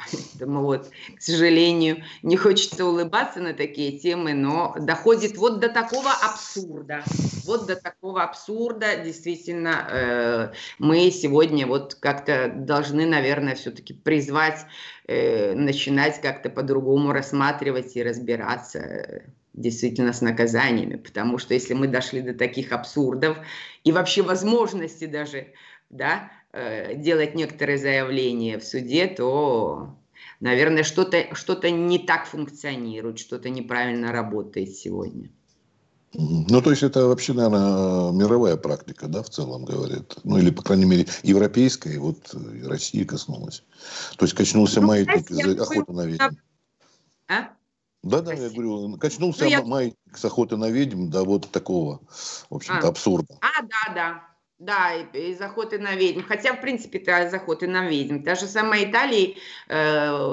Поэтому 0.00 0.62
вот, 0.62 0.90
к 1.16 1.20
сожалению, 1.20 2.04
не 2.22 2.36
хочется 2.36 2.84
улыбаться 2.84 3.40
на 3.40 3.52
такие 3.52 3.98
темы, 3.98 4.32
но 4.32 4.74
доходит 4.78 5.36
вот 5.36 5.60
до 5.60 5.68
такого 5.68 6.10
абсурда. 6.10 7.04
Вот 7.44 7.66
до 7.66 7.76
такого 7.76 8.22
абсурда 8.22 8.96
действительно 8.96 9.86
э, 9.90 10.52
мы 10.78 11.10
сегодня 11.10 11.66
вот 11.66 11.94
как-то 11.94 12.50
должны, 12.54 13.06
наверное, 13.06 13.54
все-таки 13.54 13.92
призвать, 13.92 14.66
э, 15.06 15.54
начинать 15.54 16.20
как-то 16.20 16.50
по-другому 16.50 17.12
рассматривать 17.12 17.96
и 17.96 18.02
разбираться 18.02 18.78
э, 18.78 19.20
действительно 19.52 20.12
с 20.12 20.22
наказаниями. 20.22 20.96
Потому 20.96 21.38
что 21.38 21.54
если 21.54 21.74
мы 21.74 21.88
дошли 21.88 22.22
до 22.22 22.34
таких 22.34 22.72
абсурдов 22.72 23.36
и 23.84 23.92
вообще 23.92 24.22
возможности 24.22 25.06
даже, 25.06 25.48
да, 25.90 26.30
делать 26.52 27.34
некоторые 27.34 27.78
заявления 27.78 28.58
в 28.58 28.64
суде, 28.64 29.06
то, 29.06 29.96
наверное, 30.40 30.82
что-то 30.82 31.34
что, 31.34 31.52
-то, 31.52 31.70
не 31.70 31.98
так 31.98 32.26
функционирует, 32.26 33.18
что-то 33.18 33.50
неправильно 33.50 34.12
работает 34.12 34.74
сегодня. 34.76 35.30
Ну, 36.12 36.60
то 36.60 36.70
есть 36.70 36.82
это 36.82 37.06
вообще, 37.06 37.34
наверное, 37.34 38.10
мировая 38.10 38.56
практика, 38.56 39.06
да, 39.06 39.22
в 39.22 39.30
целом 39.30 39.64
говорит. 39.64 40.16
Ну, 40.24 40.38
или, 40.38 40.50
по 40.50 40.62
крайней 40.62 40.84
мере, 40.84 41.06
европейская, 41.22 41.94
и 41.94 41.98
вот 41.98 42.34
и 42.34 42.62
Россия 42.64 43.04
коснулась. 43.04 43.62
То 44.16 44.24
есть 44.24 44.34
качнулся 44.34 44.80
ну, 44.80 44.88
маятник 44.88 45.30
из 45.30 45.60
охоты 45.60 45.92
на 45.92 46.06
ведьм. 46.06 46.34
А? 47.28 47.50
Да, 48.02 48.22
да, 48.22 48.32
я 48.32 48.48
говорю, 48.48 48.96
качнулся 48.96 49.44
ну, 49.44 49.50
я... 49.50 49.62
маятник 49.62 50.16
с 50.16 50.24
охоты 50.24 50.56
на 50.56 50.68
ведьм 50.70 51.10
до 51.10 51.22
вот 51.22 51.48
такого, 51.50 52.00
в 52.08 52.54
общем-то, 52.56 52.88
а. 52.88 52.90
абсурда. 52.90 53.38
А, 53.40 54.29
да, 54.60 54.66
да. 54.66 54.90
Да, 55.12 55.18
из 55.18 55.40
охоты 55.40 55.78
на 55.78 55.94
ведьм. 55.94 56.20
Хотя, 56.20 56.54
в 56.54 56.60
принципе, 56.60 56.98
это 56.98 57.26
из 57.26 57.32
охоты 57.32 57.66
на 57.66 57.88
ведьм. 57.88 58.22
Та 58.22 58.34
же 58.34 58.46
самая 58.46 58.84
Италия, 58.84 59.34
э, 59.68 59.76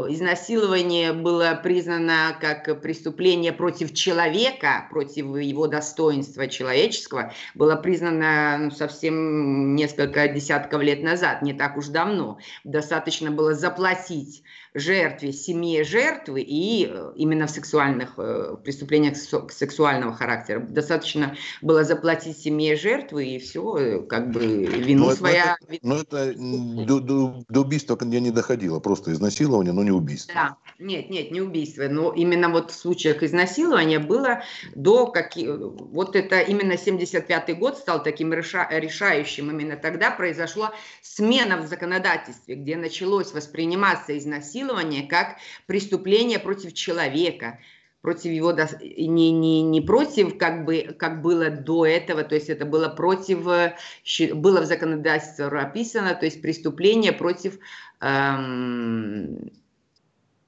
изнасилование 0.10 1.14
было 1.14 1.60
признано 1.64 2.38
как 2.40 2.82
преступление 2.82 3.54
против 3.54 3.94
человека, 3.94 4.88
против 4.92 5.38
его 5.38 5.68
достоинства 5.68 6.48
человеческого, 6.48 7.34
было 7.56 7.78
признано 7.78 8.58
ну, 8.58 8.72
совсем 8.72 9.76
несколько 9.76 10.28
десятков 10.28 10.82
лет 10.82 11.02
назад, 11.04 11.42
не 11.42 11.54
так 11.54 11.78
уж 11.78 11.88
давно. 11.88 12.38
Достаточно 12.66 13.32
было 13.32 13.54
заплатить 13.54 14.44
жертве, 14.80 15.34
семье 15.34 15.84
жертвы 15.84 16.42
и 16.42 16.88
э, 16.90 17.14
именно 17.16 17.48
в 17.48 17.52
сексуальных 17.52 18.14
э, 18.18 18.56
преступлениях 18.64 19.18
сексуального 19.18 20.14
характера. 20.14 20.60
Достаточно 20.60 21.36
было 21.62 21.84
заплатить 21.84 22.38
семье 22.38 22.76
жертвы 22.76 23.26
и 23.26 23.40
все, 23.40 23.78
э, 23.78 24.04
как 24.04 24.32
бы 24.32 24.66
вину 24.66 25.06
но 25.06 25.12
своя... 25.16 25.58
но 25.82 25.98
это 25.98 26.34
до, 26.36 27.00
до, 27.00 27.44
до 27.48 27.62
убийства 27.62 27.98
я 28.02 28.20
не 28.20 28.32
доходило, 28.32 28.80
просто 28.80 29.12
изнасилование, 29.12 29.74
но 29.74 29.84
не 29.84 29.92
убийство. 29.92 30.34
Да, 30.34 30.58
нет, 30.80 31.10
нет, 31.10 31.32
не 31.32 31.42
убийство, 31.42 31.88
но 31.88 32.14
именно 32.14 32.50
вот 32.50 32.70
в 32.70 32.76
случаях 32.76 33.24
изнасилования 33.24 33.98
было 33.98 34.44
до... 34.76 35.08
Каки... 35.08 35.48
Вот 35.48 36.16
это 36.16 36.40
именно 36.40 36.74
75-й 36.74 37.54
год 37.54 37.78
стал 37.78 38.04
таким 38.04 38.32
реша... 38.32 38.68
решающим, 38.70 39.50
именно 39.50 39.76
тогда 39.76 40.12
произошла 40.12 40.74
смена 41.02 41.58
в 41.58 41.68
законодательстве, 41.68 42.56
где 42.56 42.76
началось 42.76 43.34
восприниматься 43.34 44.16
изнасилование 44.18 45.08
как 45.08 45.38
преступление 45.66 46.38
против 46.38 46.74
человека, 46.74 47.58
против 48.02 48.32
его, 48.32 48.52
не, 48.52 49.32
не, 49.32 49.64
не 49.64 49.82
против, 49.82 50.38
как, 50.38 50.64
бы, 50.64 50.96
как 50.98 51.24
было 51.24 51.50
до 51.50 51.88
этого, 51.88 52.24
то 52.24 52.36
есть 52.36 52.50
это 52.50 52.66
было 52.66 52.88
против, 52.88 53.46
было 53.46 54.62
в 54.62 54.66
законодательстве 54.66 55.46
описано, 55.46 56.14
то 56.14 56.26
есть 56.26 56.40
преступление 56.40 57.14
против 57.14 57.58
эм, 58.00 59.52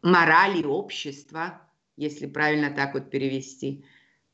морали 0.02 0.64
общества, 0.64 1.62
если 1.98 2.28
правильно 2.28 2.72
так 2.72 2.94
вот 2.94 3.10
перевести 3.10 3.84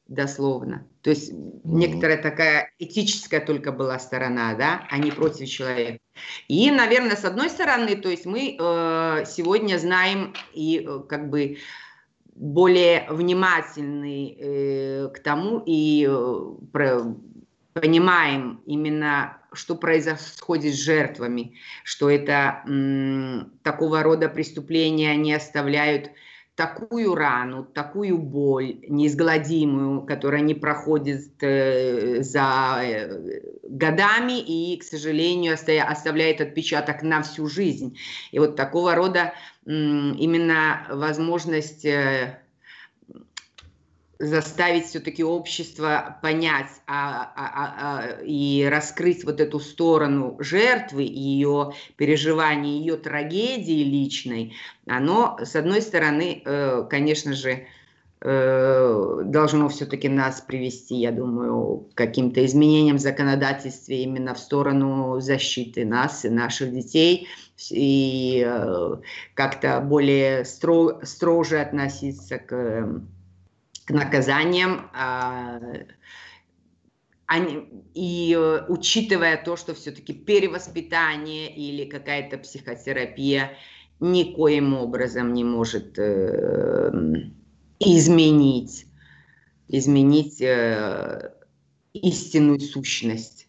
дословно. 0.07 0.87
То 1.01 1.09
есть 1.09 1.31
mm-hmm. 1.31 1.61
некоторая 1.63 2.21
такая 2.21 2.71
этическая 2.77 3.39
только 3.39 3.71
была 3.71 3.97
сторона, 3.99 4.53
да, 4.53 4.85
а 4.89 4.97
не 4.97 5.11
против 5.11 5.47
человека. 5.49 5.99
И, 6.47 6.69
наверное, 6.71 7.15
с 7.15 7.25
одной 7.25 7.49
стороны, 7.49 7.95
то 7.95 8.09
есть 8.09 8.25
мы 8.25 8.55
э, 8.57 9.23
сегодня 9.25 9.77
знаем 9.77 10.33
и 10.53 10.85
э, 10.87 10.99
как 11.09 11.29
бы 11.29 11.57
более 12.35 13.07
внимательны 13.09 14.35
э, 14.37 15.09
к 15.09 15.19
тому 15.19 15.63
и 15.65 16.07
э, 16.07 16.55
про, 16.71 17.15
понимаем 17.73 18.61
именно, 18.65 19.37
что 19.55 19.75
происходит 19.75 20.73
с 20.73 20.77
жертвами, 20.77 21.55
что 21.83 22.09
это 22.09 22.63
м, 22.67 23.53
такого 23.63 24.03
рода 24.03 24.29
преступления 24.29 25.15
не 25.15 25.33
оставляют 25.33 26.11
такую 26.55 27.15
рану, 27.15 27.65
такую 27.65 28.17
боль 28.17 28.79
неизгладимую, 28.87 30.03
которая 30.03 30.41
не 30.41 30.53
проходит 30.53 31.31
э, 31.41 32.21
за 32.21 32.79
э, 32.81 33.41
годами 33.63 34.39
и, 34.39 34.77
к 34.77 34.83
сожалению, 34.83 35.55
оставляет 35.55 36.39
отпечаток 36.39 37.03
на 37.03 37.21
всю 37.23 37.47
жизнь. 37.47 37.97
И 38.31 38.39
вот 38.39 38.55
такого 38.55 38.95
рода 38.95 39.33
э, 39.65 39.69
именно 39.69 40.87
возможность 40.89 41.83
э, 41.83 42.39
заставить 44.19 44.85
все-таки 44.85 45.23
общество 45.23 46.17
понять 46.21 46.69
а, 46.87 47.31
а, 47.35 47.45
а, 47.45 47.75
а, 47.79 48.21
и 48.23 48.65
раскрыть 48.69 49.25
вот 49.25 49.41
эту 49.41 49.59
сторону 49.59 50.37
жертвы 50.39 51.03
ее 51.03 51.73
переживаний, 51.97 52.79
ее 52.79 52.95
трагедии 52.97 53.83
личной, 53.83 54.53
оно, 54.87 55.37
с 55.43 55.55
одной 55.55 55.81
стороны, 55.81 56.41
э, 56.45 56.85
конечно 56.89 57.33
же, 57.33 57.67
э, 58.21 59.21
должно 59.25 59.67
все-таки 59.69 60.07
нас 60.07 60.41
привести, 60.41 60.95
я 60.95 61.11
думаю, 61.11 61.89
к 61.93 61.95
каким-то 61.95 62.45
изменениям 62.45 62.97
в 62.97 63.01
законодательстве 63.01 64.03
именно 64.03 64.33
в 64.33 64.39
сторону 64.39 65.19
защиты 65.19 65.85
нас 65.85 66.23
и 66.23 66.29
наших 66.29 66.71
детей, 66.71 67.27
и 67.69 68.45
э, 68.47 68.95
как-то 69.33 69.79
более 69.81 70.45
стро, 70.45 70.99
строже 71.03 71.59
относиться 71.59 72.37
к 72.37 73.01
к 73.85 73.91
наказаниям, 73.91 74.89
а, 74.93 75.59
и 77.93 78.37
э, 78.37 78.65
учитывая 78.67 79.43
то, 79.43 79.55
что 79.55 79.73
все-таки 79.73 80.13
перевоспитание 80.13 81.53
или 81.55 81.89
какая-то 81.89 82.37
психотерапия 82.37 83.57
никоим 83.99 84.75
образом 84.75 85.33
не 85.33 85.43
может 85.43 85.97
э, 85.97 86.91
изменить, 87.79 88.85
изменить 89.67 90.41
э, 90.41 91.33
истинную 91.93 92.59
сущность 92.59 93.47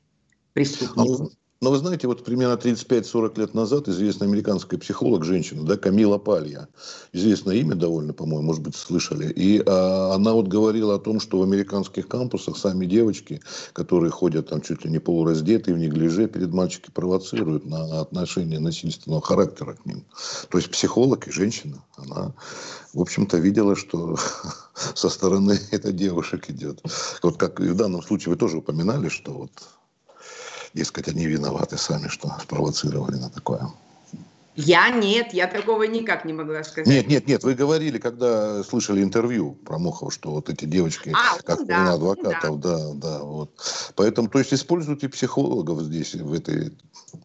преступника. 0.53 1.29
Но 1.63 1.71
вы 1.71 1.79
знаете, 1.79 2.07
вот 2.07 2.23
примерно 2.23 2.55
35-40 2.55 3.41
лет 3.41 3.55
назад 3.55 3.89
известная 3.89 4.29
американская 4.29 4.79
психолог, 4.79 5.25
женщина, 5.25 5.65
да, 5.65 5.79
Камила 5.79 6.19
Палья, 6.19 6.69
известное 7.15 7.57
имя 7.57 7.75
довольно, 7.75 8.13
по-моему, 8.13 8.43
может 8.43 8.63
быть, 8.63 8.77
слышали, 8.77 9.33
и 9.33 9.63
а, 9.67 10.13
она 10.15 10.35
вот 10.35 10.49
говорила 10.49 10.97
о 10.97 10.99
том, 10.99 11.19
что 11.19 11.39
в 11.39 11.43
американских 11.43 12.09
кампусах 12.09 12.59
сами 12.59 12.85
девочки, 12.85 13.41
которые 13.73 14.11
ходят 14.11 14.51
там 14.51 14.61
чуть 14.61 14.85
ли 14.85 14.91
не 14.91 14.99
полураздетые, 14.99 15.75
в 15.75 15.79
неглиже, 15.79 16.29
перед 16.29 16.53
мальчиками 16.53 16.93
провоцируют 16.93 17.65
на 17.65 18.01
отношения 18.01 18.59
насильственного 18.59 19.23
характера 19.23 19.79
к 19.83 19.87
ним. 19.87 20.05
То 20.51 20.59
есть 20.59 20.71
психолог 20.71 21.27
и 21.27 21.31
женщина, 21.31 21.83
она, 21.97 22.35
в 22.93 23.01
общем-то, 23.01 23.39
видела, 23.39 23.77
что 23.77 24.17
со 24.95 25.09
стороны 25.09 25.59
это 25.71 25.91
девушек 25.91 26.51
идет. 26.51 26.83
Вот 27.23 27.39
как 27.39 27.61
и 27.61 27.69
в 27.69 27.77
данном 27.77 28.03
случае 28.03 28.35
вы 28.35 28.39
тоже 28.39 28.59
упоминали, 28.59 29.09
что 29.09 29.33
вот 29.33 29.51
дескать, 30.77 31.09
они 31.09 31.27
виноваты 31.27 31.79
сами, 31.79 32.09
что 32.09 32.37
спровоцировали 32.41 33.17
на 33.17 33.31
такое. 33.31 33.69
Я 34.57 34.89
нет, 34.89 35.35
я 35.35 35.47
такого 35.47 35.83
никак 35.85 36.25
не 36.25 36.33
могла 36.33 36.65
сказать. 36.65 36.87
Нет, 36.87 37.07
нет, 37.09 37.27
нет, 37.27 37.45
вы 37.45 37.55
говорили, 37.55 37.99
когда 37.99 38.63
слышали 38.65 39.03
интервью 39.03 39.53
про 39.53 39.79
Мохова, 39.79 40.11
что 40.11 40.31
вот 40.31 40.49
эти 40.49 40.65
девочки, 40.65 41.13
а, 41.15 41.41
как 41.43 41.61
ну, 41.61 41.67
да, 41.67 41.93
адвокатов, 41.93 42.61
да. 42.61 42.79
да, 42.79 42.95
да, 42.95 43.19
вот. 43.23 43.51
Поэтому, 43.95 44.29
то 44.29 44.39
есть 44.39 44.55
используйте 44.55 45.09
психологов 45.09 45.83
здесь, 45.83 46.15
в 46.15 46.33
этой 46.33 46.73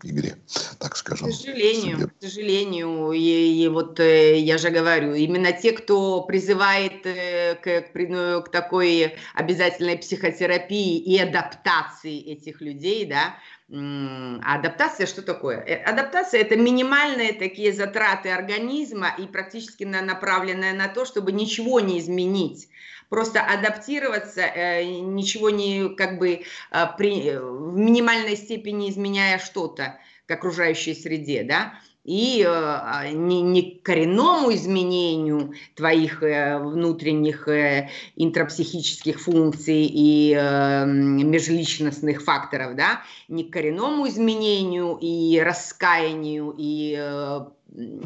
игре, 0.03 0.37
так 0.77 0.95
скажем. 0.97 1.29
К 1.29 1.33
сожалению, 1.33 2.09
к 2.09 2.23
сожалению, 2.23 3.11
и, 3.11 3.63
и 3.63 3.67
вот 3.67 3.99
э, 3.99 4.39
я 4.39 4.57
же 4.57 4.69
говорю, 4.69 5.13
именно 5.13 5.51
те, 5.53 5.71
кто 5.71 6.21
призывает 6.23 7.05
э, 7.05 7.55
к, 7.55 7.93
к, 7.93 8.09
ну, 8.09 8.41
к 8.41 8.49
такой 8.49 9.15
обязательной 9.33 9.97
психотерапии 9.97 10.97
и 10.97 11.17
адаптации 11.17 12.19
этих 12.19 12.61
людей, 12.61 13.05
да, 13.05 13.35
адаптация 13.71 15.05
что 15.07 15.21
такое? 15.21 15.59
Э, 15.59 15.75
адаптация 15.83 16.41
это 16.41 16.57
минимальные 16.57 17.33
такие 17.33 17.71
затраты 17.71 18.29
организма 18.29 19.15
и 19.17 19.27
практически 19.27 19.85
направленная 19.85 20.73
на 20.73 20.89
то, 20.89 21.05
чтобы 21.05 21.31
ничего 21.31 21.79
не 21.79 21.99
изменить. 21.99 22.67
Просто 23.07 23.41
адаптироваться, 23.41 24.41
э, 24.41 24.83
ничего 24.83 25.49
не 25.49 25.95
как 25.95 26.17
бы 26.17 26.41
э, 26.71 26.85
при, 26.97 27.37
в 27.37 27.77
минимальной 27.77 28.35
степени 28.35 28.89
изменяя 28.89 29.39
что-то 29.39 29.99
к 30.25 30.31
окружающей 30.31 30.93
среде, 30.93 31.43
да, 31.43 31.73
и 32.03 32.43
э, 32.47 33.11
не, 33.13 33.41
не 33.41 33.79
коренному 33.83 34.53
изменению 34.53 35.53
твоих 35.75 36.23
э, 36.23 36.57
внутренних 36.57 37.47
э, 37.47 37.89
интрапсихических 38.15 39.19
функций 39.19 39.85
и 39.85 40.33
э, 40.33 40.85
межличностных 40.85 42.23
факторов, 42.23 42.75
да, 42.75 43.03
не 43.27 43.43
коренному 43.43 44.07
изменению 44.07 44.97
и 44.99 45.39
раскаянию 45.39 46.55
и 46.57 46.95
э, 46.97 47.39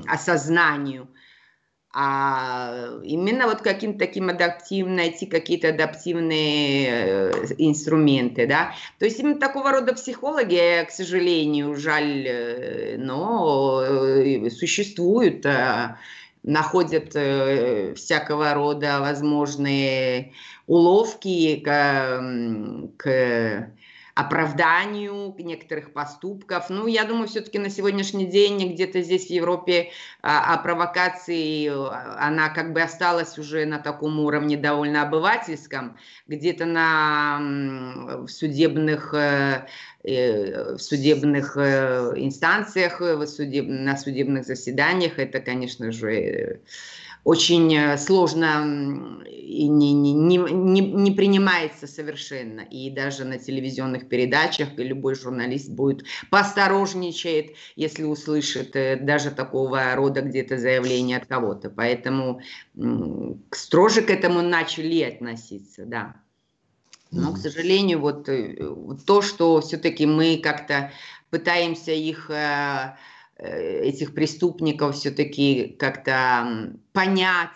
осознанию, 0.08 1.08
а 1.98 3.00
именно 3.06 3.48
вот 3.48 3.62
каким-то 3.62 4.00
таким 4.00 4.28
адаптивным, 4.28 4.98
найти 4.98 5.26
какие-то 5.26 5.70
адаптивные 5.70 6.88
э, 6.89 7.32
инструменты, 7.58 8.46
да. 8.48 8.74
То 9.00 9.06
есть 9.06 9.18
именно 9.22 9.39
такого 9.39 9.72
рода 9.72 9.93
психологи, 9.93 10.84
к 10.86 10.91
сожалению, 10.91 11.74
жаль, 11.76 12.28
э, 12.28 12.98
но 12.98 13.82
э, 13.82 14.50
существуют, 14.50 15.46
находят 16.43 17.10
всякого 17.98 18.54
рода 18.54 19.00
возможные 19.00 20.34
уловки 20.68 21.62
к, 21.64 22.22
к 22.98 23.70
оправданию 24.16 25.36
некоторых 25.38 25.91
поступков. 25.91 26.70
Ну, 26.70 26.88
я 26.88 27.03
думаю, 27.03 27.28
все-таки 27.28 27.59
на 27.59 27.70
сегодняшний 27.70 28.26
день 28.26 28.74
где-то 28.74 29.01
здесь 29.01 29.28
в 29.28 29.30
Европе 29.30 29.91
а, 30.22 30.53
о 30.53 30.57
провокации 30.59 31.68
а, 31.68 32.16
она 32.18 32.47
как 32.47 32.72
бы 32.72 32.82
осталась 32.82 33.38
уже 33.38 33.66
на 33.66 33.78
таком 33.78 34.18
уровне 34.22 34.55
довольно 34.55 35.01
обывательском, 35.01 35.97
где-то 36.28 36.66
на 36.66 37.39
в 38.22 38.30
судебных 38.30 39.13
э, 39.13 39.68
э, 40.03 40.76
в 40.76 40.80
судебных 40.80 41.57
э, 41.57 42.13
инстанциях, 42.16 43.01
в 43.01 43.28
судеб, 43.28 43.66
на 43.68 43.97
судебных 43.97 44.45
заседаниях. 44.45 45.20
Это, 45.20 45.41
конечно 45.41 45.91
же, 45.91 46.61
очень 47.26 47.76
э, 47.76 47.97
сложно 47.97 49.23
и 49.26 49.67
не, 49.67 49.93
не, 49.93 50.13
не, 50.13 50.38
не 50.38 51.11
принимается 51.11 51.88
совершенно. 51.88 52.61
И 52.61 52.91
даже 52.91 53.26
на 53.26 53.39
телевизионных 53.39 54.07
передачах 54.07 54.78
и 54.78 54.84
любой 54.84 55.15
журналист 55.15 55.71
будет 55.71 56.05
посторожничает, 56.30 57.55
если 57.76 58.03
услышит 58.03 58.76
э, 58.76 58.97
даже 58.97 59.32
такого 59.32 59.95
рода 59.95 60.21
где-то 60.21 60.57
заявление 60.57 61.17
от 61.17 61.26
кого-то. 61.26 61.71
Поэтому 61.71 62.41
строже 63.51 64.03
к 64.03 64.11
этому 64.11 64.41
начали 64.43 65.01
относиться, 65.01 65.86
да. 65.86 66.15
Но, 67.09 67.34
к 67.34 67.38
сожалению, 67.38 68.01
вот 68.01 68.30
э, 68.30 68.55
то, 69.07 69.23
что 69.23 69.61
все-таки 69.61 70.05
мы 70.05 70.38
как-то 70.38 70.91
пытаемся 71.32 71.91
их 71.91 72.30
этих 73.38 74.13
преступников 74.13 74.95
все-таки 74.95 75.75
как-то 75.79 76.73
понять, 76.93 77.49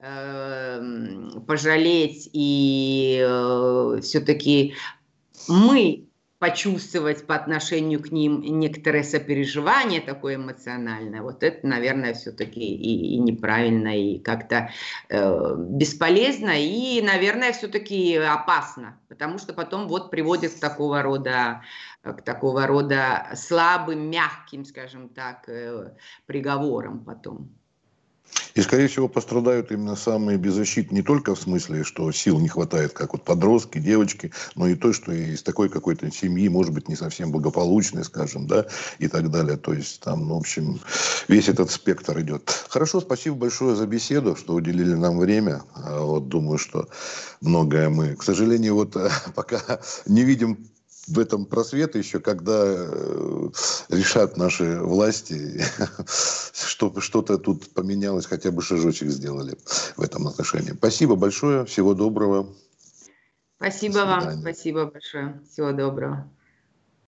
эм, 0.00 1.44
пожалеть 1.46 2.28
и 2.32 3.20
э, 3.22 4.00
все-таки 4.02 4.74
мы 5.46 6.07
почувствовать 6.38 7.26
по 7.26 7.34
отношению 7.34 8.00
к 8.00 8.12
ним 8.12 8.40
некоторое 8.42 9.02
сопереживание 9.02 10.00
такое 10.00 10.36
эмоциональное, 10.36 11.20
вот 11.20 11.42
это, 11.42 11.66
наверное, 11.66 12.14
все-таки 12.14 12.60
и, 12.60 13.14
и 13.14 13.18
неправильно, 13.18 13.98
и 13.98 14.18
как-то 14.20 14.70
э, 15.08 15.54
бесполезно, 15.58 16.52
и, 16.54 17.02
наверное, 17.02 17.52
все-таки 17.52 18.16
опасно, 18.16 19.00
потому 19.08 19.38
что 19.38 19.52
потом 19.52 19.88
вот 19.88 20.10
приводит 20.10 20.54
к 20.54 20.60
такого 20.60 21.02
рода, 21.02 21.62
к 22.02 22.22
такого 22.22 22.66
рода 22.66 23.30
слабым, 23.34 24.08
мягким, 24.08 24.64
скажем 24.64 25.08
так, 25.08 25.48
э, 25.48 25.92
приговорам 26.26 27.04
потом. 27.04 27.57
И, 28.54 28.60
скорее 28.60 28.88
всего, 28.88 29.08
пострадают 29.08 29.70
именно 29.70 29.94
самые 29.94 30.36
беззащитные 30.36 30.98
не 30.98 31.02
только 31.02 31.34
в 31.34 31.40
смысле, 31.40 31.84
что 31.84 32.10
сил 32.10 32.40
не 32.40 32.48
хватает, 32.48 32.92
как 32.92 33.12
вот 33.12 33.24
подростки, 33.24 33.78
девочки, 33.78 34.32
но 34.56 34.66
и 34.66 34.74
то, 34.74 34.92
что 34.92 35.12
из 35.12 35.42
такой 35.42 35.68
какой-то 35.68 36.10
семьи, 36.10 36.48
может 36.48 36.72
быть, 36.72 36.88
не 36.88 36.96
совсем 36.96 37.30
благополучной, 37.30 38.04
скажем, 38.04 38.46
да, 38.46 38.66
и 38.98 39.06
так 39.06 39.30
далее. 39.30 39.56
То 39.56 39.72
есть 39.72 40.00
там, 40.00 40.26
ну, 40.26 40.34
в 40.34 40.38
общем, 40.38 40.80
весь 41.28 41.48
этот 41.48 41.70
спектр 41.70 42.18
идет. 42.20 42.50
Хорошо, 42.68 43.00
спасибо 43.00 43.36
большое 43.36 43.76
за 43.76 43.86
беседу, 43.86 44.34
что 44.34 44.54
уделили 44.54 44.94
нам 44.94 45.18
время. 45.18 45.62
А 45.74 46.00
вот 46.00 46.28
думаю, 46.28 46.58
что 46.58 46.88
многое 47.40 47.88
мы, 47.88 48.16
к 48.16 48.22
сожалению, 48.22 48.74
вот 48.74 48.96
пока 49.34 49.80
не 50.06 50.24
видим 50.24 50.68
в 51.08 51.18
этом 51.18 51.46
просвет 51.46 51.94
еще, 51.94 52.20
когда 52.20 52.62
э, 52.64 53.48
решат 53.88 54.36
наши 54.36 54.78
власти, 54.80 55.62
чтобы 56.52 57.00
что-то 57.00 57.38
тут 57.38 57.70
поменялось, 57.70 58.26
хотя 58.26 58.50
бы 58.50 58.62
шажочек 58.62 59.08
сделали 59.08 59.56
в 59.96 60.02
этом 60.02 60.26
отношении. 60.26 60.72
Спасибо 60.72 61.16
большое, 61.16 61.64
всего 61.64 61.94
доброго. 61.94 62.54
Спасибо 63.56 63.98
вам, 63.98 64.40
спасибо 64.40 64.86
большое, 64.86 65.40
всего 65.50 65.72
доброго. 65.72 66.30